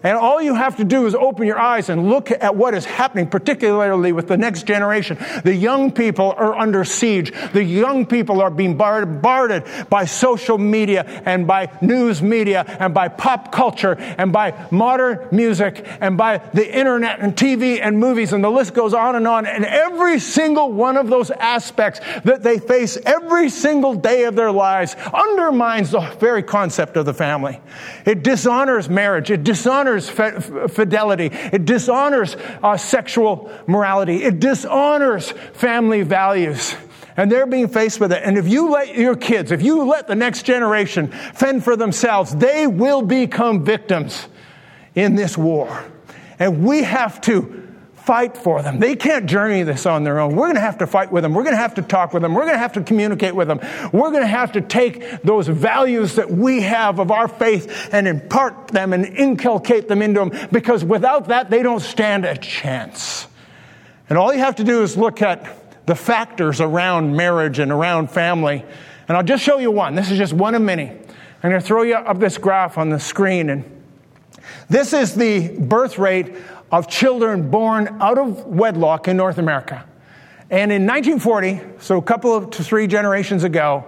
And 0.03 0.17
all 0.17 0.41
you 0.41 0.53
have 0.53 0.75
to 0.77 0.83
do 0.83 1.05
is 1.05 1.15
open 1.15 1.47
your 1.47 1.57
eyes 1.57 1.87
and 1.87 2.09
look 2.09 2.29
at 2.29 2.55
what 2.55 2.73
is 2.73 2.83
happening, 2.83 3.27
particularly 3.27 4.11
with 4.11 4.27
the 4.27 4.35
next 4.35 4.67
generation. 4.67 5.17
The 5.43 5.55
young 5.55 5.91
people 5.91 6.33
are 6.37 6.53
under 6.55 6.83
siege. 6.83 7.31
The 7.53 7.63
young 7.63 8.05
people 8.05 8.41
are 8.41 8.51
being 8.51 8.75
bombarded 8.75 9.63
by 9.89 10.03
social 10.05 10.57
media 10.57 11.03
and 11.25 11.47
by 11.47 11.69
news 11.81 12.21
media 12.21 12.65
and 12.79 12.93
by 12.93 13.07
pop 13.07 13.53
culture 13.53 13.93
and 13.93 14.33
by 14.33 14.67
modern 14.71 15.29
music 15.31 15.87
and 16.01 16.17
by 16.17 16.39
the 16.53 16.77
internet 16.77 17.21
and 17.21 17.33
TV 17.33 17.79
and 17.81 17.97
movies 17.97 18.33
and 18.33 18.43
the 18.43 18.49
list 18.49 18.73
goes 18.73 18.93
on 18.93 19.15
and 19.15 19.25
on. 19.25 19.45
And 19.45 19.63
every 19.63 20.19
single 20.19 20.71
one 20.73 20.97
of 20.97 21.07
those 21.07 21.31
aspects 21.31 22.01
that 22.25 22.43
they 22.43 22.59
face 22.59 22.97
every 23.05 23.49
single 23.49 23.93
day 23.93 24.25
of 24.25 24.35
their 24.35 24.51
lives 24.51 24.95
undermines 25.13 25.91
the 25.91 26.01
very 26.19 26.43
concept 26.43 26.97
of 26.97 27.05
the 27.05 27.13
family. 27.13 27.61
It 28.05 28.21
dishonors 28.23 28.89
marriage. 28.89 29.31
It 29.31 29.45
dishonors 29.45 29.92
dishonors 29.95 30.73
fidelity. 30.73 31.29
It 31.31 31.65
dishonors 31.65 32.35
uh, 32.61 32.77
sexual 32.77 33.51
morality. 33.67 34.23
It 34.23 34.39
dishonors 34.39 35.31
family 35.53 36.03
values. 36.03 36.75
And 37.15 37.31
they're 37.31 37.45
being 37.45 37.67
faced 37.67 37.99
with 37.99 38.11
it. 38.11 38.23
And 38.23 38.37
if 38.37 38.47
you 38.47 38.71
let 38.71 38.95
your 38.95 39.15
kids, 39.15 39.51
if 39.51 39.61
you 39.61 39.83
let 39.83 40.07
the 40.07 40.15
next 40.15 40.43
generation 40.43 41.07
fend 41.07 41.63
for 41.63 41.75
themselves, 41.75 42.35
they 42.35 42.65
will 42.65 43.03
become 43.03 43.63
victims 43.63 44.27
in 44.95 45.15
this 45.15 45.37
war. 45.37 45.85
And 46.39 46.65
we 46.65 46.83
have 46.83 47.21
to 47.21 47.62
fight 48.05 48.37
for 48.37 48.61
them. 48.61 48.79
They 48.79 48.95
can't 48.95 49.25
journey 49.25 49.63
this 49.63 49.85
on 49.85 50.03
their 50.03 50.19
own. 50.19 50.35
We're 50.35 50.47
going 50.47 50.55
to 50.55 50.61
have 50.61 50.79
to 50.79 50.87
fight 50.87 51.09
with 51.09 51.23
them. 51.23 51.33
We're 51.33 51.43
going 51.43 51.55
to 51.55 51.61
have 51.61 51.75
to 51.75 51.81
talk 51.81 52.13
with 52.13 52.21
them. 52.21 52.33
We're 52.33 52.41
going 52.41 52.55
to 52.55 52.59
have 52.59 52.73
to 52.73 52.83
communicate 52.83 53.33
with 53.33 53.47
them. 53.47 53.59
We're 53.93 54.11
going 54.11 54.23
to 54.23 54.27
have 54.27 54.51
to 54.53 54.61
take 54.61 55.21
those 55.21 55.47
values 55.47 56.15
that 56.15 56.29
we 56.29 56.61
have 56.63 56.99
of 56.99 57.11
our 57.11 57.29
faith 57.29 57.89
and 57.93 58.07
impart 58.07 58.67
them 58.67 58.91
and 58.91 59.05
inculcate 59.05 59.87
them 59.87 60.01
into 60.01 60.19
them 60.19 60.49
because 60.51 60.83
without 60.83 61.29
that, 61.29 61.49
they 61.49 61.63
don't 61.63 61.79
stand 61.79 62.25
a 62.25 62.35
chance. 62.35 63.27
And 64.09 64.17
all 64.17 64.33
you 64.33 64.39
have 64.39 64.57
to 64.57 64.65
do 64.65 64.83
is 64.83 64.97
look 64.97 65.21
at 65.21 65.85
the 65.85 65.95
factors 65.95 66.59
around 66.59 67.15
marriage 67.15 67.59
and 67.59 67.71
around 67.71 68.11
family. 68.11 68.65
And 69.07 69.15
I'll 69.15 69.23
just 69.23 69.43
show 69.43 69.59
you 69.59 69.71
one. 69.71 69.95
This 69.95 70.11
is 70.11 70.17
just 70.17 70.33
one 70.33 70.55
of 70.55 70.61
many. 70.61 70.89
I'm 70.89 71.49
going 71.49 71.61
to 71.61 71.65
throw 71.65 71.83
you 71.83 71.95
up 71.95 72.19
this 72.19 72.37
graph 72.37 72.77
on 72.77 72.89
the 72.89 72.99
screen. 72.99 73.49
And 73.49 73.81
this 74.69 74.93
is 74.93 75.15
the 75.15 75.57
birth 75.57 75.97
rate 75.97 76.35
of 76.73 76.87
children 76.87 77.51
born 77.51 77.87
out 78.01 78.17
of 78.17 78.47
wedlock 78.47 79.07
in 79.07 79.15
North 79.15 79.37
America. 79.37 79.85
And 80.49 80.71
in 80.71 80.87
1940, 80.87 81.61
so 81.79 81.99
a 81.99 82.01
couple 82.01 82.35
of 82.35 82.49
to 82.49 82.63
three 82.63 82.87
generations 82.87 83.43
ago, 83.43 83.85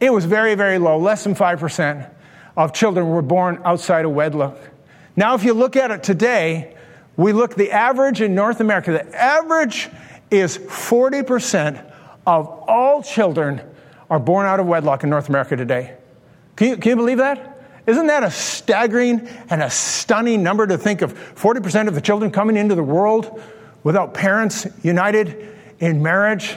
it 0.00 0.10
was 0.10 0.24
very, 0.24 0.54
very 0.54 0.78
low. 0.78 0.96
Less 0.98 1.22
than 1.22 1.34
5% 1.34 2.10
of 2.56 2.72
children 2.72 3.10
were 3.10 3.20
born 3.20 3.60
outside 3.66 4.06
of 4.06 4.12
wedlock. 4.12 4.56
Now, 5.16 5.34
if 5.34 5.44
you 5.44 5.52
look 5.52 5.76
at 5.76 5.90
it 5.90 6.02
today, 6.02 6.74
we 7.18 7.34
look 7.34 7.56
the 7.56 7.70
average 7.70 8.22
in 8.22 8.34
North 8.34 8.60
America, 8.60 8.92
the 8.92 9.14
average 9.14 9.90
is 10.30 10.56
40% 10.56 11.92
of 12.26 12.48
all 12.66 13.02
children 13.02 13.60
are 14.08 14.18
born 14.18 14.46
out 14.46 14.60
of 14.60 14.66
wedlock 14.66 15.04
in 15.04 15.10
North 15.10 15.28
America 15.28 15.56
today. 15.56 15.94
Can 16.56 16.68
you, 16.68 16.76
can 16.78 16.88
you 16.88 16.96
believe 16.96 17.18
that? 17.18 17.53
Isn't 17.86 18.06
that 18.06 18.24
a 18.24 18.30
staggering 18.30 19.28
and 19.50 19.62
a 19.62 19.68
stunning 19.68 20.42
number 20.42 20.66
to 20.66 20.78
think 20.78 21.02
of 21.02 21.12
40% 21.34 21.88
of 21.88 21.94
the 21.94 22.00
children 22.00 22.30
coming 22.30 22.56
into 22.56 22.74
the 22.74 22.82
world 22.82 23.42
without 23.82 24.14
parents 24.14 24.66
united 24.82 25.54
in 25.80 26.02
marriage? 26.02 26.56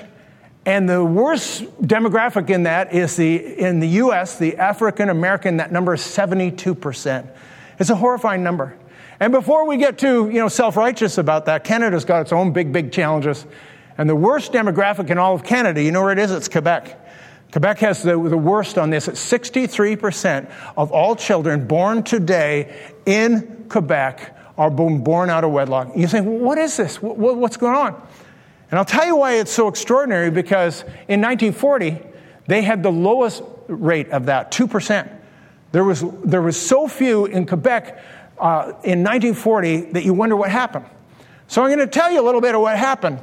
And 0.66 0.88
the 0.88 1.04
worst 1.04 1.63
demographic 1.82 2.50
in 2.50 2.63
that 2.63 2.94
is 2.94 3.16
the, 3.16 3.36
in 3.36 3.80
the 3.80 3.88
US, 3.88 4.38
the 4.38 4.58
African 4.58 5.10
American, 5.10 5.58
that 5.58 5.72
number 5.72 5.94
is 5.94 6.02
72%. 6.02 7.28
It's 7.80 7.90
a 7.90 7.96
horrifying 7.96 8.44
number. 8.44 8.78
And 9.20 9.32
before 9.32 9.66
we 9.66 9.78
get 9.78 9.98
too 9.98 10.28
you 10.28 10.40
know, 10.40 10.48
self 10.48 10.78
righteous 10.78 11.18
about 11.18 11.46
that, 11.46 11.63
Canada's 11.63 12.06
got 12.06 12.22
its 12.22 12.32
own 12.32 12.52
big, 12.52 12.72
big 12.72 12.92
challenges. 12.92 13.46
And 13.98 14.10
the 14.10 14.16
worst 14.16 14.52
demographic 14.52 15.10
in 15.10 15.18
all 15.18 15.34
of 15.34 15.44
Canada, 15.44 15.82
you 15.82 15.92
know 15.92 16.04
where 16.04 16.12
it 16.12 16.20
is? 16.20 16.32
It's 16.32 16.48
Quebec. 16.48 17.07
Quebec 17.52 17.80
has 17.80 18.04
the, 18.04 18.12
the 18.12 18.38
worst 18.38 18.78
on 18.78 18.90
this. 18.90 19.08
63% 19.08 20.52
of 20.76 20.92
all 20.92 21.16
children 21.16 21.66
born 21.68 22.04
today 22.04 22.92
in 23.06 23.66
Quebec 23.70 24.36
are 24.58 24.70
born 24.70 25.30
out 25.30 25.44
of 25.44 25.52
wedlock. 25.52 25.96
You 25.96 26.08
think, 26.08 26.26
what 26.26 26.58
is 26.58 26.78
this? 26.78 27.02
What's 27.02 27.58
going 27.58 27.76
on? 27.76 28.08
And 28.70 28.78
I'll 28.78 28.86
tell 28.86 29.06
you 29.06 29.16
why 29.16 29.36
it's 29.36 29.52
so 29.52 29.68
extraordinary 29.68 30.30
because 30.30 30.82
in 31.08 31.22
1940, 31.22 32.00
they 32.48 32.62
had 32.62 32.84
the 32.84 32.92
lowest 32.92 33.44
rate 33.68 34.10
of 34.10 34.26
that, 34.26 34.52
2%. 34.52 35.10
There 35.72 35.84
was, 35.84 36.04
there 36.24 36.42
was 36.42 36.60
so 36.60 36.88
few 36.88 37.26
in 37.26 37.46
Quebec 37.46 38.02
uh, 38.40 38.74
in 38.84 39.04
1940 39.04 39.92
that 39.92 40.04
you 40.04 40.14
wonder 40.14 40.36
what 40.36 40.50
happened. 40.50 40.86
So 41.48 41.62
I'm 41.62 41.70
going 41.70 41.80
to 41.80 41.88
tell 41.88 42.12
you 42.12 42.22
a 42.22 42.26
little 42.26 42.42
bit 42.42 42.56
of 42.56 42.62
what 42.62 42.78
happened. 42.78 43.20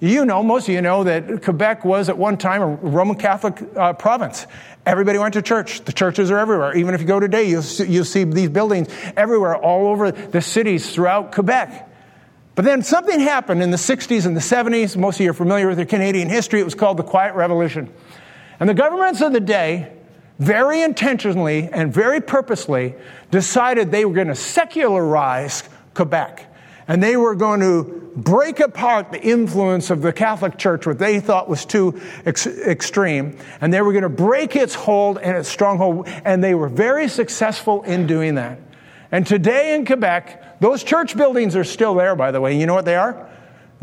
You 0.00 0.24
know, 0.24 0.42
most 0.42 0.68
of 0.68 0.74
you 0.74 0.82
know 0.82 1.04
that 1.04 1.42
Quebec 1.42 1.84
was 1.84 2.08
at 2.08 2.18
one 2.18 2.36
time 2.36 2.62
a 2.62 2.66
Roman 2.66 3.16
Catholic 3.16 3.62
uh, 3.76 3.92
province. 3.92 4.46
Everybody 4.84 5.18
went 5.18 5.34
to 5.34 5.42
church. 5.42 5.84
The 5.84 5.92
churches 5.92 6.30
are 6.30 6.38
everywhere. 6.38 6.76
Even 6.76 6.94
if 6.94 7.00
you 7.00 7.06
go 7.06 7.20
today, 7.20 7.44
you'll 7.44 7.62
see, 7.62 7.86
you'll 7.86 8.04
see 8.04 8.24
these 8.24 8.50
buildings 8.50 8.88
everywhere, 9.16 9.56
all 9.56 9.86
over 9.86 10.10
the 10.10 10.42
cities 10.42 10.92
throughout 10.92 11.32
Quebec. 11.32 11.90
But 12.54 12.64
then 12.64 12.82
something 12.82 13.18
happened 13.18 13.62
in 13.62 13.70
the 13.70 13.76
60s 13.76 14.26
and 14.26 14.36
the 14.36 14.40
70s. 14.40 14.96
Most 14.96 15.16
of 15.16 15.24
you 15.24 15.30
are 15.30 15.34
familiar 15.34 15.68
with 15.68 15.78
your 15.78 15.86
Canadian 15.86 16.28
history. 16.28 16.60
It 16.60 16.64
was 16.64 16.74
called 16.74 16.96
the 16.96 17.02
Quiet 17.02 17.34
Revolution. 17.34 17.92
And 18.60 18.68
the 18.68 18.74
governments 18.74 19.20
of 19.20 19.32
the 19.32 19.40
day, 19.40 19.92
very 20.38 20.82
intentionally 20.82 21.68
and 21.72 21.92
very 21.92 22.20
purposely, 22.20 22.94
decided 23.30 23.90
they 23.90 24.04
were 24.04 24.14
going 24.14 24.28
to 24.28 24.34
secularize 24.34 25.62
Quebec 25.94 26.53
and 26.88 27.02
they 27.02 27.16
were 27.16 27.34
going 27.34 27.60
to 27.60 28.12
break 28.16 28.60
apart 28.60 29.10
the 29.10 29.20
influence 29.20 29.90
of 29.90 30.02
the 30.02 30.12
Catholic 30.12 30.56
Church, 30.56 30.86
what 30.86 30.98
they 30.98 31.20
thought 31.20 31.48
was 31.48 31.64
too 31.64 32.00
ex- 32.24 32.46
extreme, 32.46 33.36
and 33.60 33.72
they 33.72 33.82
were 33.82 33.92
going 33.92 34.02
to 34.02 34.08
break 34.08 34.54
its 34.54 34.74
hold 34.74 35.18
and 35.18 35.36
its 35.36 35.48
stronghold, 35.48 36.08
and 36.24 36.42
they 36.42 36.54
were 36.54 36.68
very 36.68 37.08
successful 37.08 37.82
in 37.82 38.06
doing 38.06 38.36
that. 38.36 38.60
And 39.10 39.26
today 39.26 39.74
in 39.74 39.86
Quebec, 39.86 40.60
those 40.60 40.82
church 40.82 41.16
buildings 41.16 41.56
are 41.56 41.64
still 41.64 41.94
there, 41.94 42.16
by 42.16 42.30
the 42.30 42.40
way. 42.40 42.58
You 42.58 42.66
know 42.66 42.74
what 42.74 42.84
they 42.84 42.96
are? 42.96 43.30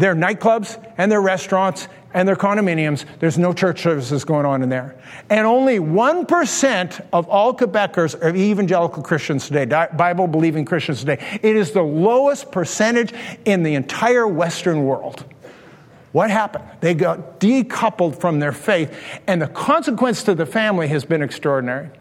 They're 0.01 0.15
nightclubs 0.15 0.83
and 0.97 1.11
they're 1.11 1.21
restaurants 1.21 1.87
and 2.11 2.27
they're 2.27 2.35
condominiums. 2.35 3.05
There's 3.19 3.37
no 3.37 3.53
church 3.53 3.83
services 3.83 4.25
going 4.25 4.47
on 4.47 4.63
in 4.63 4.69
there. 4.69 4.99
And 5.29 5.45
only 5.45 5.77
1% 5.77 7.07
of 7.13 7.29
all 7.29 7.53
Quebecers 7.53 8.19
are 8.19 8.35
evangelical 8.35 9.03
Christians 9.03 9.47
today, 9.47 9.65
Bible 9.65 10.25
believing 10.25 10.65
Christians 10.65 11.01
today. 11.01 11.23
It 11.43 11.55
is 11.55 11.73
the 11.73 11.83
lowest 11.83 12.51
percentage 12.51 13.13
in 13.45 13.61
the 13.61 13.75
entire 13.75 14.27
Western 14.27 14.85
world. 14.85 15.23
What 16.13 16.31
happened? 16.31 16.65
They 16.79 16.95
got 16.95 17.39
decoupled 17.39 18.19
from 18.19 18.39
their 18.39 18.53
faith, 18.53 18.97
and 19.27 19.39
the 19.39 19.47
consequence 19.47 20.23
to 20.23 20.33
the 20.33 20.47
family 20.47 20.87
has 20.87 21.05
been 21.05 21.21
extraordinary. 21.21 21.91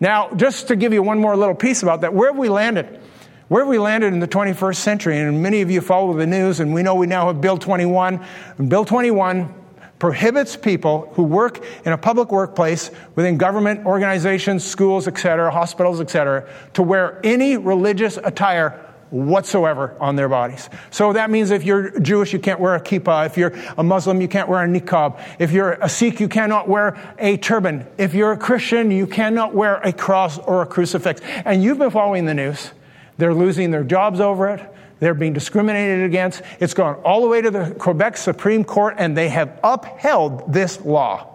Now, 0.00 0.32
just 0.34 0.68
to 0.68 0.76
give 0.76 0.94
you 0.94 1.02
one 1.02 1.18
more 1.18 1.36
little 1.36 1.54
piece 1.54 1.82
about 1.82 2.00
that, 2.00 2.14
where 2.14 2.30
have 2.30 2.38
we 2.38 2.48
landed? 2.48 3.00
Where 3.48 3.66
we 3.66 3.78
landed 3.78 4.14
in 4.14 4.20
the 4.20 4.28
21st 4.28 4.76
century? 4.76 5.18
And 5.18 5.42
many 5.42 5.60
of 5.60 5.70
you 5.70 5.82
follow 5.82 6.14
the 6.14 6.26
news, 6.26 6.60
and 6.60 6.72
we 6.72 6.82
know 6.82 6.94
we 6.94 7.06
now 7.06 7.26
have 7.26 7.42
Bill 7.42 7.58
21. 7.58 8.24
And 8.56 8.70
Bill 8.70 8.86
21 8.86 9.52
prohibits 9.98 10.56
people 10.56 11.12
who 11.14 11.24
work 11.24 11.62
in 11.84 11.92
a 11.92 11.98
public 11.98 12.32
workplace 12.32 12.90
within 13.14 13.36
government 13.36 13.84
organizations, 13.84 14.64
schools, 14.64 15.06
etc., 15.06 15.50
hospitals, 15.50 16.00
etc., 16.00 16.48
to 16.72 16.82
wear 16.82 17.20
any 17.22 17.58
religious 17.58 18.16
attire 18.16 18.80
whatsoever 19.10 19.94
on 20.00 20.16
their 20.16 20.28
bodies. 20.28 20.70
So 20.90 21.12
that 21.12 21.30
means 21.30 21.50
if 21.50 21.64
you're 21.64 22.00
Jewish, 22.00 22.32
you 22.32 22.38
can't 22.38 22.58
wear 22.58 22.74
a 22.74 22.80
kippah. 22.80 23.26
If 23.26 23.36
you're 23.36 23.52
a 23.76 23.82
Muslim, 23.82 24.22
you 24.22 24.28
can't 24.28 24.48
wear 24.48 24.64
a 24.64 24.66
niqab. 24.66 25.20
If 25.38 25.52
you're 25.52 25.72
a 25.72 25.88
Sikh, 25.88 26.18
you 26.18 26.28
cannot 26.28 26.66
wear 26.66 26.98
a 27.18 27.36
turban. 27.36 27.86
If 27.98 28.14
you're 28.14 28.32
a 28.32 28.38
Christian, 28.38 28.90
you 28.90 29.06
cannot 29.06 29.54
wear 29.54 29.76
a 29.76 29.92
cross 29.92 30.38
or 30.38 30.62
a 30.62 30.66
crucifix. 30.66 31.20
And 31.44 31.62
you've 31.62 31.78
been 31.78 31.90
following 31.90 32.24
the 32.24 32.34
news. 32.34 32.70
They're 33.16 33.34
losing 33.34 33.70
their 33.70 33.84
jobs 33.84 34.20
over 34.20 34.48
it. 34.48 34.74
They're 35.00 35.14
being 35.14 35.32
discriminated 35.32 36.04
against. 36.04 36.42
It's 36.60 36.74
gone 36.74 36.96
all 37.04 37.22
the 37.22 37.28
way 37.28 37.42
to 37.42 37.50
the 37.50 37.74
Quebec 37.78 38.16
Supreme 38.16 38.64
Court, 38.64 38.94
and 38.98 39.16
they 39.16 39.28
have 39.28 39.58
upheld 39.62 40.52
this 40.52 40.80
law. 40.80 41.34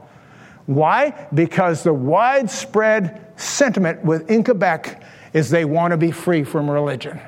Why? 0.65 1.28
Because 1.34 1.84
the 1.84 1.94
widespread 1.94 3.34
sentiment 3.39 4.04
within 4.04 4.44
Quebec 4.44 5.04
is 5.34 5.50
they 5.50 5.65
want 5.65 5.92
to 5.92 5.98
be 5.98 6.12
free 6.12 6.44
from 6.44 6.70
religion. 6.70 7.20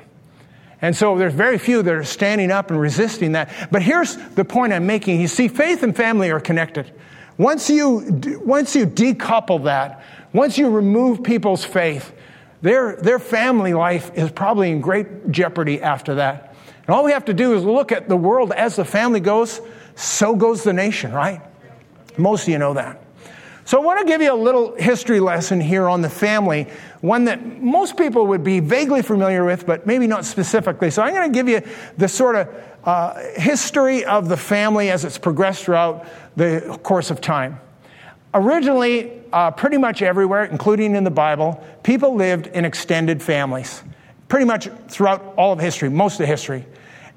And 0.80 0.96
so 0.96 1.16
there's 1.16 1.34
very 1.34 1.58
few 1.58 1.82
that 1.82 1.94
are 1.94 2.04
standing 2.04 2.50
up 2.50 2.70
and 2.70 2.80
resisting 2.80 3.32
that. 3.32 3.68
But 3.70 3.82
here's 3.82 4.16
the 4.16 4.44
point 4.44 4.72
I'm 4.72 4.86
making. 4.86 5.20
You 5.20 5.28
see, 5.28 5.46
faith 5.46 5.84
and 5.84 5.94
family 5.94 6.30
are 6.30 6.40
connected. 6.40 6.92
Once 7.38 7.70
you, 7.70 8.20
once 8.44 8.74
you 8.74 8.86
decouple 8.86 9.64
that, 9.64 10.02
once 10.32 10.58
you 10.58 10.70
remove 10.70 11.22
people's 11.22 11.64
faith, 11.64 12.12
their, 12.62 12.96
their 12.96 13.18
family 13.18 13.74
life 13.74 14.12
is 14.14 14.30
probably 14.30 14.70
in 14.70 14.80
great 14.80 15.30
jeopardy 15.30 15.82
after 15.82 16.16
that. 16.16 16.54
And 16.86 16.90
all 16.94 17.04
we 17.04 17.12
have 17.12 17.26
to 17.26 17.34
do 17.34 17.54
is 17.54 17.64
look 17.64 17.92
at 17.92 18.08
the 18.08 18.16
world 18.16 18.52
as 18.52 18.76
the 18.76 18.84
family 18.84 19.20
goes, 19.20 19.60
so 19.94 20.34
goes 20.34 20.62
the 20.62 20.72
nation, 20.72 21.12
right? 21.12 21.40
Most 22.16 22.42
of 22.44 22.48
you 22.48 22.58
know 22.58 22.74
that. 22.74 23.02
So 23.64 23.80
I 23.80 23.84
want 23.84 24.00
to 24.00 24.06
give 24.06 24.20
you 24.20 24.32
a 24.32 24.34
little 24.34 24.74
history 24.74 25.20
lesson 25.20 25.60
here 25.60 25.88
on 25.88 26.02
the 26.02 26.10
family, 26.10 26.66
one 27.00 27.26
that 27.26 27.62
most 27.62 27.96
people 27.96 28.26
would 28.28 28.42
be 28.42 28.58
vaguely 28.58 29.02
familiar 29.02 29.44
with, 29.44 29.66
but 29.66 29.86
maybe 29.86 30.08
not 30.08 30.24
specifically. 30.24 30.90
So 30.90 31.02
I'm 31.02 31.14
going 31.14 31.32
to 31.32 31.34
give 31.34 31.48
you 31.48 31.62
the 31.96 32.08
sort 32.08 32.36
of 32.36 32.48
uh, 32.84 33.14
history 33.36 34.04
of 34.04 34.28
the 34.28 34.36
family 34.36 34.90
as 34.90 35.04
it's 35.04 35.18
progressed 35.18 35.64
throughout 35.64 36.06
the 36.36 36.78
course 36.82 37.10
of 37.10 37.20
time. 37.20 37.60
Originally, 38.34 39.12
uh, 39.32 39.50
pretty 39.50 39.76
much 39.76 40.00
everywhere, 40.00 40.44
including 40.44 40.94
in 40.94 41.04
the 41.04 41.10
Bible, 41.10 41.62
people 41.82 42.14
lived 42.14 42.46
in 42.46 42.64
extended 42.64 43.22
families. 43.22 43.82
Pretty 44.28 44.46
much 44.46 44.68
throughout 44.88 45.34
all 45.36 45.52
of 45.52 45.60
history, 45.60 45.90
most 45.90 46.18
of 46.18 46.26
history. 46.26 46.64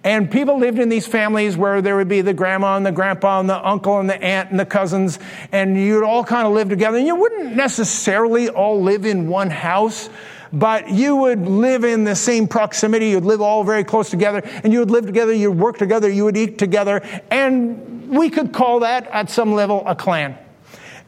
And 0.04 0.30
people 0.30 0.60
lived 0.60 0.78
in 0.78 0.90
these 0.90 1.08
families 1.08 1.58
where 1.58 1.82
there 1.82 1.96
would 1.96 2.10
be 2.10 2.22
the 2.22 2.34
grandma 2.34 2.78
and 2.78 2.86
the 2.86 2.92
grandpa 2.92 3.40
and 3.40 3.50
the 3.50 3.68
uncle 3.68 4.00
and 4.00 4.08
the 4.08 4.22
aunt 4.22 4.52
and 4.52 4.60
the 4.60 4.66
cousins, 4.66 5.18
and 5.52 5.76
you'd 5.76 6.04
all 6.04 6.24
kind 6.24 6.46
of 6.46 6.54
live 6.54 6.70
together. 6.70 6.98
And 6.98 7.08
you 7.08 7.16
wouldn't 7.16 7.56
necessarily 7.56 8.50
all 8.50 8.84
live 8.84 9.06
in 9.06 9.28
one 9.28 9.50
house, 9.50 10.10
but 10.54 10.92
you 10.92 11.16
would 11.16 11.48
live 11.48 11.84
in 11.84 12.04
the 12.04 12.16
same 12.16 12.48
proximity. 12.48 13.10
You'd 13.10 13.26
live 13.26 13.42
all 13.42 13.64
very 13.64 13.84
close 13.84 14.12
together, 14.12 14.44
and 14.64 14.72
you 14.72 14.80
would 14.80 14.92
live 14.92 15.06
together, 15.06 15.34
you'd 15.34 15.58
work 15.58 15.78
together, 15.78 16.10
you 16.10 16.26
would 16.26 16.38
eat 16.38 16.60
together, 16.60 17.02
and 17.32 18.10
we 18.10 18.30
could 18.30 18.54
call 18.54 18.82
that 18.82 19.08
at 19.08 19.32
some 19.32 19.56
level 19.56 19.82
a 19.88 19.96
clan. 19.96 20.38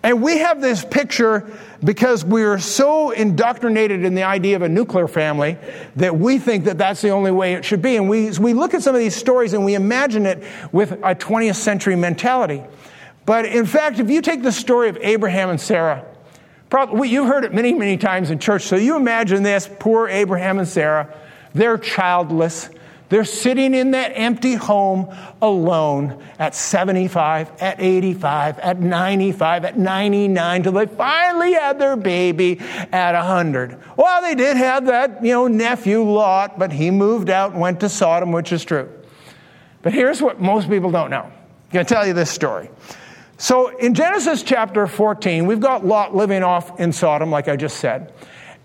And 0.04 0.22
we 0.22 0.38
have 0.40 0.62
this 0.62 0.86
picture 0.86 1.52
because 1.84 2.24
we're 2.24 2.60
so 2.60 3.12
indoctrinated 3.12 4.04
in 4.04 4.16
the 4.16 4.24
idea 4.24 4.56
of 4.56 4.62
a 4.62 4.70
nuclear 4.70 5.08
family 5.08 5.58
that 5.96 6.18
we 6.18 6.40
think 6.40 6.66
that 6.66 6.78
that's 6.78 7.02
the 7.02 7.10
only 7.10 7.32
way 7.32 7.54
it 7.54 7.66
should 7.66 7.82
be. 7.82 7.98
And 7.98 8.08
we, 8.08 8.32
we 8.38 8.54
look 8.54 8.74
at 8.74 8.84
some 8.84 8.96
of 8.96 9.00
these 9.00 9.16
stories 9.16 9.54
and 9.54 9.66
we 9.66 9.76
imagine 9.76 10.26
it 10.26 10.44
with 10.72 10.92
a 10.92 11.16
20th 11.16 11.56
century 11.56 11.96
mentality. 11.96 12.64
But 13.26 13.46
in 13.46 13.66
fact, 13.66 14.00
if 14.00 14.10
you 14.10 14.22
take 14.22 14.44
the 14.44 14.52
story 14.52 14.90
of 14.90 14.98
Abraham 15.02 15.50
and 15.50 15.60
Sarah, 15.60 16.06
probably, 16.70 17.10
you've 17.10 17.28
heard 17.28 17.44
it 17.44 17.54
many, 17.54 17.74
many 17.74 17.98
times 17.98 18.32
in 18.32 18.40
church. 18.40 18.64
So 18.64 18.76
you 18.76 18.96
imagine 18.96 19.44
this 19.44 19.70
poor 19.80 20.08
Abraham 20.08 20.60
and 20.60 20.68
Sarah, 20.68 21.14
they're 21.54 21.78
childless. 21.78 22.70
They're 23.10 23.24
sitting 23.24 23.74
in 23.74 23.92
that 23.92 24.12
empty 24.16 24.56
home 24.56 25.16
alone 25.42 26.22
at 26.40 26.56
75, 26.56 27.62
at 27.62 27.80
85, 27.80 28.60
at 28.60 28.80
95, 28.80 29.66
at 29.66 29.78
99, 29.78 30.64
till 30.64 30.72
they 30.74 30.86
finally 30.88 31.54
had 31.54 31.80
their 31.80 31.96
baby 31.96 32.60
at 32.60 33.14
100. 33.14 33.82
Well, 33.96 34.22
they 34.22 34.36
did 34.36 34.58
have 34.58 34.88
that, 34.88 35.24
you 35.24 35.32
know, 35.32 35.48
nephew 35.48 36.04
Lot, 36.04 36.60
but 36.60 36.74
he 36.74 36.92
moved 36.92 37.30
out 37.30 37.52
and 37.52 37.62
went 37.62 37.80
to 37.80 37.90
Sodom, 37.90 38.34
which 38.34 38.52
is 38.52 38.66
true. 38.66 38.92
But 39.82 39.94
here's 39.94 40.22
what 40.22 40.42
most 40.42 40.70
people 40.70 40.92
don't 40.92 41.10
know. 41.10 41.24
I'm 41.24 41.72
going 41.72 41.86
to 41.86 41.94
tell 41.94 42.06
you 42.06 42.14
this 42.14 42.30
story. 42.30 42.70
So 43.38 43.78
in 43.78 43.94
Genesis 43.94 44.44
chapter 44.44 44.86
14, 44.88 45.46
we've 45.46 45.60
got 45.60 45.86
Lot 45.86 46.16
living 46.16 46.44
off 46.44 46.80
in 46.80 46.92
Sodom, 46.92 47.30
like 47.30 47.48
I 47.48 47.56
just 47.56 47.78
said. 47.78 48.12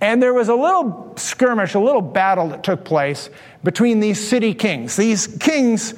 And 0.02 0.20
there 0.20 0.34
was 0.34 0.48
a 0.48 0.54
little 0.54 1.14
skirmish, 1.16 1.74
a 1.74 1.80
little 1.80 2.02
battle 2.02 2.48
that 2.48 2.64
took 2.64 2.84
place 2.84 3.30
between 3.62 4.00
these 4.00 4.18
city 4.28 4.52
kings. 4.52 4.96
These 4.96 5.38
kings 5.38 5.94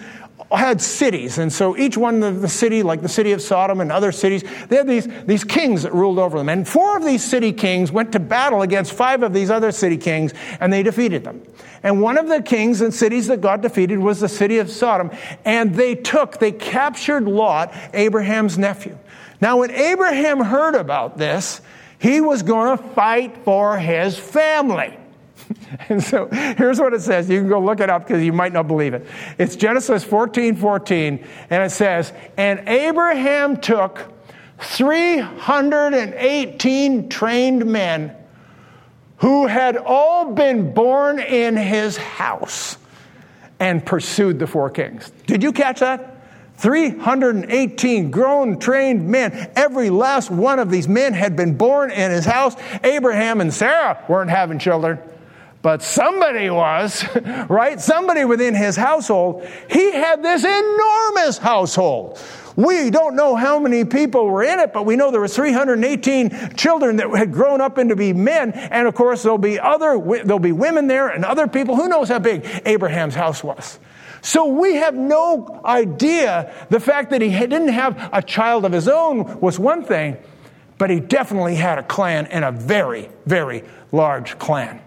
had 0.52 0.82
cities, 0.82 1.38
and 1.38 1.50
so 1.50 1.76
each 1.76 1.96
one 1.96 2.22
of 2.22 2.42
the 2.42 2.48
city, 2.48 2.82
like 2.82 3.00
the 3.00 3.08
city 3.08 3.32
of 3.32 3.40
Sodom 3.40 3.80
and 3.80 3.90
other 3.90 4.12
cities, 4.12 4.44
they 4.68 4.76
had 4.76 4.86
these, 4.86 5.08
these 5.24 5.42
kings 5.42 5.84
that 5.84 5.94
ruled 5.94 6.18
over 6.18 6.36
them. 6.36 6.50
And 6.50 6.68
four 6.68 6.98
of 6.98 7.04
these 7.04 7.24
city 7.24 7.50
kings 7.50 7.90
went 7.90 8.12
to 8.12 8.20
battle 8.20 8.60
against 8.60 8.92
five 8.92 9.22
of 9.22 9.32
these 9.32 9.50
other 9.50 9.72
city 9.72 9.96
kings, 9.96 10.34
and 10.60 10.70
they 10.70 10.82
defeated 10.82 11.24
them. 11.24 11.42
And 11.82 12.02
one 12.02 12.18
of 12.18 12.28
the 12.28 12.42
kings 12.42 12.82
and 12.82 12.92
cities 12.92 13.26
that 13.28 13.40
got 13.40 13.62
defeated 13.62 13.98
was 13.98 14.20
the 14.20 14.28
city 14.28 14.58
of 14.58 14.70
Sodom. 14.70 15.10
And 15.46 15.74
they 15.74 15.94
took, 15.94 16.38
they 16.38 16.52
captured 16.52 17.24
Lot, 17.24 17.74
Abraham's 17.94 18.58
nephew. 18.58 18.98
Now, 19.40 19.60
when 19.60 19.70
Abraham 19.70 20.40
heard 20.40 20.74
about 20.74 21.16
this, 21.16 21.62
he 21.98 22.20
was 22.20 22.42
going 22.42 22.76
to 22.76 22.84
fight 22.94 23.44
for 23.44 23.78
his 23.78 24.18
family. 24.18 24.98
and 25.88 26.02
so 26.02 26.26
here's 26.28 26.80
what 26.80 26.92
it 26.94 27.02
says. 27.02 27.28
You 27.28 27.40
can 27.40 27.48
go 27.48 27.60
look 27.60 27.80
it 27.80 27.90
up 27.90 28.06
because 28.06 28.22
you 28.22 28.32
might 28.32 28.52
not 28.52 28.68
believe 28.68 28.94
it. 28.94 29.06
It's 29.38 29.56
Genesis 29.56 30.04
14 30.04 30.56
14, 30.56 31.26
and 31.50 31.62
it 31.62 31.70
says, 31.70 32.12
And 32.36 32.68
Abraham 32.68 33.56
took 33.58 34.12
318 34.58 37.08
trained 37.08 37.66
men 37.66 38.14
who 39.18 39.46
had 39.46 39.76
all 39.76 40.32
been 40.32 40.74
born 40.74 41.18
in 41.18 41.56
his 41.56 41.96
house 41.96 42.78
and 43.60 43.84
pursued 43.84 44.38
the 44.38 44.46
four 44.46 44.70
kings. 44.70 45.10
Did 45.26 45.42
you 45.42 45.52
catch 45.52 45.80
that? 45.80 46.13
318 46.64 48.10
grown, 48.10 48.58
trained 48.58 49.06
men. 49.06 49.50
Every 49.54 49.90
last 49.90 50.30
one 50.30 50.58
of 50.58 50.70
these 50.70 50.88
men 50.88 51.12
had 51.12 51.36
been 51.36 51.58
born 51.58 51.90
in 51.90 52.10
his 52.10 52.24
house. 52.24 52.56
Abraham 52.82 53.42
and 53.42 53.52
Sarah 53.52 54.02
weren't 54.08 54.30
having 54.30 54.58
children, 54.58 54.98
but 55.60 55.82
somebody 55.82 56.48
was, 56.48 57.04
right? 57.50 57.78
Somebody 57.78 58.24
within 58.24 58.54
his 58.54 58.76
household. 58.76 59.46
He 59.68 59.92
had 59.92 60.22
this 60.22 60.42
enormous 60.42 61.36
household. 61.36 62.18
We 62.56 62.88
don't 62.88 63.14
know 63.14 63.36
how 63.36 63.58
many 63.58 63.84
people 63.84 64.24
were 64.24 64.42
in 64.42 64.58
it, 64.58 64.72
but 64.72 64.86
we 64.86 64.96
know 64.96 65.10
there 65.10 65.20
were 65.20 65.28
318 65.28 66.54
children 66.56 66.96
that 66.96 67.10
had 67.10 67.30
grown 67.30 67.60
up 67.60 67.76
into 67.76 67.94
be 67.94 68.14
men. 68.14 68.52
And 68.52 68.88
of 68.88 68.94
course, 68.94 69.22
there'll 69.22 69.36
be 69.36 69.60
other, 69.60 70.00
there'll 70.24 70.38
be 70.38 70.52
women 70.52 70.86
there 70.86 71.08
and 71.08 71.26
other 71.26 71.46
people. 71.46 71.76
Who 71.76 71.88
knows 71.88 72.08
how 72.08 72.20
big 72.20 72.46
Abraham's 72.64 73.14
house 73.14 73.44
was? 73.44 73.78
So 74.24 74.46
we 74.46 74.76
have 74.76 74.94
no 74.94 75.60
idea. 75.66 76.50
The 76.70 76.80
fact 76.80 77.10
that 77.10 77.20
he 77.20 77.28
didn't 77.28 77.68
have 77.68 78.08
a 78.10 78.22
child 78.22 78.64
of 78.64 78.72
his 78.72 78.88
own 78.88 79.38
was 79.40 79.58
one 79.58 79.84
thing, 79.84 80.16
but 80.78 80.88
he 80.88 80.98
definitely 80.98 81.56
had 81.56 81.76
a 81.76 81.82
clan 81.82 82.26
and 82.28 82.42
a 82.42 82.50
very, 82.50 83.10
very 83.26 83.64
large 83.92 84.38
clan. 84.38 84.80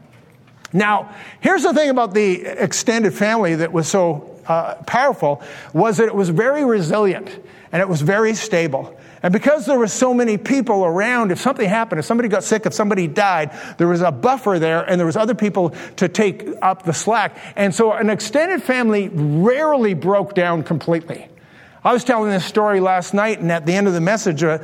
Now, 0.73 1.13
here's 1.39 1.62
the 1.62 1.71
thing 1.71 1.91
about 1.91 2.15
the 2.15 2.45
extended 2.45 3.13
family 3.13 3.54
that 3.54 3.71
was 3.71 3.88
so 3.88 4.41
uh, 4.47 4.73
powerful 4.88 5.43
was 5.71 5.97
that 5.97 6.08
it 6.08 6.15
was 6.15 6.30
very 6.30 6.65
resilient 6.65 7.30
and 7.71 7.80
it 7.80 7.88
was 7.88 8.02
very 8.02 8.34
stable. 8.34 9.00
And 9.23 9.34
because 9.34 9.65
there 9.65 9.77
were 9.77 9.88
so 9.88 10.13
many 10.13 10.38
people 10.38 10.86
around, 10.86 11.32
if 11.32 11.39
something 11.39 11.67
happened, 11.67 11.99
if 11.99 12.06
somebody 12.06 12.30
got 12.30 12.43
sick, 12.43 12.65
if 12.65 12.73
somebody 12.73 13.08
died, 13.08 13.51
there 13.77 13.88
was 13.88 14.01
a 14.01 14.12
buffer 14.12 14.60
there 14.60 14.84
and 14.84 14.99
there 14.99 15.06
was 15.06 15.17
other 15.17 15.36
people 15.36 15.71
to 15.95 16.08
take 16.08 16.47
up 16.62 16.84
the 16.84 16.93
slack. 16.93 17.38
And 17.56 17.73
so 17.73 17.93
an 17.93 18.10
extended 18.10 18.62
family 18.62 19.10
rarely 19.10 19.93
broke 19.93 20.36
down 20.36 20.63
completely. 20.63 21.30
I 21.84 21.93
was 21.93 22.03
telling 22.03 22.30
this 22.32 22.43
story 22.43 22.80
last 22.82 23.13
night, 23.13 23.39
and 23.39 23.49
at 23.51 23.65
the 23.65 23.73
end 23.73 23.88
of 23.88 23.93
the 23.93 24.01
message, 24.01 24.43
a, 24.43 24.60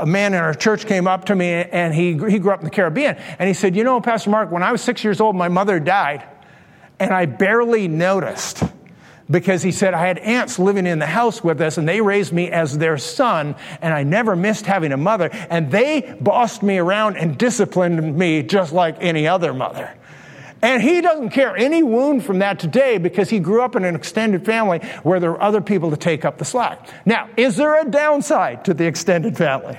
a, 0.00 0.06
man 0.06 0.34
in 0.34 0.40
our 0.40 0.52
church 0.52 0.86
came 0.86 1.06
up 1.06 1.26
to 1.26 1.36
me, 1.36 1.46
and 1.46 1.94
he, 1.94 2.14
he 2.28 2.40
grew 2.40 2.50
up 2.50 2.58
in 2.58 2.64
the 2.64 2.70
Caribbean. 2.70 3.14
And 3.38 3.46
he 3.46 3.54
said, 3.54 3.76
You 3.76 3.84
know, 3.84 4.00
Pastor 4.00 4.30
Mark, 4.30 4.50
when 4.50 4.64
I 4.64 4.72
was 4.72 4.80
six 4.80 5.04
years 5.04 5.20
old, 5.20 5.36
my 5.36 5.46
mother 5.46 5.78
died, 5.78 6.24
and 6.98 7.12
I 7.12 7.26
barely 7.26 7.86
noticed 7.86 8.64
because 9.30 9.62
he 9.62 9.72
said, 9.72 9.94
I 9.94 10.06
had 10.06 10.18
aunts 10.18 10.58
living 10.58 10.86
in 10.86 10.98
the 10.98 11.06
house 11.06 11.42
with 11.42 11.60
us 11.60 11.78
and 11.78 11.88
they 11.88 12.00
raised 12.00 12.32
me 12.32 12.50
as 12.50 12.78
their 12.78 12.98
son 12.98 13.56
and 13.80 13.92
I 13.92 14.02
never 14.02 14.36
missed 14.36 14.66
having 14.66 14.92
a 14.92 14.96
mother 14.96 15.30
and 15.50 15.70
they 15.70 16.16
bossed 16.20 16.62
me 16.62 16.78
around 16.78 17.16
and 17.16 17.36
disciplined 17.36 18.16
me 18.16 18.42
just 18.42 18.72
like 18.72 18.96
any 19.00 19.26
other 19.26 19.52
mother. 19.52 19.92
And 20.62 20.82
he 20.82 21.00
doesn't 21.00 21.30
care 21.30 21.56
any 21.56 21.82
wound 21.82 22.24
from 22.24 22.38
that 22.38 22.58
today 22.58 22.98
because 22.98 23.28
he 23.28 23.38
grew 23.38 23.62
up 23.62 23.76
in 23.76 23.84
an 23.84 23.94
extended 23.94 24.46
family 24.46 24.78
where 25.02 25.20
there 25.20 25.32
are 25.32 25.42
other 25.42 25.60
people 25.60 25.90
to 25.90 25.96
take 25.96 26.24
up 26.24 26.38
the 26.38 26.44
slack. 26.44 26.88
Now, 27.04 27.28
is 27.36 27.56
there 27.56 27.80
a 27.80 27.84
downside 27.88 28.64
to 28.64 28.74
the 28.74 28.86
extended 28.86 29.36
family? 29.36 29.78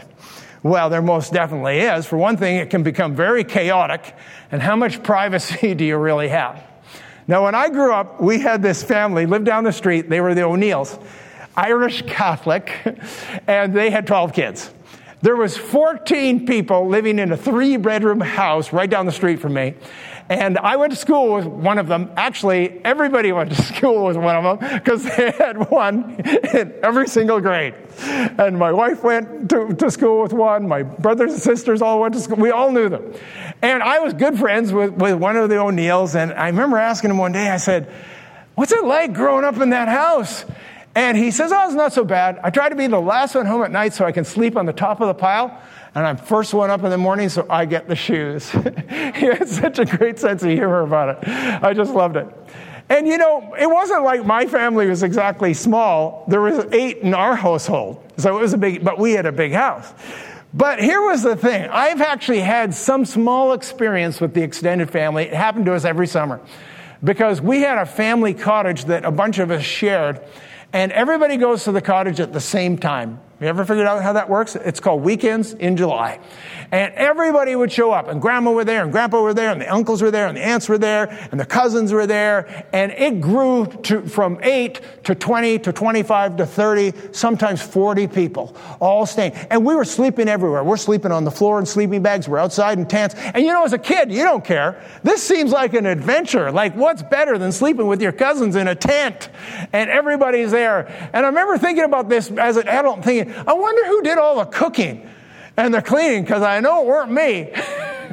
Well, 0.63 0.89
there 0.89 1.01
most 1.01 1.33
definitely 1.33 1.79
is. 1.79 2.05
For 2.05 2.17
one 2.17 2.37
thing, 2.37 2.57
it 2.57 2.69
can 2.69 2.83
become 2.83 3.15
very 3.15 3.43
chaotic. 3.43 4.15
And 4.51 4.61
how 4.61 4.75
much 4.75 5.01
privacy 5.03 5.73
do 5.75 5.83
you 5.83 5.97
really 5.97 6.27
have? 6.27 6.63
Now, 7.27 7.43
when 7.43 7.55
I 7.55 7.69
grew 7.69 7.93
up, 7.93 8.21
we 8.21 8.39
had 8.39 8.61
this 8.61 8.81
family 8.81 9.25
lived 9.25 9.45
down 9.45 9.65
the 9.65 9.73
street. 9.73 10.09
They 10.09 10.21
were 10.21 10.33
the 10.33 10.43
O'Neills, 10.43 10.97
Irish 11.57 12.03
Catholic, 12.03 12.71
and 13.47 13.73
they 13.73 13.89
had 13.89 14.07
12 14.07 14.31
kids. 14.31 14.71
There 15.21 15.35
was 15.35 15.57
14 15.57 16.45
people 16.45 16.87
living 16.87 17.19
in 17.19 17.31
a 17.31 17.37
three-bedroom 17.37 18.21
house 18.21 18.71
right 18.71 18.89
down 18.89 19.05
the 19.05 19.11
street 19.11 19.39
from 19.41 19.55
me. 19.55 19.73
And 20.29 20.57
I 20.57 20.75
went 20.75 20.91
to 20.91 20.97
school 20.97 21.33
with 21.35 21.45
one 21.45 21.77
of 21.77 21.87
them. 21.87 22.11
Actually, 22.17 22.81
everybody 22.83 23.31
went 23.31 23.51
to 23.51 23.61
school 23.75 24.05
with 24.05 24.17
one 24.17 24.35
of 24.35 24.59
them 24.59 24.79
because 24.79 25.03
they 25.03 25.31
had 25.31 25.69
one 25.69 26.19
in 26.53 26.73
every 26.83 27.07
single 27.07 27.39
grade. 27.39 27.75
And 27.99 28.57
my 28.57 28.71
wife 28.71 29.03
went 29.03 29.49
to, 29.51 29.73
to 29.73 29.89
school 29.89 30.21
with 30.21 30.33
one. 30.33 30.67
My 30.67 30.83
brothers 30.83 31.33
and 31.33 31.41
sisters 31.41 31.81
all 31.81 32.01
went 32.01 32.13
to 32.15 32.19
school. 32.19 32.37
We 32.37 32.51
all 32.51 32.71
knew 32.71 32.89
them. 32.89 33.13
And 33.61 33.81
I 33.81 33.99
was 33.99 34.13
good 34.13 34.37
friends 34.37 34.73
with, 34.73 34.93
with 34.93 35.15
one 35.15 35.37
of 35.37 35.49
the 35.49 35.57
O'Neills. 35.57 36.15
And 36.15 36.33
I 36.33 36.47
remember 36.47 36.77
asking 36.77 37.11
him 37.11 37.17
one 37.17 37.31
day, 37.31 37.49
I 37.49 37.57
said, 37.57 37.91
What's 38.55 38.71
it 38.71 38.83
like 38.83 39.13
growing 39.13 39.45
up 39.45 39.57
in 39.57 39.69
that 39.69 39.87
house? 39.87 40.43
And 40.97 41.15
he 41.15 41.29
says, 41.29 41.51
Oh, 41.51 41.63
it's 41.65 41.75
not 41.75 41.93
so 41.93 42.03
bad. 42.03 42.39
I 42.43 42.49
try 42.49 42.69
to 42.69 42.75
be 42.75 42.87
the 42.87 42.99
last 42.99 43.35
one 43.35 43.45
home 43.45 43.61
at 43.61 43.69
night 43.69 43.93
so 43.93 44.03
I 44.03 44.11
can 44.11 44.25
sleep 44.25 44.57
on 44.57 44.65
the 44.65 44.73
top 44.73 44.99
of 44.99 45.07
the 45.07 45.13
pile 45.13 45.61
and 45.93 46.07
I'm 46.07 46.17
first 46.17 46.55
one 46.55 46.71
up 46.71 46.83
in 46.83 46.89
the 46.89 46.97
morning, 46.97 47.29
so 47.29 47.45
I 47.51 47.65
get 47.65 47.87
the 47.87 47.95
shoes. 47.95 48.49
he 48.49 48.57
had 48.57 49.47
such 49.47 49.77
a 49.77 49.85
great 49.85 50.17
sense 50.17 50.41
of 50.41 50.49
humor 50.49 50.81
about 50.81 51.17
it. 51.23 51.27
I 51.63 51.75
just 51.75 51.93
loved 51.93 52.15
it. 52.15 52.27
And 52.89 53.07
you 53.07 53.19
know, 53.19 53.53
it 53.59 53.69
wasn't 53.69 54.05
like 54.05 54.25
my 54.25 54.47
family 54.47 54.87
was 54.87 55.03
exactly 55.03 55.53
small. 55.53 56.25
There 56.29 56.41
was 56.41 56.65
eight 56.71 56.97
in 56.97 57.13
our 57.13 57.35
household. 57.35 58.03
So 58.17 58.35
it 58.35 58.41
was 58.41 58.53
a 58.53 58.57
big, 58.57 58.83
but 58.83 58.97
we 58.97 59.11
had 59.11 59.27
a 59.27 59.31
big 59.31 59.51
house. 59.51 59.93
But 60.51 60.79
here 60.79 61.01
was 61.01 61.21
the 61.21 61.35
thing. 61.35 61.69
I've 61.69 62.01
actually 62.01 62.39
had 62.39 62.73
some 62.73 63.05
small 63.05 63.53
experience 63.53 64.19
with 64.19 64.33
the 64.33 64.41
extended 64.41 64.89
family. 64.89 65.25
It 65.25 65.33
happened 65.35 65.67
to 65.67 65.75
us 65.75 65.85
every 65.85 66.07
summer 66.07 66.41
because 67.03 67.39
we 67.39 67.61
had 67.61 67.77
a 67.77 67.85
family 67.85 68.33
cottage 68.33 68.85
that 68.85 69.05
a 69.05 69.11
bunch 69.11 69.37
of 69.37 69.51
us 69.51 69.63
shared 69.63 70.21
and 70.77 70.91
everybody 70.91 71.37
goes 71.37 71.63
to 71.63 71.71
the 71.71 71.81
cottage 71.81 72.19
at 72.19 72.33
the 72.33 72.39
same 72.39 72.77
time 72.77 73.19
You 73.39 73.45
ever 73.45 73.65
figured 73.65 73.85
out 73.85 74.01
how 74.01 74.13
that 74.13 74.29
works? 74.29 74.55
It's 74.55 74.79
called 74.79 75.03
Weekends 75.03 75.53
in 75.53 75.77
July. 75.77 76.19
And 76.71 76.91
everybody 76.95 77.55
would 77.55 77.71
show 77.71 77.91
up, 77.91 78.07
and 78.07 78.19
grandma 78.19 78.51
were 78.51 78.65
there, 78.65 78.81
and 78.81 78.91
grandpa 78.91 79.21
were 79.21 79.33
there, 79.33 79.51
and 79.51 79.61
the 79.61 79.71
uncles 79.71 80.01
were 80.01 80.09
there, 80.09 80.25
and 80.25 80.35
the 80.35 80.43
aunts 80.43 80.67
were 80.67 80.79
there, 80.79 81.07
and 81.31 81.39
the 81.39 81.45
cousins 81.45 81.93
were 81.93 82.07
there. 82.07 82.67
And 82.73 82.91
it 82.93 83.21
grew 83.21 83.67
to, 83.83 84.01
from 84.07 84.39
8 84.41 84.81
to 85.03 85.13
20 85.13 85.59
to 85.59 85.71
25 85.71 86.37
to 86.37 86.45
30, 86.47 86.93
sometimes 87.11 87.61
40 87.61 88.07
people 88.07 88.55
all 88.79 89.05
staying. 89.05 89.33
And 89.51 89.63
we 89.63 89.75
were 89.75 89.85
sleeping 89.85 90.27
everywhere. 90.27 90.63
We're 90.63 90.75
sleeping 90.75 91.11
on 91.11 91.23
the 91.23 91.31
floor 91.31 91.59
in 91.59 91.67
sleeping 91.67 92.01
bags, 92.01 92.27
we're 92.27 92.39
outside 92.39 92.79
in 92.79 92.87
tents. 92.87 93.13
And 93.15 93.43
you 93.43 93.53
know, 93.53 93.63
as 93.63 93.73
a 93.73 93.77
kid, 93.77 94.11
you 94.11 94.23
don't 94.23 94.43
care. 94.43 94.83
This 95.03 95.21
seems 95.21 95.51
like 95.51 95.75
an 95.75 95.85
adventure. 95.85 96.51
Like, 96.51 96.75
what's 96.75 97.03
better 97.03 97.37
than 97.37 97.51
sleeping 97.51 97.85
with 97.85 98.01
your 98.01 98.13
cousins 98.13 98.55
in 98.55 98.67
a 98.67 98.75
tent? 98.75 99.29
And 99.73 99.91
everybody's 99.91 100.49
there. 100.49 100.87
And 101.13 101.23
I 101.23 101.29
remember 101.29 101.59
thinking 101.59 101.83
about 101.83 102.09
this 102.09 102.31
as 102.31 102.57
an 102.57 102.67
adult, 102.67 103.03
thinking, 103.05 103.26
I 103.47 103.53
wonder 103.53 103.85
who 103.85 104.01
did 104.01 104.17
all 104.17 104.37
the 104.37 104.45
cooking 104.45 105.09
and 105.57 105.73
the 105.73 105.81
cleaning, 105.81 106.23
because 106.23 106.43
I 106.43 106.59
know 106.59 106.81
it 106.81 106.87
weren't 106.87 107.11
me. 107.11 107.51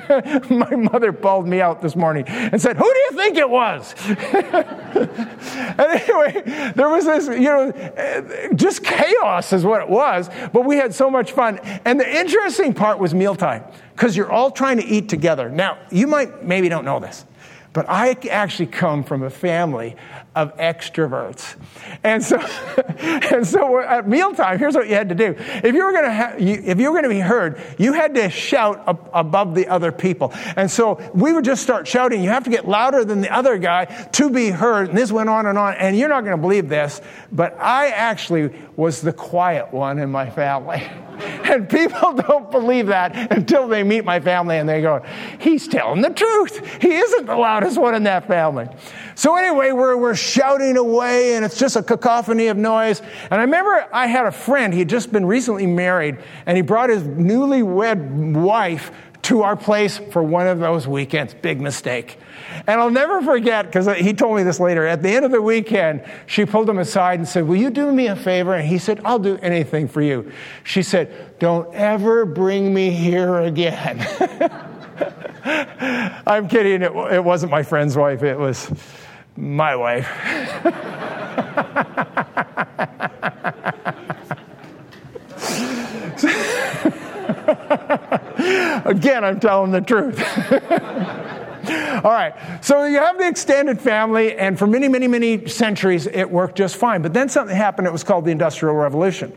My 0.51 0.71
mother 0.77 1.13
pulled 1.13 1.47
me 1.47 1.61
out 1.61 1.81
this 1.81 1.97
morning 1.97 2.25
and 2.27 2.61
said, 2.61 2.77
Who 2.77 2.85
do 2.85 2.99
you 2.99 3.11
think 3.13 3.37
it 3.37 3.49
was? 3.49 3.95
and 4.07 5.81
anyway, 5.81 6.73
there 6.75 6.89
was 6.89 7.05
this, 7.05 7.27
you 7.27 7.45
know, 7.45 8.51
just 8.55 8.85
chaos 8.85 9.53
is 9.53 9.65
what 9.65 9.83
it 9.83 9.89
was, 9.89 10.29
but 10.53 10.65
we 10.65 10.77
had 10.77 10.95
so 10.95 11.11
much 11.11 11.33
fun. 11.33 11.59
And 11.85 11.99
the 11.99 12.19
interesting 12.21 12.75
part 12.75 12.99
was 12.99 13.15
mealtime, 13.15 13.65
because 13.95 14.17
you're 14.17 14.31
all 14.31 14.51
trying 14.51 14.79
to 14.79 14.85
eat 14.85 15.09
together. 15.09 15.49
Now, 15.49 15.79
you 15.91 16.07
might 16.07 16.45
maybe 16.45 16.69
don't 16.69 16.85
know 16.85 17.01
this. 17.01 17.25
But 17.75 17.91
I 17.91 18.17
actually 18.31 18.69
come 18.69 19.03
from 19.03 19.25
a 19.25 19.31
family 19.31 19.97
of 20.37 20.57
extroverts. 20.59 21.57
And 22.05 22.23
so, 22.23 22.39
and 22.99 23.45
so 23.45 23.81
at 23.81 24.09
mealtime, 24.09 24.61
here's 24.61 24.77
what 24.77 24.89
you 24.89 24.95
had 24.95 25.09
to 25.09 25.15
do. 25.17 25.35
If 25.37 25.75
you 25.75 25.85
were 25.85 25.91
going 25.91 26.05
to, 26.05 26.15
ha- 26.15 26.35
you, 26.39 26.63
if 26.65 26.79
you 26.79 26.93
were 26.93 26.93
going 26.93 27.03
to 27.03 27.09
be 27.09 27.19
heard, 27.19 27.61
you 27.77 27.93
had 27.93 28.15
to 28.15 28.31
shout 28.31 28.85
above 29.13 29.57
the 29.57 29.67
other 29.67 29.91
people. 29.91 30.33
And 30.55 30.71
so 30.71 31.01
we 31.15 31.33
would 31.33 31.45
just 31.45 31.65
start 31.65 31.89
shouting. 31.89 32.23
You 32.23 32.31
have 32.31 32.45
to 32.45 32.51
get 32.51 32.69
louder 32.69 33.05
than 33.05 33.21
the 33.21 33.35
other 33.35 33.59
guy 33.59 33.87
to 33.87 34.31
be 34.31 34.51
heard. 34.51 34.91
And 34.91 34.97
this 34.97 35.11
went 35.11 35.29
on 35.29 35.47
and 35.47 35.59
on. 35.59 35.75
And 35.75 35.99
you're 35.99 36.09
not 36.09 36.21
going 36.21 36.37
to 36.37 36.41
believe 36.41 36.69
this, 36.69 37.01
but 37.33 37.61
I 37.61 37.89
actually 37.89 38.55
was 38.77 39.01
the 39.01 39.13
quiet 39.13 39.73
one 39.73 39.99
in 39.99 40.13
my 40.13 40.31
family. 40.31 40.87
And 41.45 41.69
people 41.69 42.13
don't 42.29 42.51
believe 42.51 42.87
that 42.89 43.33
until 43.33 43.69
they 43.69 43.83
meet 43.83 44.05
my 44.05 44.19
family 44.19 44.59
and 44.59 44.69
they 44.69 44.81
go, 44.81 45.05
he's 45.39 45.69
telling 45.69 46.01
the 46.01 46.11
truth. 46.11 46.83
He 46.83 46.95
isn't 46.95 47.27
the 47.27 47.37
loudest 47.37 47.79
one 47.79 47.95
in 47.95 48.05
that 48.05 48.27
family. 48.27 48.67
So 49.15 49.37
anyway, 49.37 49.73
we're, 49.73 49.97
we're 49.97 50.15
shouting 50.15 50.77
away 50.77 51.35
and 51.35 51.45
it's 51.45 51.59
just 51.59 51.77
a 51.77 51.83
cacophony 51.83 52.49
of 52.49 52.57
noise. 52.57 53.01
And 53.31 53.35
I 53.35 53.43
remember 53.43 53.87
I 53.93 54.07
had 54.07 54.27
a 54.27 54.33
friend, 54.33 54.73
he 54.73 54.81
had 54.81 54.89
just 54.89 55.13
been 55.13 55.27
recently 55.27 55.67
married 55.67 56.19
and 56.47 56.57
he 56.57 56.63
brought 56.63 56.91
his 56.91 57.03
newlywed 57.03 58.33
wife 58.33 58.91
to 59.23 59.43
our 59.43 59.57
place 59.57 59.99
for 60.11 60.23
one 60.23 60.47
of 60.47 60.59
those 60.59 60.87
weekends. 60.87 61.35
Big 61.35 61.61
mistake. 61.61 62.19
And 62.67 62.81
I'll 62.81 62.91
never 62.91 63.21
forget, 63.21 63.67
because 63.67 63.87
he 63.99 64.15
told 64.15 64.37
me 64.37 64.43
this 64.43 64.59
later, 64.59 64.87
at 64.87 65.03
the 65.03 65.11
end 65.11 65.25
of 65.25 65.31
the 65.31 65.43
weekend, 65.43 66.03
she 66.27 66.47
pulled 66.47 66.69
him 66.69 66.79
aside 66.79 67.19
and 67.19 67.29
said, 67.29 67.47
Will 67.47 67.57
you 67.57 67.71
do 67.71 67.93
me 67.93 68.07
a 68.07 68.17
favor? 68.17 68.55
And 68.55 68.67
he 68.67 68.79
said, 68.79 69.01
I'll 69.05 69.19
do 69.19 69.39
anything 69.43 69.87
for 69.87 70.01
you. 70.01 70.33
She 70.63 70.83
said, 70.83 71.39
Don't 71.39 71.73
ever 71.75 72.25
bring 72.25 72.73
me 72.73 72.91
here 72.91 73.41
again. 73.41 74.01
I'm 76.27 76.49
kidding. 76.49 76.83
It, 76.83 76.93
it 77.13 77.23
wasn't 77.23 77.53
my 77.53 77.63
friend's 77.63 77.97
wife, 77.97 78.23
it 78.23 78.39
was 78.39 78.73
my 79.37 79.77
wife. 79.77 80.09
Again, 88.85 89.25
I'm 89.25 89.41
telling 89.41 89.71
the 89.71 89.81
truth. 89.81 90.21
All 91.69 92.11
right, 92.11 92.35
so 92.63 92.85
you 92.85 92.99
have 92.99 93.19
the 93.19 93.27
extended 93.27 93.81
family, 93.81 94.37
and 94.37 94.59
for 94.59 94.67
many, 94.67 94.89
many, 94.89 95.09
many 95.09 95.49
centuries, 95.49 96.07
it 96.07 96.31
worked 96.31 96.57
just 96.57 96.77
fine. 96.77 97.03
But 97.03 97.15
then 97.15 97.29
something 97.29 97.57
happened, 97.57 97.87
it 97.87 97.93
was 97.93 98.05
called 98.05 98.25
the 98.25 98.31
Industrial 98.31 98.75
Revolution. 98.75 99.37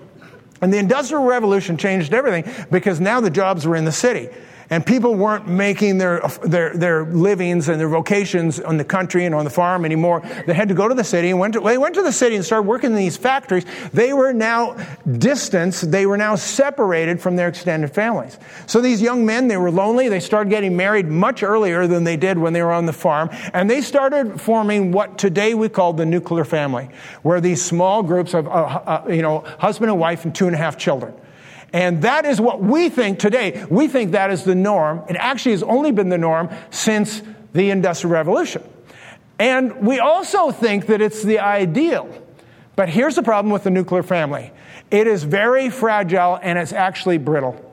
And 0.61 0.73
the 0.73 0.77
Industrial 0.77 1.23
Revolution 1.23 1.77
changed 1.77 2.13
everything 2.13 2.51
because 2.71 2.99
now 2.99 3.19
the 3.21 3.29
jobs 3.29 3.67
were 3.67 3.75
in 3.75 3.85
the 3.85 3.91
city 3.91 4.29
and 4.69 4.85
people 4.85 5.15
weren't 5.15 5.47
making 5.47 5.97
their, 5.97 6.21
their, 6.43 6.75
their 6.75 7.05
livings 7.05 7.69
and 7.69 7.79
their 7.79 7.87
vocations 7.87 8.59
on 8.59 8.77
the 8.77 8.83
country 8.83 9.25
and 9.25 9.33
on 9.33 9.45
the 9.45 9.49
farm 9.49 9.85
anymore. 9.85 10.21
They 10.45 10.53
had 10.53 10.67
to 10.69 10.75
go 10.75 10.87
to 10.87 10.93
the 10.93 11.03
city 11.03 11.29
and 11.29 11.39
went 11.39 11.53
to, 11.53 11.61
they 11.61 11.77
went 11.77 11.95
to 11.95 12.03
the 12.03 12.11
city 12.11 12.35
and 12.35 12.43
started 12.43 12.67
working 12.67 12.91
in 12.91 12.97
these 12.97 13.15
factories. 13.15 13.65
They 13.93 14.13
were 14.13 14.33
now 14.33 14.73
distanced. 15.17 15.91
They 15.91 16.05
were 16.05 16.17
now 16.17 16.35
separated 16.35 17.21
from 17.21 17.35
their 17.35 17.47
extended 17.47 17.93
families. 17.93 18.37
So 18.65 18.81
these 18.81 19.01
young 19.01 19.25
men, 19.25 19.47
they 19.47 19.57
were 19.57 19.71
lonely. 19.71 20.09
They 20.09 20.19
started 20.19 20.49
getting 20.49 20.75
married 20.75 21.07
much 21.07 21.43
earlier 21.43 21.87
than 21.87 22.03
they 22.03 22.17
did 22.17 22.37
when 22.37 22.53
they 22.53 22.61
were 22.61 22.73
on 22.73 22.85
the 22.85 22.93
farm. 22.93 23.29
And 23.53 23.69
they 23.69 23.81
started 23.81 24.41
forming 24.41 24.91
what 24.91 25.17
today 25.17 25.53
we 25.53 25.69
call 25.69 25.93
the 25.93 26.05
nuclear 26.05 26.43
family, 26.43 26.89
where 27.21 27.39
these 27.39 27.63
small 27.63 28.03
groups 28.03 28.33
of, 28.33 28.47
uh, 28.47 28.51
uh, 28.51 29.05
you 29.09 29.21
know, 29.21 29.39
husband 29.59 29.91
and 29.91 29.99
wife 29.99 30.25
and 30.25 30.35
two 30.35 30.47
and 30.47 30.55
a 30.55 30.57
half 30.57 30.77
children. 30.77 31.13
And 31.73 32.01
that 32.03 32.25
is 32.25 32.39
what 32.39 32.61
we 32.61 32.89
think 32.89 33.19
today. 33.19 33.65
We 33.69 33.87
think 33.87 34.11
that 34.11 34.31
is 34.31 34.43
the 34.43 34.55
norm. 34.55 35.03
It 35.09 35.17
actually 35.17 35.51
has 35.51 35.63
only 35.63 35.91
been 35.91 36.09
the 36.09 36.17
norm 36.17 36.49
since 36.69 37.21
the 37.53 37.69
Industrial 37.69 38.13
Revolution. 38.13 38.63
And 39.39 39.85
we 39.85 39.99
also 39.99 40.51
think 40.51 40.87
that 40.87 41.01
it's 41.01 41.23
the 41.23 41.39
ideal. 41.39 42.09
But 42.75 42.89
here's 42.89 43.15
the 43.15 43.23
problem 43.23 43.51
with 43.51 43.63
the 43.63 43.71
nuclear 43.71 44.03
family 44.03 44.51
it 44.89 45.05
is 45.05 45.23
very 45.23 45.69
fragile 45.69 46.39
and 46.41 46.57
it's 46.57 46.71
actually 46.71 47.17
brittle. 47.17 47.63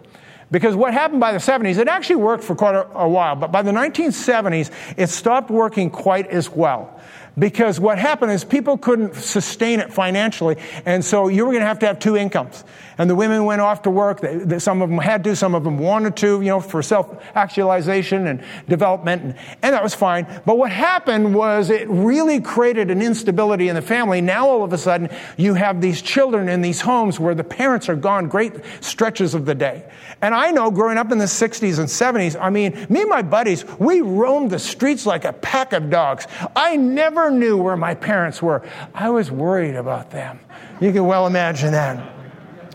Because 0.50 0.76
what 0.76 0.92
happened 0.92 1.20
by 1.20 1.32
the 1.32 1.38
70s, 1.38 1.78
it 1.78 1.88
actually 1.88 2.16
worked 2.16 2.44
for 2.44 2.54
quite 2.54 2.74
a, 2.74 2.86
a 2.98 3.08
while, 3.08 3.34
but 3.34 3.50
by 3.50 3.62
the 3.62 3.72
1970s, 3.72 4.70
it 4.96 5.08
stopped 5.08 5.50
working 5.50 5.90
quite 5.90 6.28
as 6.28 6.50
well 6.50 7.00
because 7.38 7.80
what 7.80 7.98
happened 7.98 8.32
is 8.32 8.44
people 8.44 8.78
couldn't 8.78 9.14
sustain 9.14 9.80
it 9.80 9.92
financially, 9.92 10.56
and 10.86 11.04
so 11.04 11.28
you 11.28 11.44
were 11.44 11.52
going 11.52 11.62
to 11.62 11.66
have 11.66 11.80
to 11.80 11.86
have 11.86 11.98
two 11.98 12.16
incomes. 12.16 12.64
And 12.98 13.10
the 13.10 13.14
women 13.14 13.44
went 13.44 13.60
off 13.60 13.82
to 13.82 13.90
work. 13.90 14.20
They, 14.20 14.36
they, 14.36 14.58
some 14.58 14.82
of 14.82 14.88
them 14.88 14.98
had 14.98 15.24
to, 15.24 15.34
some 15.34 15.54
of 15.54 15.64
them 15.64 15.78
wanted 15.78 16.16
to, 16.16 16.40
you 16.40 16.48
know, 16.48 16.60
for 16.60 16.82
self-actualization 16.82 18.26
and 18.26 18.44
development, 18.68 19.22
and, 19.22 19.34
and 19.62 19.74
that 19.74 19.82
was 19.82 19.94
fine. 19.94 20.26
But 20.46 20.58
what 20.58 20.70
happened 20.70 21.34
was 21.34 21.70
it 21.70 21.88
really 21.88 22.40
created 22.40 22.90
an 22.90 23.02
instability 23.02 23.68
in 23.68 23.74
the 23.74 23.82
family. 23.82 24.20
Now 24.20 24.48
all 24.48 24.62
of 24.62 24.72
a 24.72 24.78
sudden, 24.78 25.08
you 25.36 25.54
have 25.54 25.80
these 25.80 26.02
children 26.02 26.48
in 26.48 26.60
these 26.60 26.80
homes 26.80 27.18
where 27.18 27.34
the 27.34 27.44
parents 27.44 27.88
are 27.88 27.96
gone 27.96 28.28
great 28.28 28.52
stretches 28.80 29.34
of 29.34 29.44
the 29.46 29.54
day. 29.54 29.90
And 30.22 30.34
I 30.34 30.50
know 30.50 30.70
growing 30.70 30.98
up 30.98 31.10
in 31.12 31.18
the 31.18 31.24
60s 31.24 31.78
and 31.78 31.88
70s, 31.88 32.40
I 32.40 32.50
mean, 32.50 32.86
me 32.88 33.00
and 33.02 33.10
my 33.10 33.22
buddies, 33.22 33.64
we 33.78 34.00
roamed 34.00 34.50
the 34.50 34.58
streets 34.58 35.06
like 35.06 35.24
a 35.24 35.32
pack 35.32 35.72
of 35.72 35.90
dogs. 35.90 36.26
I 36.54 36.76
never 36.76 37.30
knew 37.30 37.56
where 37.56 37.76
my 37.76 37.94
parents 37.94 38.40
were. 38.40 38.66
I 38.94 39.10
was 39.10 39.30
worried 39.30 39.74
about 39.74 40.10
them. 40.10 40.38
You 40.80 40.92
can 40.92 41.06
well 41.06 41.26
imagine 41.26 41.72
that. 41.72 42.13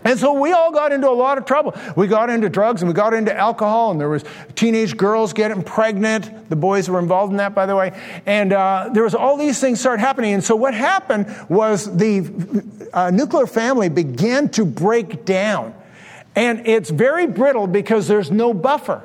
And 0.04 0.18
so 0.18 0.32
we 0.32 0.52
all 0.52 0.72
got 0.72 0.92
into 0.92 1.08
a 1.08 1.12
lot 1.12 1.38
of 1.38 1.44
trouble. 1.44 1.74
We 1.96 2.06
got 2.06 2.30
into 2.30 2.48
drugs 2.48 2.82
and 2.82 2.88
we 2.88 2.94
got 2.94 3.14
into 3.14 3.36
alcohol, 3.36 3.90
and 3.90 4.00
there 4.00 4.08
was 4.08 4.24
teenage 4.54 4.96
girls 4.96 5.32
getting 5.32 5.62
pregnant. 5.62 6.48
The 6.48 6.56
boys 6.56 6.88
were 6.88 6.98
involved 6.98 7.32
in 7.32 7.36
that, 7.38 7.54
by 7.54 7.66
the 7.66 7.76
way. 7.76 7.98
And 8.26 8.52
uh, 8.52 8.90
there 8.92 9.02
was 9.02 9.14
all 9.14 9.36
these 9.36 9.60
things 9.60 9.80
started 9.80 10.00
happening. 10.00 10.34
And 10.34 10.44
so 10.44 10.56
what 10.56 10.74
happened 10.74 11.26
was 11.48 11.96
the 11.96 12.60
uh, 12.92 13.10
nuclear 13.10 13.46
family 13.46 13.88
began 13.88 14.48
to 14.50 14.64
break 14.64 15.24
down. 15.24 15.74
And 16.34 16.66
it's 16.66 16.90
very 16.90 17.26
brittle 17.26 17.66
because 17.66 18.08
there's 18.08 18.30
no 18.30 18.54
buffer. 18.54 19.02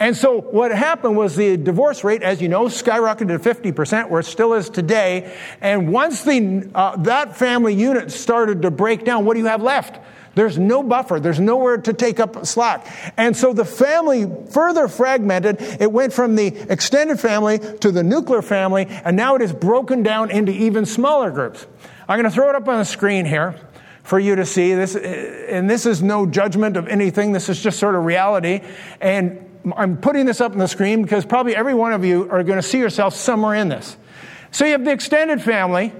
And 0.00 0.16
so 0.16 0.40
what 0.40 0.70
happened 0.70 1.16
was 1.16 1.34
the 1.34 1.56
divorce 1.56 2.04
rate, 2.04 2.22
as 2.22 2.40
you 2.40 2.48
know, 2.48 2.66
skyrocketed 2.66 3.28
to 3.28 3.38
50%, 3.72 4.08
where 4.08 4.20
it 4.20 4.26
still 4.26 4.54
is 4.54 4.70
today. 4.70 5.36
And 5.60 5.92
once 5.92 6.22
the, 6.22 6.70
uh, 6.72 6.96
that 6.98 7.36
family 7.36 7.74
unit 7.74 8.12
started 8.12 8.62
to 8.62 8.70
break 8.70 9.04
down, 9.04 9.24
what 9.24 9.34
do 9.34 9.40
you 9.40 9.46
have 9.46 9.62
left? 9.62 9.98
There's 10.34 10.58
no 10.58 10.82
buffer. 10.82 11.20
There's 11.20 11.40
nowhere 11.40 11.78
to 11.78 11.92
take 11.92 12.20
up 12.20 12.46
slack. 12.46 12.86
And 13.16 13.36
so 13.36 13.52
the 13.52 13.64
family 13.64 14.30
further 14.50 14.88
fragmented. 14.88 15.60
It 15.80 15.90
went 15.90 16.12
from 16.12 16.36
the 16.36 16.46
extended 16.46 17.18
family 17.18 17.58
to 17.80 17.90
the 17.90 18.02
nuclear 18.02 18.42
family, 18.42 18.86
and 18.88 19.16
now 19.16 19.34
it 19.34 19.42
is 19.42 19.52
broken 19.52 20.02
down 20.02 20.30
into 20.30 20.52
even 20.52 20.86
smaller 20.86 21.30
groups. 21.30 21.66
I'm 22.08 22.18
going 22.18 22.30
to 22.30 22.34
throw 22.34 22.48
it 22.48 22.54
up 22.54 22.68
on 22.68 22.78
the 22.78 22.84
screen 22.84 23.24
here 23.24 23.54
for 24.02 24.18
you 24.18 24.36
to 24.36 24.46
see 24.46 24.74
this 24.74 24.96
and 24.96 25.68
this 25.68 25.84
is 25.84 26.02
no 26.02 26.24
judgment 26.24 26.78
of 26.78 26.88
anything 26.88 27.32
this 27.32 27.50
is 27.50 27.62
just 27.62 27.78
sort 27.78 27.94
of 27.94 28.06
reality 28.06 28.62
and 29.02 29.48
I'm 29.76 29.98
putting 29.98 30.26
this 30.26 30.40
up 30.40 30.52
on 30.52 30.58
the 30.58 30.68
screen 30.68 31.02
because 31.02 31.24
probably 31.24 31.54
every 31.54 31.74
one 31.74 31.92
of 31.92 32.04
you 32.04 32.30
are 32.30 32.42
going 32.42 32.58
to 32.58 32.62
see 32.62 32.78
yourself 32.78 33.14
somewhere 33.14 33.54
in 33.54 33.68
this. 33.68 33.96
So 34.50 34.64
you 34.64 34.72
have 34.72 34.84
the 34.84 34.92
extended 34.92 35.42
family, 35.42 35.92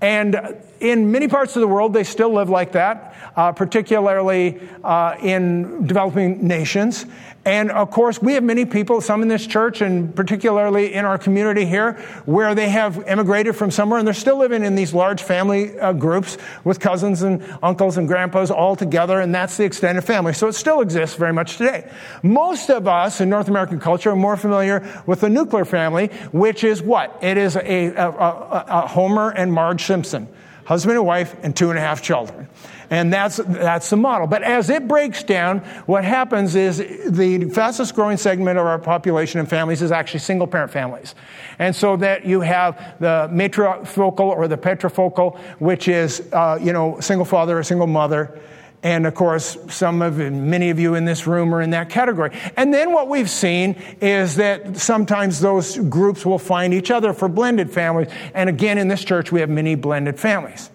And 0.00 0.56
in 0.84 1.10
many 1.10 1.28
parts 1.28 1.56
of 1.56 1.60
the 1.60 1.66
world, 1.66 1.94
they 1.94 2.04
still 2.04 2.30
live 2.30 2.50
like 2.50 2.72
that, 2.72 3.14
uh, 3.36 3.52
particularly 3.52 4.60
uh, 4.84 5.16
in 5.22 5.86
developing 5.86 6.46
nations. 6.46 7.06
And 7.46 7.70
of 7.70 7.90
course, 7.90 8.20
we 8.20 8.34
have 8.34 8.44
many 8.44 8.66
people, 8.66 9.00
some 9.00 9.22
in 9.22 9.28
this 9.28 9.46
church 9.46 9.80
and 9.80 10.14
particularly 10.14 10.92
in 10.92 11.06
our 11.06 11.16
community 11.18 11.64
here, 11.64 11.92
where 12.26 12.54
they 12.54 12.68
have 12.68 13.06
immigrated 13.06 13.56
from 13.56 13.70
somewhere 13.70 13.98
and 13.98 14.06
they're 14.06 14.14
still 14.14 14.38
living 14.38 14.62
in 14.62 14.74
these 14.74 14.92
large 14.94 15.22
family 15.22 15.78
uh, 15.78 15.92
groups 15.94 16.36
with 16.64 16.80
cousins 16.80 17.22
and 17.22 17.42
uncles 17.62 17.96
and 17.96 18.06
grandpas 18.06 18.50
all 18.50 18.76
together, 18.76 19.20
and 19.20 19.34
that's 19.34 19.56
the 19.56 19.64
extended 19.64 20.02
family. 20.02 20.34
So 20.34 20.48
it 20.48 20.54
still 20.54 20.80
exists 20.82 21.16
very 21.16 21.32
much 21.32 21.56
today. 21.56 21.90
Most 22.22 22.70
of 22.70 22.86
us 22.86 23.22
in 23.22 23.30
North 23.30 23.48
American 23.48 23.80
culture 23.80 24.10
are 24.10 24.16
more 24.16 24.36
familiar 24.36 25.02
with 25.06 25.20
the 25.20 25.30
nuclear 25.30 25.64
family, 25.64 26.08
which 26.32 26.62
is 26.62 26.82
what? 26.82 27.18
It 27.22 27.38
is 27.38 27.56
a, 27.56 27.86
a, 27.86 28.10
a, 28.10 28.64
a 28.68 28.86
Homer 28.86 29.30
and 29.30 29.50
Marge 29.52 29.84
Simpson 29.84 30.28
husband 30.64 30.96
and 30.96 31.06
wife, 31.06 31.36
and 31.42 31.56
two 31.56 31.70
and 31.70 31.78
a 31.78 31.82
half 31.82 32.02
children. 32.02 32.48
And 32.90 33.12
that's, 33.12 33.36
that's 33.36 33.90
the 33.90 33.96
model. 33.96 34.26
But 34.26 34.42
as 34.42 34.70
it 34.70 34.86
breaks 34.86 35.22
down, 35.22 35.60
what 35.86 36.04
happens 36.04 36.54
is 36.54 36.78
the 37.08 37.50
fastest 37.50 37.94
growing 37.94 38.16
segment 38.16 38.58
of 38.58 38.66
our 38.66 38.78
population 38.78 39.40
and 39.40 39.48
families 39.48 39.82
is 39.82 39.90
actually 39.90 40.20
single 40.20 40.46
parent 40.46 40.70
families. 40.70 41.14
And 41.58 41.74
so 41.74 41.96
that 41.96 42.24
you 42.24 42.40
have 42.40 42.96
the 43.00 43.28
matrifocal 43.32 44.20
or 44.20 44.48
the 44.48 44.58
patrifocal, 44.58 45.38
which 45.58 45.88
is, 45.88 46.22
uh, 46.32 46.58
you 46.60 46.72
know, 46.72 47.00
single 47.00 47.24
father 47.24 47.58
or 47.58 47.62
single 47.62 47.86
mother. 47.86 48.38
And 48.84 49.06
of 49.06 49.14
course, 49.14 49.56
some 49.70 50.02
of 50.02 50.18
many 50.18 50.68
of 50.68 50.78
you 50.78 50.94
in 50.94 51.06
this 51.06 51.26
room 51.26 51.54
are 51.54 51.62
in 51.62 51.70
that 51.70 51.88
category. 51.88 52.30
And 52.54 52.72
then 52.72 52.92
what 52.92 53.08
we've 53.08 53.30
seen 53.30 53.82
is 54.02 54.36
that 54.36 54.76
sometimes 54.76 55.40
those 55.40 55.78
groups 55.78 56.26
will 56.26 56.38
find 56.38 56.74
each 56.74 56.90
other 56.90 57.14
for 57.14 57.26
blended 57.26 57.72
families. 57.72 58.08
And 58.34 58.50
again, 58.50 58.76
in 58.76 58.88
this 58.88 59.02
church, 59.02 59.32
we 59.32 59.40
have 59.40 59.48
many 59.48 59.74
blended 59.74 60.20
families. 60.20 60.68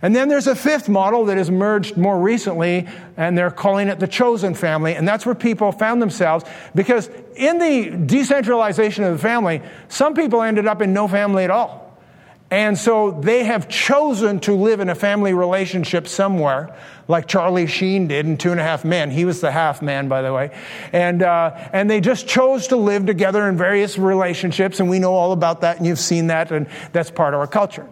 And 0.00 0.16
then 0.16 0.28
there's 0.28 0.46
a 0.46 0.56
fifth 0.56 0.88
model 0.88 1.26
that 1.26 1.36
has 1.36 1.50
emerged 1.50 1.98
more 1.98 2.18
recently, 2.18 2.88
and 3.18 3.36
they're 3.36 3.50
calling 3.50 3.88
it 3.88 4.00
the 4.00 4.08
chosen 4.08 4.54
family. 4.54 4.94
And 4.94 5.06
that's 5.06 5.26
where 5.26 5.34
people 5.34 5.70
found 5.70 6.00
themselves 6.00 6.46
because 6.74 7.10
in 7.36 7.58
the 7.58 7.90
decentralization 8.06 9.04
of 9.04 9.12
the 9.12 9.18
family, 9.18 9.60
some 9.88 10.14
people 10.14 10.40
ended 10.40 10.66
up 10.66 10.80
in 10.80 10.94
no 10.94 11.06
family 11.06 11.44
at 11.44 11.50
all. 11.50 11.89
And 12.50 12.76
so 12.76 13.12
they 13.12 13.44
have 13.44 13.68
chosen 13.68 14.40
to 14.40 14.54
live 14.54 14.80
in 14.80 14.88
a 14.88 14.94
family 14.96 15.34
relationship 15.34 16.08
somewhere, 16.08 16.76
like 17.06 17.28
Charlie 17.28 17.68
Sheen 17.68 18.08
did 18.08 18.26
in 18.26 18.36
Two 18.36 18.50
and 18.50 18.58
a 18.58 18.64
Half 18.64 18.84
Men. 18.84 19.12
He 19.12 19.24
was 19.24 19.40
the 19.40 19.52
half 19.52 19.82
man, 19.82 20.08
by 20.08 20.20
the 20.22 20.32
way. 20.32 20.50
And, 20.92 21.22
uh, 21.22 21.68
and 21.72 21.88
they 21.88 22.00
just 22.00 22.26
chose 22.26 22.66
to 22.68 22.76
live 22.76 23.06
together 23.06 23.48
in 23.48 23.56
various 23.56 23.98
relationships, 23.98 24.80
and 24.80 24.90
we 24.90 24.98
know 24.98 25.14
all 25.14 25.30
about 25.30 25.60
that, 25.60 25.76
and 25.76 25.86
you've 25.86 26.00
seen 26.00 26.26
that, 26.26 26.50
and 26.50 26.66
that's 26.92 27.10
part 27.10 27.34
of 27.34 27.40
our 27.40 27.46
culture. 27.46 27.88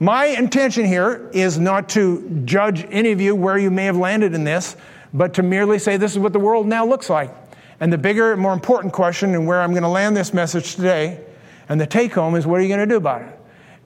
My 0.00 0.26
intention 0.26 0.84
here 0.84 1.30
is 1.32 1.58
not 1.58 1.88
to 1.90 2.42
judge 2.44 2.86
any 2.90 3.12
of 3.12 3.22
you 3.22 3.34
where 3.34 3.56
you 3.56 3.70
may 3.70 3.86
have 3.86 3.96
landed 3.96 4.34
in 4.34 4.44
this, 4.44 4.76
but 5.14 5.34
to 5.34 5.42
merely 5.42 5.78
say 5.78 5.96
this 5.96 6.12
is 6.12 6.18
what 6.18 6.34
the 6.34 6.38
world 6.38 6.66
now 6.66 6.84
looks 6.84 7.08
like. 7.08 7.34
And 7.80 7.90
the 7.90 7.98
bigger, 7.98 8.36
more 8.36 8.52
important 8.52 8.92
question, 8.92 9.34
and 9.34 9.46
where 9.46 9.62
I'm 9.62 9.70
going 9.70 9.82
to 9.82 9.88
land 9.88 10.14
this 10.14 10.34
message 10.34 10.74
today, 10.74 11.24
and 11.70 11.80
the 11.80 11.86
take 11.86 12.12
home 12.12 12.34
is 12.34 12.46
what 12.46 12.60
are 12.60 12.62
you 12.62 12.68
going 12.68 12.80
to 12.80 12.86
do 12.86 12.96
about 12.96 13.22
it? 13.22 13.40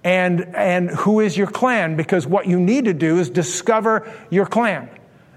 And, 0.05 0.55
and 0.55 0.91
who 0.91 1.21
is 1.21 1.37
your 1.37 1.49
clan? 1.49 1.97
Because 1.97 2.27
what 2.27 2.47
you 2.47 2.61
need 2.61 2.85
to 2.85 2.95
do 2.95 3.19
is 3.19 3.31
discover 3.31 4.13
your 4.31 4.47
clan. 4.47 4.89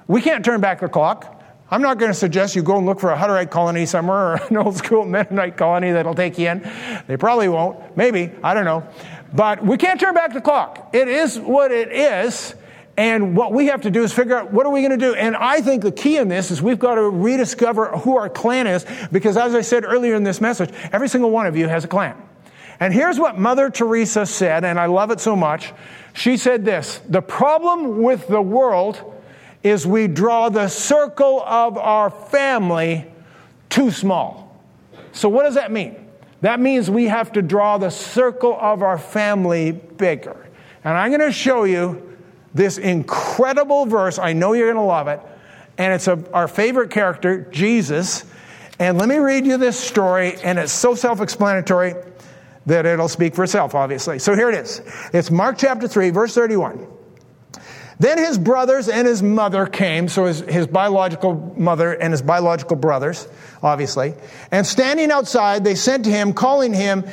We 0.08 0.22
can't 0.22 0.46
turn 0.46 0.62
back 0.62 0.82
the 0.82 0.90
clock. 0.90 1.42
I'm 1.70 1.82
not 1.82 1.98
going 1.98 2.12
to 2.12 2.18
suggest 2.18 2.56
you 2.56 2.64
go 2.64 2.78
and 2.78 2.86
look 2.86 3.00
for 3.00 3.12
a 3.12 3.18
Hutterite 3.18 3.50
colony 3.50 3.86
somewhere 3.86 4.34
or 4.34 4.36
an 4.50 4.58
old 4.58 4.76
school 4.76 5.06
Mennonite 5.06 5.56
colony 5.56 5.92
that'll 5.92 6.16
take 6.16 6.38
you 6.38 6.50
in. 6.50 6.70
They 7.08 7.18
probably 7.18 7.48
won't. 7.48 7.96
Maybe. 7.96 8.30
I 8.44 8.54
don't 8.54 8.66
know. 8.66 8.88
But 9.34 9.64
we 9.64 9.78
can't 9.78 10.00
turn 10.00 10.14
back 10.14 10.34
the 10.34 10.42
clock. 10.42 10.90
It 10.94 11.08
is 11.08 11.40
what 11.40 11.72
it 11.72 11.92
is. 11.92 12.54
And 12.98 13.38
what 13.38 13.54
we 13.54 13.68
have 13.68 13.82
to 13.84 13.90
do 13.90 14.04
is 14.04 14.12
figure 14.12 14.36
out 14.36 14.52
what 14.52 14.66
are 14.66 14.72
we 14.72 14.82
going 14.82 14.92
to 14.92 14.98
do. 14.98 15.16
And 15.16 15.36
I 15.36 15.62
think 15.62 15.82
the 15.82 15.94
key 15.94 16.18
in 16.18 16.28
this 16.28 16.52
is 16.52 16.62
we've 16.62 16.78
got 16.78 16.96
to 16.96 17.10
rediscover 17.10 17.88
who 17.98 18.18
our 18.18 18.30
clan 18.30 18.68
is 18.68 18.86
because 19.12 19.38
as 19.38 19.56
I 19.56 19.62
said 19.62 19.86
earlier 19.86 20.16
in 20.16 20.24
this 20.24 20.42
message, 20.42 20.72
every 20.92 21.08
single 21.08 21.32
one 21.32 21.48
of 21.48 21.56
you 21.56 21.70
has 21.70 21.86
a 21.86 21.88
clan. 21.88 22.22
And 22.82 22.92
here's 22.92 23.20
what 23.20 23.38
Mother 23.38 23.70
Teresa 23.70 24.26
said, 24.26 24.66
and 24.66 24.80
I 24.80 24.88
love 24.88 25.12
it 25.12 25.20
so 25.20 25.36
much. 25.36 25.72
She 26.14 26.36
said 26.36 26.66
this 26.66 27.00
The 27.08 27.22
problem 27.22 28.02
with 28.02 28.28
the 28.28 28.42
world 28.42 29.00
is 29.62 29.86
we 29.86 30.08
draw 30.08 30.50
the 30.50 30.68
circle 30.68 31.44
of 31.46 31.78
our 31.78 32.10
family 32.10 33.06
too 33.70 33.92
small. 33.92 34.60
So, 35.12 35.30
what 35.30 35.44
does 35.44 35.54
that 35.56 35.72
mean? 35.72 35.96
That 36.42 36.60
means 36.60 36.90
we 36.90 37.06
have 37.06 37.32
to 37.34 37.44
draw 37.44 37.78
the 37.78 37.92
circle 37.92 38.58
of 38.60 38.82
our 38.82 38.98
family 38.98 39.72
bigger. 39.72 40.50
And 40.84 40.98
I'm 40.98 41.12
going 41.12 41.22
to 41.22 41.32
show 41.32 41.66
you 41.66 42.18
this 42.56 42.80
incredible 42.80 43.86
verse. 43.86 44.18
I 44.18 44.34
know 44.34 44.54
you're 44.54 44.74
going 44.74 44.84
to 44.84 44.90
love 44.90 45.08
it. 45.08 45.22
And 45.78 45.94
it's 45.94 46.08
a, 46.08 46.24
our 46.34 46.48
favorite 46.48 46.90
character, 46.90 47.44
Jesus. 47.52 48.26
And 48.80 48.98
let 48.98 49.08
me 49.08 49.20
read 49.20 49.46
you 49.46 49.58
this 49.58 49.80
story, 49.80 50.38
and 50.44 50.58
it's 50.58 50.74
so 50.74 50.96
self 50.96 51.22
explanatory 51.22 51.94
that 52.66 52.86
it'll 52.86 53.10
speak 53.10 53.36
for 53.36 53.44
itself, 53.44 53.76
obviously. 53.76 54.20
So 54.20 54.36
here 54.36 54.50
it 54.50 54.56
is. 54.56 54.82
It's 55.14 55.32
Mark 55.32 55.58
chapter 55.58 55.88
3, 55.88 56.10
verse 56.12 56.36
31. 56.36 56.88
Then 58.00 58.18
his 58.18 58.40
brothers 58.40 58.90
and 58.90 59.08
his 59.08 59.22
mother 59.22 59.68
came, 59.68 60.08
so 60.08 60.26
his, 60.26 60.40
his 60.40 60.66
biological 60.66 61.54
mother 61.56 61.94
and 61.94 62.12
his 62.12 62.24
biological 62.24 62.76
brothers, 62.76 63.28
obviously. 63.62 64.16
And 64.52 64.66
standing 64.66 65.12
outside, 65.12 65.64
they 65.64 65.76
sent 65.76 66.06
to 66.06 66.10
him, 66.10 66.34
calling 66.34 66.74
him, 66.74 67.06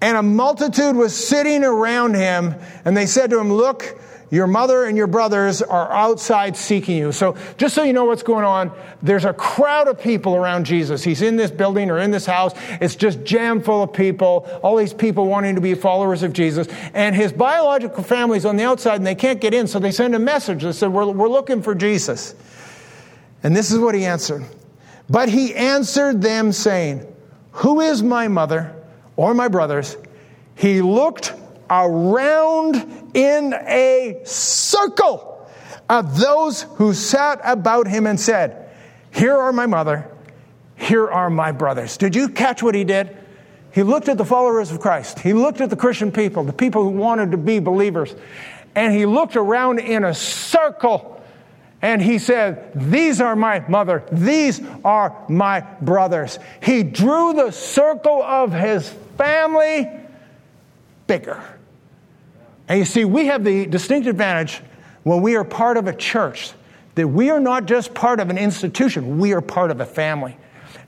and 0.00 0.16
a 0.16 0.22
multitude 0.22 0.96
was 0.96 1.14
sitting 1.14 1.62
around 1.62 2.14
him. 2.14 2.56
And 2.84 2.96
they 2.96 3.06
said 3.06 3.30
to 3.30 3.38
him, 3.38 3.52
Look, 3.52 3.96
your 4.32 4.46
mother 4.46 4.86
and 4.86 4.96
your 4.96 5.06
brothers 5.06 5.60
are 5.60 5.92
outside 5.92 6.56
seeking 6.56 6.96
you. 6.96 7.12
So, 7.12 7.36
just 7.58 7.74
so 7.74 7.82
you 7.82 7.92
know 7.92 8.06
what's 8.06 8.22
going 8.22 8.46
on, 8.46 8.72
there's 9.02 9.26
a 9.26 9.34
crowd 9.34 9.88
of 9.88 10.00
people 10.00 10.34
around 10.34 10.64
Jesus. 10.64 11.04
He's 11.04 11.20
in 11.20 11.36
this 11.36 11.50
building 11.50 11.90
or 11.90 11.98
in 11.98 12.12
this 12.12 12.24
house. 12.24 12.54
It's 12.80 12.96
just 12.96 13.24
jam 13.24 13.60
full 13.60 13.82
of 13.82 13.92
people, 13.92 14.48
all 14.62 14.76
these 14.76 14.94
people 14.94 15.26
wanting 15.26 15.56
to 15.56 15.60
be 15.60 15.74
followers 15.74 16.22
of 16.22 16.32
Jesus. 16.32 16.66
And 16.94 17.14
his 17.14 17.30
biological 17.30 18.02
family's 18.02 18.46
on 18.46 18.56
the 18.56 18.64
outside 18.64 18.94
and 18.94 19.06
they 19.06 19.14
can't 19.14 19.38
get 19.38 19.52
in. 19.52 19.66
So 19.66 19.78
they 19.78 19.92
send 19.92 20.14
a 20.14 20.18
message 20.18 20.62
that 20.62 20.72
said, 20.72 20.94
we're, 20.94 21.10
we're 21.10 21.28
looking 21.28 21.60
for 21.60 21.74
Jesus. 21.74 22.34
And 23.42 23.54
this 23.54 23.70
is 23.70 23.78
what 23.78 23.94
he 23.94 24.06
answered. 24.06 24.46
But 25.10 25.28
he 25.28 25.54
answered 25.54 26.22
them, 26.22 26.52
saying, 26.52 27.06
Who 27.50 27.82
is 27.82 28.02
my 28.02 28.28
mother 28.28 28.74
or 29.14 29.34
my 29.34 29.48
brothers? 29.48 29.98
He 30.54 30.80
looked 30.80 31.34
around 31.70 32.76
in 33.14 33.54
a 33.54 34.20
circle 34.24 35.48
of 35.88 36.18
those 36.18 36.62
who 36.62 36.94
sat 36.94 37.40
about 37.44 37.86
him 37.86 38.06
and 38.06 38.18
said, 38.18 38.70
Here 39.10 39.36
are 39.36 39.52
my 39.52 39.66
mother, 39.66 40.08
here 40.76 41.10
are 41.10 41.30
my 41.30 41.52
brothers. 41.52 41.96
Did 41.96 42.16
you 42.16 42.28
catch 42.28 42.62
what 42.62 42.74
he 42.74 42.84
did? 42.84 43.16
He 43.72 43.82
looked 43.82 44.08
at 44.08 44.18
the 44.18 44.24
followers 44.24 44.70
of 44.70 44.80
Christ. 44.80 45.18
He 45.18 45.32
looked 45.32 45.60
at 45.60 45.70
the 45.70 45.76
Christian 45.76 46.12
people, 46.12 46.44
the 46.44 46.52
people 46.52 46.82
who 46.82 46.90
wanted 46.90 47.30
to 47.30 47.38
be 47.38 47.58
believers, 47.58 48.14
and 48.74 48.92
he 48.92 49.06
looked 49.06 49.36
around 49.36 49.78
in 49.78 50.04
a 50.04 50.14
circle 50.14 51.12
and 51.82 52.00
he 52.00 52.18
said, 52.18 52.70
These 52.74 53.20
are 53.20 53.34
my 53.34 53.64
mother, 53.68 54.04
these 54.12 54.60
are 54.84 55.24
my 55.28 55.60
brothers. 55.80 56.38
He 56.62 56.84
drew 56.84 57.32
the 57.34 57.50
circle 57.50 58.22
of 58.22 58.52
his 58.52 58.88
family 59.18 59.90
bigger. 61.12 61.42
And 62.68 62.78
you 62.78 62.86
see, 62.86 63.04
we 63.04 63.26
have 63.26 63.44
the 63.44 63.66
distinct 63.66 64.08
advantage 64.08 64.62
when 65.02 65.20
we 65.20 65.36
are 65.36 65.44
part 65.44 65.76
of 65.76 65.86
a 65.86 65.94
church 65.94 66.52
that 66.94 67.06
we 67.06 67.28
are 67.28 67.38
not 67.38 67.66
just 67.66 67.92
part 67.92 68.18
of 68.18 68.30
an 68.30 68.38
institution, 68.38 69.18
we 69.18 69.34
are 69.34 69.42
part 69.42 69.70
of 69.70 69.80
a 69.80 69.84
family. 69.84 70.38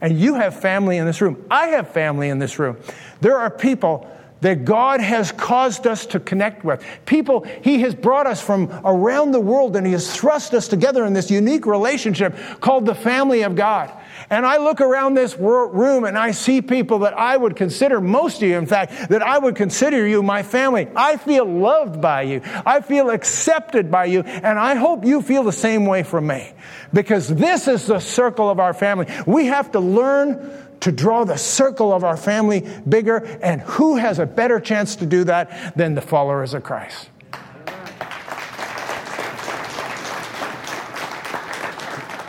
And 0.01 0.19
you 0.19 0.35
have 0.35 0.59
family 0.59 0.97
in 0.97 1.05
this 1.05 1.21
room. 1.21 1.45
I 1.51 1.69
have 1.69 1.91
family 1.91 2.31
in 2.31 2.39
this 2.39 2.59
room. 2.59 2.79
There 3.21 3.37
are 3.37 3.51
people 3.51 4.11
that 4.41 4.65
God 4.65 5.01
has 5.01 5.31
caused 5.31 5.87
us 5.87 6.07
to 6.07 6.21
connect 6.21 6.65
with. 6.65 6.83
People 7.05 7.47
He 7.63 7.81
has 7.81 7.95
brought 7.95 8.27
us 8.27 8.41
from 8.41 8.71
around 8.83 9.33
the 9.33 9.41
world 9.41 9.77
and 9.77 9.87
He 9.87 9.93
has 9.93 10.15
thrust 10.15 10.55
us 10.55 10.69
together 10.69 11.05
in 11.05 11.13
this 11.13 11.31
unique 11.31 11.67
relationship 11.67 12.35
called 12.61 12.87
the 12.87 12.95
family 12.95 13.43
of 13.43 13.57
God. 13.57 13.93
And 14.35 14.45
I 14.45 14.57
look 14.57 14.81
around 14.81 15.15
this 15.15 15.39
room 15.39 16.03
and 16.03 16.19
I 16.19 16.33
see 16.33 16.61
people 16.61 16.99
that 17.01 17.17
I 17.17 17.37
would 17.37 17.55
consider, 17.55 18.01
most 18.01 18.43
of 18.43 18.49
you, 18.49 18.59
in 18.59 18.67
fact, 18.67 19.11
that 19.11 19.23
I 19.23 19.39
would 19.39 19.55
consider 19.55 20.05
you 20.05 20.25
my 20.25 20.43
family. 20.43 20.89
I 20.97 21.19
feel 21.19 21.45
loved 21.45 22.01
by 22.01 22.23
you. 22.23 22.41
I 22.67 22.81
feel 22.81 23.11
accepted 23.11 23.93
by 23.93 24.07
you. 24.07 24.23
And 24.23 24.59
I 24.59 24.75
hope 24.75 25.05
you 25.05 25.23
feel 25.23 25.45
the 25.45 25.53
same 25.53 25.87
way 25.87 26.03
from 26.03 26.27
me. 26.27 26.53
Because 26.93 27.29
this 27.29 27.69
is 27.69 27.87
the 27.87 28.01
circle 28.01 28.51
of 28.51 28.59
our 28.59 28.75
family. 28.75 29.07
We 29.25 29.47
have 29.47 29.71
to 29.71 29.79
learn 29.79 30.51
to 30.81 30.91
draw 30.91 31.23
the 31.23 31.39
circle 31.39 31.93
of 31.93 32.03
our 32.03 32.17
family 32.17 32.69
bigger. 32.89 33.19
And 33.41 33.61
who 33.61 33.95
has 33.95 34.19
a 34.19 34.27
better 34.27 34.59
chance 34.59 34.97
to 34.97 35.07
do 35.07 35.23
that 35.25 35.77
than 35.77 35.95
the 35.95 36.03
followers 36.03 36.55
of 36.55 36.65
Christ? 36.65 37.09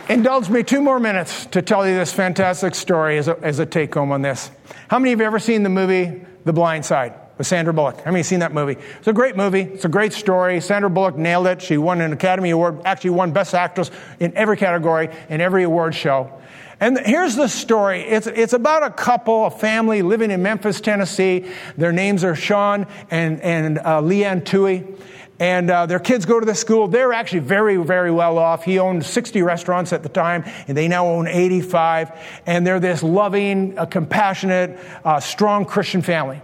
Indulge 0.07 0.49
me 0.49 0.61
two 0.61 0.81
more 0.81 0.99
minutes 0.99 1.47
to 1.47 1.63
tell 1.63 1.87
you 1.87 1.95
this 1.95 2.13
fantastic 2.13 2.75
story 2.75 3.17
as 3.17 3.27
a, 3.27 3.39
as 3.41 3.57
a 3.57 3.65
take 3.65 3.91
home 3.95 4.11
on 4.11 4.21
this. 4.21 4.51
How 4.87 4.99
many 4.99 5.13
of 5.13 5.19
you 5.19 5.23
have 5.23 5.33
ever 5.33 5.39
seen 5.39 5.63
the 5.63 5.69
movie 5.69 6.23
The 6.45 6.53
Blind 6.53 6.85
Side? 6.85 7.13
with 7.37 7.47
Sandra 7.47 7.73
Bullock. 7.73 7.99
How 8.01 8.11
many 8.11 8.23
seen 8.23 8.39
that 8.39 8.53
movie? 8.53 8.77
It's 8.97 9.07
a 9.07 9.13
great 9.13 9.35
movie. 9.35 9.61
It's 9.61 9.83
a 9.83 9.89
great 9.89 10.13
story. 10.13 10.61
Sandra 10.61 10.89
Bullock 10.89 11.17
nailed 11.17 11.47
it. 11.47 11.61
She 11.61 11.77
won 11.77 11.99
an 11.99 12.13
Academy 12.13 12.51
Award, 12.51 12.81
actually 12.85 13.09
won 13.09 13.33
Best 13.33 13.53
Actress 13.53 13.91
in 14.21 14.33
every 14.37 14.55
category 14.55 15.09
in 15.27 15.41
every 15.41 15.63
award 15.63 15.95
show. 15.95 16.31
And 16.79 16.97
here's 16.99 17.35
the 17.35 17.47
story. 17.47 18.01
It's, 18.01 18.27
it's 18.27 18.53
about 18.53 18.83
a 18.83 18.89
couple, 18.89 19.45
a 19.45 19.51
family 19.51 20.01
living 20.01 20.31
in 20.31 20.41
Memphis, 20.43 20.81
Tennessee. 20.81 21.49
Their 21.77 21.91
names 21.91 22.23
are 22.23 22.35
Sean 22.35 22.87
and, 23.09 23.41
and 23.41 23.79
uh, 23.79 24.01
Leigh 24.01 24.25
Anne 24.25 24.41
Tuohy. 24.41 24.99
And 25.39 25.69
uh, 25.69 25.85
their 25.85 25.99
kids 25.99 26.25
go 26.25 26.39
to 26.39 26.45
the 26.45 26.55
school. 26.55 26.87
They're 26.87 27.11
actually 27.11 27.39
very, 27.39 27.75
very 27.77 28.11
well 28.11 28.37
off. 28.37 28.63
He 28.63 28.79
owned 28.79 29.05
60 29.05 29.41
restaurants 29.41 29.91
at 29.91 30.01
the 30.01 30.09
time, 30.09 30.45
and 30.67 30.77
they 30.77 30.87
now 30.87 31.07
own 31.07 31.27
85. 31.27 32.11
And 32.45 32.65
they're 32.65 32.79
this 32.79 33.03
loving, 33.03 33.77
uh, 33.77 33.85
compassionate, 33.85 34.79
uh, 35.03 35.19
strong 35.19 35.65
Christian 35.65 36.01
family. 36.01 36.41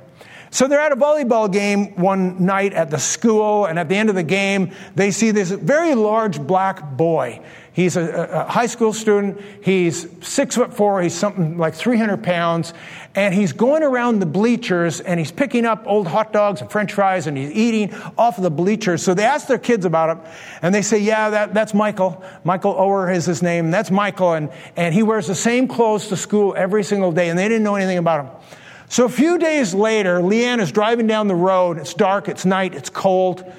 So 0.54 0.68
they're 0.68 0.82
at 0.82 0.92
a 0.92 0.98
volleyball 0.98 1.52
game 1.52 1.96
one 1.96 2.46
night 2.46 2.74
at 2.74 2.90
the 2.90 3.00
school, 3.00 3.66
and 3.66 3.80
at 3.80 3.88
the 3.88 3.96
end 3.96 4.10
of 4.10 4.16
the 4.16 4.24
game, 4.24 4.74
they 4.96 5.12
see 5.12 5.32
this 5.32 5.50
very 5.50 5.96
large 5.96 6.42
black 6.42 6.98
boy. 6.98 7.42
He's 7.74 7.96
a, 7.96 8.46
a, 8.48 8.52
high 8.52 8.66
school 8.66 8.92
student. 8.92 9.40
He's 9.64 10.06
six 10.26 10.56
foot 10.56 10.74
four. 10.74 11.02
He's 11.02 11.14
something 11.14 11.58
like 11.58 11.74
300 11.74 12.22
pounds. 12.22 12.74
And 13.16 13.34
he's 13.34 13.54
going 13.54 13.82
around 13.82 14.20
the 14.20 14.26
bleachers 14.26 15.00
and 15.00 15.18
he's 15.18 15.32
picking 15.32 15.66
up 15.66 15.84
old 15.86 16.08
hot 16.08 16.34
dogs 16.34 16.60
and 16.60 16.70
french 16.70 16.94
fries 16.94 17.28
and 17.28 17.38
he's 17.38 17.52
eating 17.52 17.94
off 18.18 18.38
of 18.38 18.44
the 18.44 18.52
bleachers. 18.52 19.02
So 19.04 19.14
they 19.14 19.24
ask 19.24 19.48
their 19.48 19.58
kids 19.58 19.86
about 19.86 20.18
him 20.18 20.34
and 20.62 20.76
they 20.76 20.82
say, 20.82 21.00
yeah, 21.00 21.30
that, 21.30 21.54
that's 21.54 21.74
Michael. 21.74 22.22
Michael 22.44 22.74
Oher 22.74 23.14
is 23.14 23.26
his 23.26 23.42
name. 23.42 23.72
That's 23.72 23.92
Michael. 23.92 24.34
And, 24.34 24.50
and 24.76 24.94
he 24.94 25.04
wears 25.04 25.28
the 25.28 25.36
same 25.36 25.68
clothes 25.70 26.10
to 26.10 26.18
school 26.18 26.54
every 26.58 26.84
single 26.84 27.14
day. 27.14 27.30
And 27.30 27.40
they 27.40 27.48
didn't 27.48 27.64
know 27.64 27.76
anything 27.76 28.00
about 28.00 28.26
him. 28.26 28.32
So 28.90 29.06
a 29.06 29.10
few 29.10 29.38
days 29.38 29.74
later, 29.74 30.22
Leigh 30.22 30.44
Anne 30.44 30.60
is 30.60 30.74
driving 30.74 31.08
down 31.08 31.30
the 31.30 31.36
road. 31.36 31.78
It's 31.78 31.94
dark, 31.94 32.28
it's 32.28 32.46
night, 32.46 32.76
it's 32.76 32.90
cold. 32.90 33.50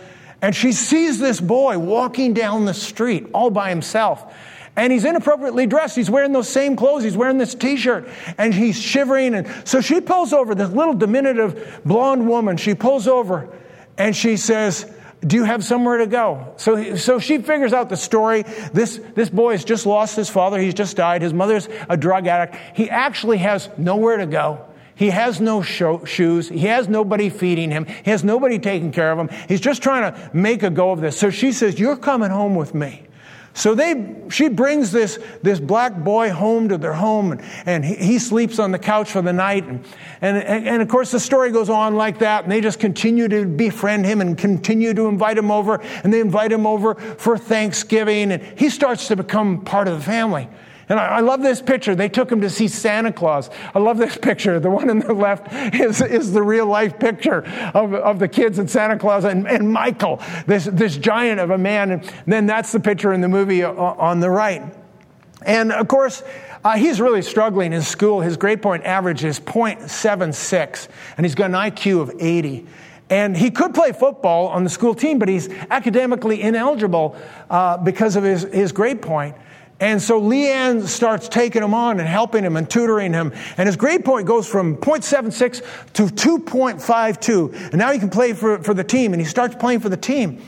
And 0.42 0.54
she 0.54 0.72
sees 0.72 1.20
this 1.20 1.40
boy 1.40 1.78
walking 1.78 2.34
down 2.34 2.64
the 2.64 2.74
street 2.74 3.28
all 3.32 3.48
by 3.48 3.70
himself. 3.70 4.34
And 4.74 4.92
he's 4.92 5.04
inappropriately 5.04 5.66
dressed. 5.66 5.94
He's 5.94 6.10
wearing 6.10 6.32
those 6.32 6.48
same 6.48 6.76
clothes. 6.76 7.04
He's 7.04 7.16
wearing 7.16 7.38
this 7.38 7.54
t-shirt 7.54 8.08
and 8.38 8.52
he's 8.52 8.80
shivering. 8.80 9.34
And 9.34 9.68
so 9.68 9.80
she 9.80 10.00
pulls 10.00 10.32
over, 10.32 10.54
this 10.54 10.70
little 10.70 10.94
diminutive 10.94 11.82
blonde 11.84 12.28
woman. 12.28 12.56
She 12.56 12.74
pulls 12.74 13.06
over 13.06 13.48
and 13.96 14.16
she 14.16 14.36
says, 14.36 14.90
do 15.24 15.36
you 15.36 15.44
have 15.44 15.62
somewhere 15.62 15.98
to 15.98 16.06
go? 16.06 16.54
So, 16.56 16.96
so 16.96 17.20
she 17.20 17.38
figures 17.38 17.72
out 17.72 17.90
the 17.90 17.96
story. 17.96 18.42
This, 18.72 19.00
this 19.14 19.30
boy 19.30 19.52
has 19.52 19.64
just 19.64 19.86
lost 19.86 20.16
his 20.16 20.28
father. 20.28 20.58
He's 20.58 20.74
just 20.74 20.96
died. 20.96 21.22
His 21.22 21.32
mother's 21.32 21.68
a 21.88 21.96
drug 21.96 22.26
addict. 22.26 22.56
He 22.74 22.90
actually 22.90 23.38
has 23.38 23.68
nowhere 23.78 24.16
to 24.16 24.26
go. 24.26 24.66
He 25.02 25.10
has 25.10 25.40
no 25.40 25.62
shoes. 25.62 26.48
He 26.48 26.60
has 26.68 26.88
nobody 26.88 27.28
feeding 27.28 27.72
him. 27.72 27.86
He 27.86 28.12
has 28.12 28.22
nobody 28.22 28.60
taking 28.60 28.92
care 28.92 29.10
of 29.10 29.18
him. 29.18 29.30
He's 29.48 29.60
just 29.60 29.82
trying 29.82 30.12
to 30.12 30.30
make 30.32 30.62
a 30.62 30.70
go 30.70 30.92
of 30.92 31.00
this. 31.00 31.18
So 31.18 31.28
she 31.28 31.50
says, 31.50 31.76
You're 31.76 31.96
coming 31.96 32.30
home 32.30 32.54
with 32.54 32.72
me. 32.72 33.02
So 33.52 33.74
they, 33.74 34.14
she 34.30 34.48
brings 34.48 34.92
this, 34.92 35.18
this 35.42 35.58
black 35.58 35.96
boy 35.96 36.30
home 36.30 36.68
to 36.68 36.78
their 36.78 36.92
home, 36.92 37.32
and, 37.32 37.42
and 37.66 37.84
he, 37.84 37.96
he, 37.96 38.18
sleeps 38.20 38.60
on 38.60 38.70
the 38.70 38.78
couch 38.78 39.10
for 39.10 39.22
the 39.22 39.32
night. 39.32 39.64
And, 39.64 39.84
and, 40.20 40.68
and, 40.68 40.80
of 40.80 40.86
course, 40.86 41.10
the 41.10 41.18
story 41.18 41.50
goes 41.50 41.68
on 41.68 41.96
like 41.96 42.20
that, 42.20 42.44
and 42.44 42.52
they 42.52 42.60
just 42.60 42.78
continue 42.78 43.26
to 43.26 43.44
befriend 43.44 44.06
him 44.06 44.20
and 44.20 44.38
continue 44.38 44.94
to 44.94 45.06
invite 45.08 45.36
him 45.36 45.50
over, 45.50 45.82
and 46.04 46.12
they 46.12 46.20
invite 46.20 46.52
him 46.52 46.64
over 46.64 46.94
for 46.94 47.36
Thanksgiving, 47.36 48.30
and 48.30 48.40
he 48.56 48.70
starts 48.70 49.08
to 49.08 49.16
become 49.16 49.64
part 49.64 49.88
of 49.88 49.98
the 49.98 50.04
family. 50.04 50.48
And 50.88 50.98
I, 50.98 51.06
I, 51.06 51.20
love 51.20 51.42
this 51.42 51.62
picture. 51.62 51.94
They 51.94 52.08
took 52.08 52.30
him 52.30 52.40
to 52.40 52.50
see 52.50 52.68
Santa 52.68 53.12
Claus. 53.12 53.50
I 53.74 53.78
love 53.78 53.98
this 53.98 54.16
picture. 54.22 54.58
The 54.60 54.70
one 54.70 54.90
on 54.90 54.98
the 54.98 55.12
left 55.12 55.52
is, 55.74 56.00
is 56.00 56.32
the 56.32 56.42
real 56.42 56.66
life 56.66 56.98
picture 56.98 57.44
of, 57.74 57.94
of 57.94 58.18
the 58.18 58.28
kids 58.28 58.58
and 58.58 58.70
Santa 58.70 58.98
Claus 58.98 59.24
and, 59.24 59.46
and 59.48 59.72
Michael, 59.72 60.20
this, 60.46 60.64
this 60.64 60.96
giant 60.96 61.40
of 61.40 61.50
a 61.50 61.58
man. 61.58 61.90
And 61.90 62.12
then 62.26 62.46
that's 62.46 62.72
the 62.72 62.80
picture 62.80 63.12
in 63.12 63.20
the 63.20 63.28
movie 63.28 63.62
on 63.64 64.20
the 64.20 64.30
right. 64.30 64.62
And 65.44 65.72
of 65.72 65.88
course, 65.88 66.22
uh, 66.64 66.76
he's 66.76 67.00
really 67.00 67.22
struggling 67.22 67.72
in 67.72 67.82
school. 67.82 68.20
His 68.20 68.36
grade 68.36 68.62
point 68.62 68.84
average 68.84 69.24
is 69.24 69.40
0.76, 69.40 70.88
and 71.16 71.26
he's 71.26 71.34
got 71.34 71.46
an 71.46 71.52
IQ 71.52 72.02
of 72.02 72.12
80. 72.20 72.66
And 73.10 73.36
he 73.36 73.50
could 73.50 73.74
play 73.74 73.92
football 73.92 74.48
on 74.48 74.64
the 74.64 74.70
school 74.70 74.94
team, 74.94 75.18
but 75.18 75.28
he's 75.28 75.48
academically 75.70 76.40
ineligible 76.40 77.16
uh, 77.50 77.76
because 77.78 78.16
of 78.16 78.24
his, 78.24 78.44
his 78.44 78.72
grade 78.72 79.02
point. 79.02 79.36
And 79.82 80.00
so 80.00 80.20
Leigh 80.20 80.48
Anne 80.48 80.86
starts 80.86 81.28
taking 81.28 81.60
him 81.60 81.74
on 81.74 81.98
and 81.98 82.08
helping 82.08 82.44
him 82.44 82.56
and 82.56 82.70
tutoring 82.70 83.12
him. 83.12 83.32
And 83.56 83.66
his 83.66 83.74
grade 83.74 84.04
point 84.04 84.28
goes 84.28 84.46
from 84.46 84.76
0.76 84.76 85.60
to 85.94 86.04
2.52. 86.04 87.70
And 87.70 87.74
now 87.78 87.90
he 87.90 87.98
can 87.98 88.08
play 88.08 88.32
for, 88.32 88.62
for 88.62 88.74
the 88.74 88.84
team, 88.84 89.12
and 89.12 89.20
he 89.20 89.26
starts 89.26 89.56
playing 89.56 89.80
for 89.80 89.88
the 89.88 89.96
team. 89.96 90.40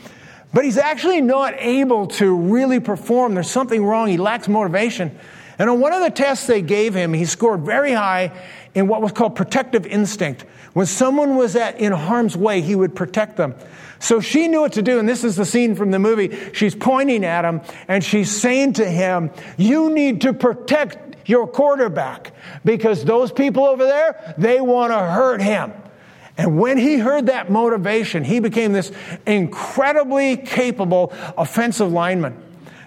But 0.53 0.63
he's 0.63 0.77
actually 0.77 1.19
not 1.19 1.53
able 1.57 2.07
to 2.07 2.33
really 2.33 2.79
perform. 2.79 3.33
There's 3.33 3.51
something 3.51 3.83
wrong. 3.83 4.07
He 4.07 4.15
lacks 4.15 4.47
motivation. 4.47 5.19
And 5.59 5.69
on 5.69 5.81
one 5.81 5.91
of 5.91 6.01
the 6.01 6.11
tests 6.11 6.47
they 6.47 6.61
gave 6.61 6.93
him, 6.93 7.13
he 7.13 7.25
scored 7.25 7.65
very 7.65 7.91
high 7.91 8.31
in 8.73 8.87
what 8.87 9.01
was 9.01 9.11
called 9.11 9.35
protective 9.35 9.85
instinct. 9.85 10.45
When 10.71 10.85
someone 10.85 11.35
was 11.35 11.57
at, 11.57 11.77
in 11.77 11.91
harm's 11.91 12.37
way, 12.37 12.61
he 12.61 12.73
would 12.73 12.95
protect 12.95 13.35
them. 13.35 13.55
So 13.99 14.19
she 14.19 14.47
knew 14.47 14.61
what 14.61 14.73
to 14.73 14.81
do, 14.81 14.99
and 14.99 15.07
this 15.07 15.23
is 15.23 15.35
the 15.35 15.45
scene 15.45 15.75
from 15.75 15.91
the 15.91 15.99
movie. 15.99 16.35
She's 16.53 16.75
pointing 16.75 17.23
at 17.23 17.45
him, 17.45 17.61
and 17.87 18.03
she's 18.03 18.29
saying 18.29 18.73
to 18.73 18.85
him, 18.85 19.31
You 19.57 19.89
need 19.89 20.21
to 20.21 20.33
protect 20.33 21.29
your 21.29 21.47
quarterback 21.47 22.33
because 22.63 23.03
those 23.03 23.31
people 23.31 23.65
over 23.65 23.83
there, 23.83 24.35
they 24.37 24.61
want 24.61 24.91
to 24.91 24.99
hurt 24.99 25.41
him. 25.41 25.73
And 26.37 26.59
when 26.59 26.77
he 26.77 26.97
heard 26.97 27.27
that 27.27 27.49
motivation, 27.49 28.23
he 28.23 28.39
became 28.39 28.73
this 28.73 28.91
incredibly 29.25 30.37
capable 30.37 31.13
offensive 31.37 31.91
lineman. 31.91 32.44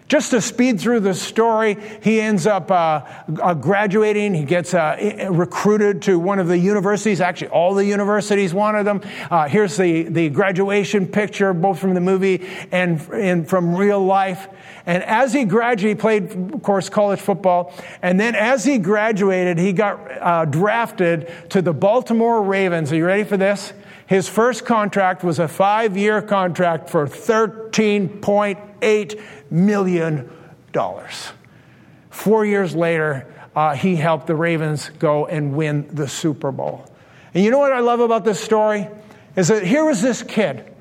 Just 0.09 0.30
to 0.30 0.40
speed 0.40 0.80
through 0.80 1.00
the 1.00 1.12
story, 1.12 1.76
he 2.02 2.18
ends 2.18 2.46
up 2.46 2.70
uh, 2.70 3.02
uh, 3.42 3.52
graduating. 3.52 4.32
He 4.32 4.44
gets 4.44 4.72
uh, 4.72 5.28
recruited 5.30 6.00
to 6.02 6.18
one 6.18 6.38
of 6.38 6.48
the 6.48 6.56
universities. 6.56 7.20
Actually, 7.20 7.48
all 7.48 7.74
the 7.74 7.84
universities 7.84 8.54
wanted 8.54 8.86
him. 8.86 9.02
Uh, 9.30 9.48
here's 9.48 9.76
the, 9.76 10.04
the 10.04 10.30
graduation 10.30 11.06
picture, 11.06 11.52
both 11.52 11.78
from 11.78 11.92
the 11.92 12.00
movie 12.00 12.48
and, 12.72 13.00
and 13.12 13.46
from 13.46 13.76
real 13.76 14.02
life. 14.02 14.48
And 14.86 15.02
as 15.02 15.34
he 15.34 15.44
graduated, 15.44 15.98
he 15.98 16.00
played, 16.00 16.54
of 16.54 16.62
course, 16.62 16.88
college 16.88 17.20
football. 17.20 17.74
And 18.00 18.18
then 18.18 18.34
as 18.34 18.64
he 18.64 18.78
graduated, 18.78 19.59
he 19.59 19.74
got 19.74 20.00
uh, 20.22 20.44
drafted 20.46 21.30
to 21.50 21.61
the 21.61 21.74
Baltimore 21.74 22.42
Ravens. 22.42 22.90
Are 22.92 22.96
you 22.96 23.04
ready 23.04 23.24
for 23.24 23.36
this? 23.36 23.74
His 24.06 24.26
first 24.26 24.64
contract 24.64 25.22
was 25.22 25.38
a 25.38 25.48
five 25.48 25.98
year 25.98 26.22
contract 26.22 26.88
for 26.88 27.06
$13.8 27.06 28.67
million. 29.51 30.31
Four 32.11 32.45
years 32.45 32.74
later, 32.74 33.26
uh, 33.55 33.74
he 33.74 33.97
helped 33.97 34.26
the 34.26 34.37
Ravens 34.37 34.91
go 34.99 35.26
and 35.26 35.55
win 35.55 35.89
the 35.93 36.07
Super 36.07 36.53
Bowl. 36.53 36.89
And 37.35 37.45
you 37.45 37.51
know 37.51 37.59
what 37.59 37.72
I 37.72 37.81
love 37.81 38.01
about 38.01 38.24
this 38.24 38.41
story? 38.41 38.89
Is 39.37 39.49
that 39.49 39.64
here 39.64 39.85
was 39.85 40.03
this 40.03 40.22
kid, 40.22 40.72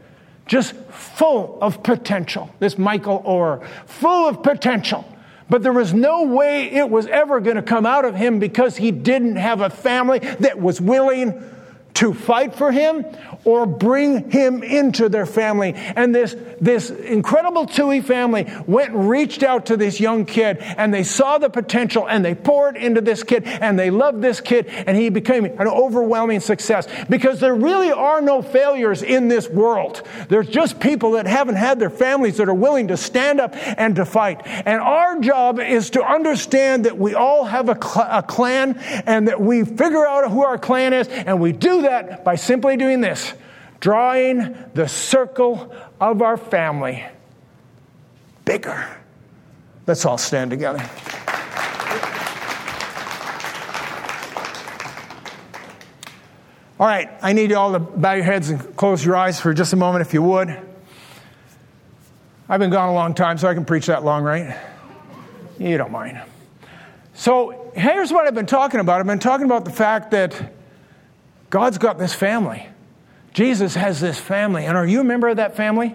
just 0.46 0.76
full 0.76 1.58
of 1.62 1.84
potential, 1.84 2.50
this 2.60 2.78
Michael 2.78 3.22
Oher, 3.24 3.66
full 3.86 4.28
of 4.28 4.44
potential. 4.44 5.06
But 5.50 5.64
there 5.64 5.74
was 5.74 5.94
no 5.94 6.24
way 6.24 6.72
it 6.72 6.90
was 6.90 7.08
ever 7.08 7.40
going 7.40 7.56
to 7.56 7.62
come 7.62 7.86
out 7.86 8.06
of 8.06 8.16
him 8.16 8.40
because 8.40 8.78
he 8.78 8.92
didn't 8.92 9.38
have 9.38 9.62
a 9.62 9.70
family 9.70 10.20
that 10.20 10.60
was 10.60 10.82
willing 10.82 11.42
to 11.96 12.14
fight 12.14 12.54
for 12.54 12.72
him 12.72 13.06
or 13.48 13.66
bring 13.66 14.30
him 14.30 14.62
into 14.62 15.08
their 15.08 15.26
family. 15.26 15.72
And 15.74 16.14
this, 16.14 16.36
this 16.60 16.90
incredible 16.90 17.66
Tuohy 17.66 18.04
family 18.04 18.46
went 18.68 18.94
reached 18.94 19.42
out 19.42 19.68
to 19.68 19.78
this 19.78 20.02
young 20.02 20.26
kid 20.26 20.58
and 20.60 20.94
they 20.94 21.04
saw 21.04 21.38
the 21.38 21.50
potential 21.50 22.10
and 22.10 22.26
they 22.26 22.36
poured 22.36 22.76
into 22.76 23.00
this 23.00 23.24
kid 23.24 23.46
and 23.46 23.80
they 23.80 23.90
loved 23.90 24.22
this 24.22 24.42
kid 24.42 24.68
and 24.68 24.98
he 24.98 25.08
became 25.08 25.46
an 25.46 25.66
overwhelming 25.66 26.42
success 26.42 26.90
because 27.10 27.40
there 27.40 27.56
really 27.56 27.90
are 27.90 28.20
no 28.20 28.42
failures 28.42 29.02
in 29.02 29.30
this 29.30 29.50
world. 29.50 30.04
There's 30.28 30.50
just 30.50 30.82
people 30.82 31.12
that 31.12 31.26
haven't 31.26 31.56
had 31.56 31.80
their 31.80 31.90
families 31.90 32.36
that 32.38 32.50
are 32.50 32.54
willing 32.54 32.90
to 32.90 32.98
stand 32.98 33.40
up 33.40 33.54
and 33.56 33.96
to 33.96 34.04
fight. 34.04 34.42
And 34.46 34.82
our 34.82 35.22
job 35.22 35.62
is 35.62 35.92
to 35.92 36.04
understand 36.04 36.84
that 36.84 36.98
we 36.98 37.16
all 37.16 37.46
have 37.46 37.70
a, 37.70 37.82
cl- 37.82 38.10
a 38.12 38.24
clan 38.24 38.78
and 39.06 39.30
that 39.30 39.40
we 39.40 39.64
figure 39.64 40.06
out 40.06 40.30
who 40.30 40.44
our 40.44 40.58
clan 40.58 40.92
is 40.92 41.08
and 41.08 41.40
we 41.40 41.54
do 41.54 41.84
that 41.84 42.26
by 42.26 42.36
simply 42.36 42.76
doing 42.76 43.00
this 43.00 43.34
drawing 43.80 44.56
the 44.74 44.88
circle 44.88 45.74
of 46.00 46.22
our 46.22 46.38
family 46.38 47.06
bigger. 48.46 48.88
Let's 49.86 50.06
all 50.06 50.18
stand 50.18 50.52
together. 50.52 50.80
All 56.80 56.86
right, 56.86 57.10
I 57.24 57.34
need 57.34 57.50
you 57.50 57.58
all 57.58 57.74
to 57.74 57.80
bow 57.80 58.14
your 58.14 58.24
heads 58.24 58.50
and 58.50 58.76
close 58.76 59.04
your 59.04 59.16
eyes 59.16 59.40
for 59.42 59.52
just 59.54 59.74
a 59.74 59.76
moment, 59.76 60.06
if 60.06 60.14
you 60.14 60.22
would. 60.22 60.56
I've 62.48 62.60
been 62.60 62.70
gone 62.70 62.90
a 62.90 62.94
long 62.94 63.16
time, 63.16 63.38
so 63.40 63.48
I 63.48 63.56
can 63.56 63.66
preach 63.66 63.88
that 63.88 64.06
long, 64.06 64.24
right? 64.24 64.56
You 65.58 65.78
don't 65.78 65.92
mind. 65.92 66.22
So, 67.16 67.72
here's 67.76 68.14
what 68.14 68.28
I've 68.28 68.36
been 68.36 68.46
talking 68.46 68.80
about 68.80 69.00
I've 69.00 69.08
been 69.08 69.18
talking 69.18 69.48
about 69.48 69.66
the 69.66 69.72
fact 69.72 70.12
that 70.12 70.54
God's 71.50 71.80
got 71.80 71.98
this 71.98 72.14
family. 72.14 72.68
Jesus 73.38 73.76
has 73.76 74.02
this 74.02 74.20
family. 74.20 74.66
And 74.66 74.76
are 74.76 74.88
you 74.88 75.02
a 75.02 75.04
member 75.04 75.28
of 75.28 75.38
that 75.38 75.56
family? 75.56 75.94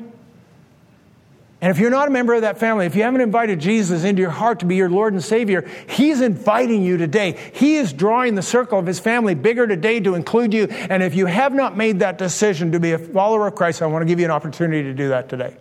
And 1.60 1.70
if 1.72 1.80
you're 1.80 1.90
not 1.90 2.06
a 2.06 2.10
member 2.12 2.34
of 2.34 2.42
that 2.42 2.60
family, 2.60 2.86
if 2.86 2.94
you 2.94 3.02
haven't 3.02 3.20
invited 3.20 3.58
Jesus 3.58 4.04
into 4.04 4.22
your 4.22 4.30
heart 4.30 4.60
to 4.60 4.64
be 4.64 4.76
your 4.76 4.88
Lord 4.88 5.12
and 5.12 5.20
Savior, 5.24 5.68
He's 5.88 6.20
inviting 6.20 6.84
you 6.84 6.98
today. 6.98 7.36
He 7.52 7.74
is 7.78 7.92
drawing 7.92 8.36
the 8.36 8.42
circle 8.42 8.78
of 8.78 8.86
His 8.86 9.00
family 9.00 9.34
bigger 9.34 9.66
today 9.66 9.98
to 9.98 10.14
include 10.14 10.54
you. 10.54 10.66
And 10.66 11.02
if 11.02 11.16
you 11.16 11.26
have 11.26 11.52
not 11.52 11.76
made 11.76 11.98
that 11.98 12.16
decision 12.16 12.70
to 12.70 12.78
be 12.78 12.92
a 12.92 12.98
follower 12.98 13.48
of 13.48 13.56
Christ, 13.56 13.82
I 13.82 13.86
want 13.86 14.02
to 14.02 14.06
give 14.06 14.20
you 14.20 14.24
an 14.24 14.30
opportunity 14.30 14.84
to 14.84 14.94
do 14.94 15.08
that 15.08 15.28
today. 15.28 15.56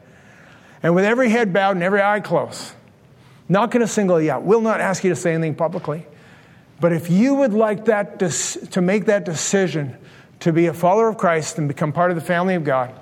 And 0.83 0.93
with 0.93 1.03
every 1.05 1.29
head 1.29 1.51
bowed 1.51 1.77
and 1.77 1.83
every 1.83 2.03
eye 2.03 2.19
closed, 2.19 2.73
not 3.49 3.71
going 3.71 3.81
to 3.81 3.91
single 3.91 4.21
you 4.21 4.29
out, 4.29 4.43
will 4.43 4.61
not 4.61 4.81
ask 4.81 5.03
you 5.03 5.09
to 5.09 5.15
say 5.15 5.33
anything 5.33 5.55
publicly. 5.55 6.05
But 6.79 6.93
if 6.93 7.09
you 7.09 7.33
would 7.33 7.53
like 7.55 7.85
that 7.85 8.19
to 8.19 8.81
make 8.81 9.05
that 9.05 9.25
decision 9.25 9.97
to 10.41 10.51
be 10.51 10.67
a 10.67 10.73
follower 10.73 11.07
of 11.07 11.17
Christ 11.17 11.57
and 11.57 11.67
become 11.67 11.91
part 11.93 12.11
of 12.11 12.15
the 12.15 12.21
family 12.21 12.55
of 12.55 12.63
God, 12.63 12.93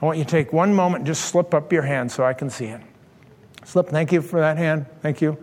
I 0.00 0.04
want 0.06 0.18
you 0.18 0.24
to 0.24 0.30
take 0.30 0.52
one 0.52 0.74
moment 0.74 1.00
and 1.00 1.06
just 1.06 1.26
slip 1.26 1.54
up 1.54 1.72
your 1.72 1.82
hand 1.82 2.10
so 2.10 2.24
I 2.24 2.32
can 2.32 2.50
see 2.50 2.66
it. 2.66 2.80
Slip, 3.64 3.88
thank 3.88 4.10
you 4.10 4.22
for 4.22 4.40
that 4.40 4.56
hand. 4.56 4.86
Thank 5.00 5.20
you. 5.20 5.38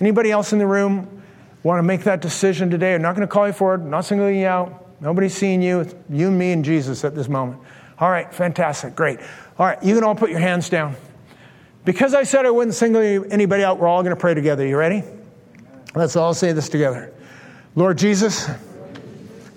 Anybody 0.00 0.30
else 0.30 0.52
in 0.52 0.58
the 0.58 0.66
room 0.66 1.22
want 1.62 1.78
to 1.78 1.82
make 1.82 2.04
that 2.04 2.20
decision 2.20 2.70
today? 2.70 2.94
I'm 2.94 3.02
not 3.02 3.16
going 3.16 3.26
to 3.26 3.32
call 3.32 3.46
you 3.46 3.52
forward, 3.52 3.84
not 3.84 4.04
singling 4.04 4.36
you 4.36 4.46
out. 4.46 5.00
Nobody's 5.00 5.34
seeing 5.34 5.62
you. 5.62 5.80
It's 5.80 5.94
you, 6.08 6.30
me, 6.30 6.52
and 6.52 6.64
Jesus 6.64 7.04
at 7.04 7.14
this 7.14 7.28
moment. 7.28 7.60
All 7.98 8.10
right, 8.10 8.32
fantastic, 8.32 8.94
great. 8.94 9.20
All 9.58 9.66
right, 9.66 9.82
you 9.82 9.94
can 9.94 10.04
all 10.04 10.14
put 10.14 10.30
your 10.30 10.40
hands 10.40 10.68
down. 10.68 10.96
Because 11.84 12.14
I 12.14 12.22
said 12.22 12.46
I 12.46 12.50
wouldn't 12.50 12.74
single 12.74 13.02
anybody 13.02 13.62
out, 13.62 13.78
we're 13.78 13.88
all 13.88 14.02
going 14.02 14.14
to 14.14 14.20
pray 14.20 14.34
together. 14.34 14.66
You 14.66 14.76
ready? 14.76 15.02
Let's 15.94 16.16
all 16.16 16.34
say 16.34 16.52
this 16.52 16.68
together. 16.68 17.12
Lord 17.76 17.98
Jesus, 17.98 18.48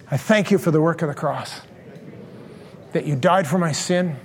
I 0.09 0.17
thank 0.17 0.51
you 0.51 0.57
for 0.57 0.71
the 0.71 0.81
work 0.81 1.01
of 1.01 1.09
the 1.09 1.15
cross, 1.15 1.61
that 2.93 3.05
you 3.05 3.15
died 3.15 3.47
for 3.47 3.57
my 3.57 3.71
sin 3.71 4.15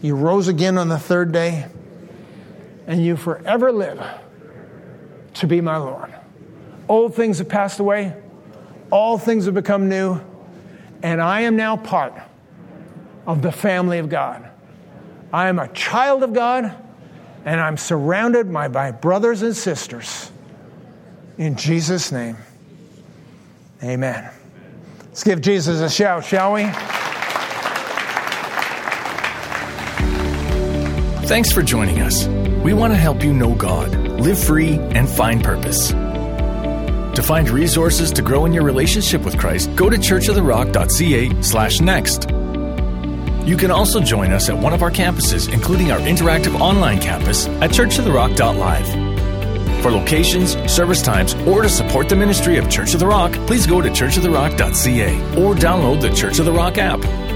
you 0.00 0.14
rose 0.14 0.46
again 0.48 0.78
on 0.78 0.88
the 0.88 0.98
third 0.98 1.32
day, 1.32 1.66
and 2.86 3.04
you 3.04 3.16
forever 3.16 3.72
live 3.72 4.00
to 5.34 5.46
be 5.46 5.60
my 5.60 5.76
Lord. 5.76 6.14
Old 6.88 7.14
things 7.14 7.38
have 7.38 7.48
passed 7.48 7.80
away, 7.80 8.14
all 8.90 9.18
things 9.18 9.46
have 9.46 9.54
become 9.54 9.88
new, 9.88 10.20
and 11.02 11.20
I 11.20 11.42
am 11.42 11.56
now 11.56 11.76
part 11.76 12.14
of 13.26 13.42
the 13.42 13.52
family 13.52 13.98
of 13.98 14.08
God. 14.08 14.48
I 15.32 15.48
am 15.48 15.58
a 15.58 15.68
child 15.68 16.22
of 16.22 16.32
God, 16.32 16.74
and 17.44 17.60
I'm 17.60 17.76
surrounded 17.76 18.52
by 18.52 18.68
my 18.68 18.92
brothers 18.92 19.42
and 19.42 19.56
sisters. 19.56 20.30
In 21.36 21.56
Jesus' 21.56 22.12
name, 22.12 22.36
amen. 23.82 24.30
Let's 25.18 25.24
give 25.24 25.40
Jesus 25.40 25.80
a 25.80 25.90
shout, 25.90 26.24
shall 26.24 26.52
we? 26.52 26.62
Thanks 31.26 31.50
for 31.50 31.60
joining 31.60 32.02
us. 32.02 32.28
We 32.62 32.72
want 32.72 32.92
to 32.92 32.96
help 32.96 33.24
you 33.24 33.34
know 33.34 33.56
God, 33.56 33.96
live 34.20 34.38
free, 34.38 34.74
and 34.74 35.08
find 35.08 35.42
purpose. 35.42 35.88
To 35.90 37.20
find 37.20 37.50
resources 37.50 38.12
to 38.12 38.22
grow 38.22 38.44
in 38.44 38.52
your 38.52 38.62
relationship 38.62 39.24
with 39.24 39.36
Christ, 39.36 39.74
go 39.74 39.90
to 39.90 39.96
churchoftherock.ca 39.96 41.42
slash 41.42 41.80
next. 41.80 42.30
You 43.44 43.56
can 43.56 43.72
also 43.72 44.00
join 44.00 44.30
us 44.30 44.48
at 44.48 44.56
one 44.56 44.72
of 44.72 44.84
our 44.84 44.92
campuses, 44.92 45.52
including 45.52 45.90
our 45.90 45.98
interactive 45.98 46.60
online 46.60 47.00
campus 47.00 47.48
at 47.48 47.70
churchoftherock.live. 47.70 49.07
For 49.82 49.90
locations, 49.90 50.56
service 50.70 51.02
times, 51.02 51.34
or 51.46 51.62
to 51.62 51.68
support 51.68 52.08
the 52.08 52.16
ministry 52.16 52.58
of 52.58 52.68
Church 52.68 52.94
of 52.94 53.00
the 53.00 53.06
Rock, 53.06 53.32
please 53.46 53.66
go 53.66 53.80
to 53.80 53.88
churchoftherock.ca 53.88 55.14
or 55.36 55.54
download 55.54 56.00
the 56.00 56.10
Church 56.10 56.38
of 56.38 56.44
the 56.44 56.52
Rock 56.52 56.78
app. 56.78 57.27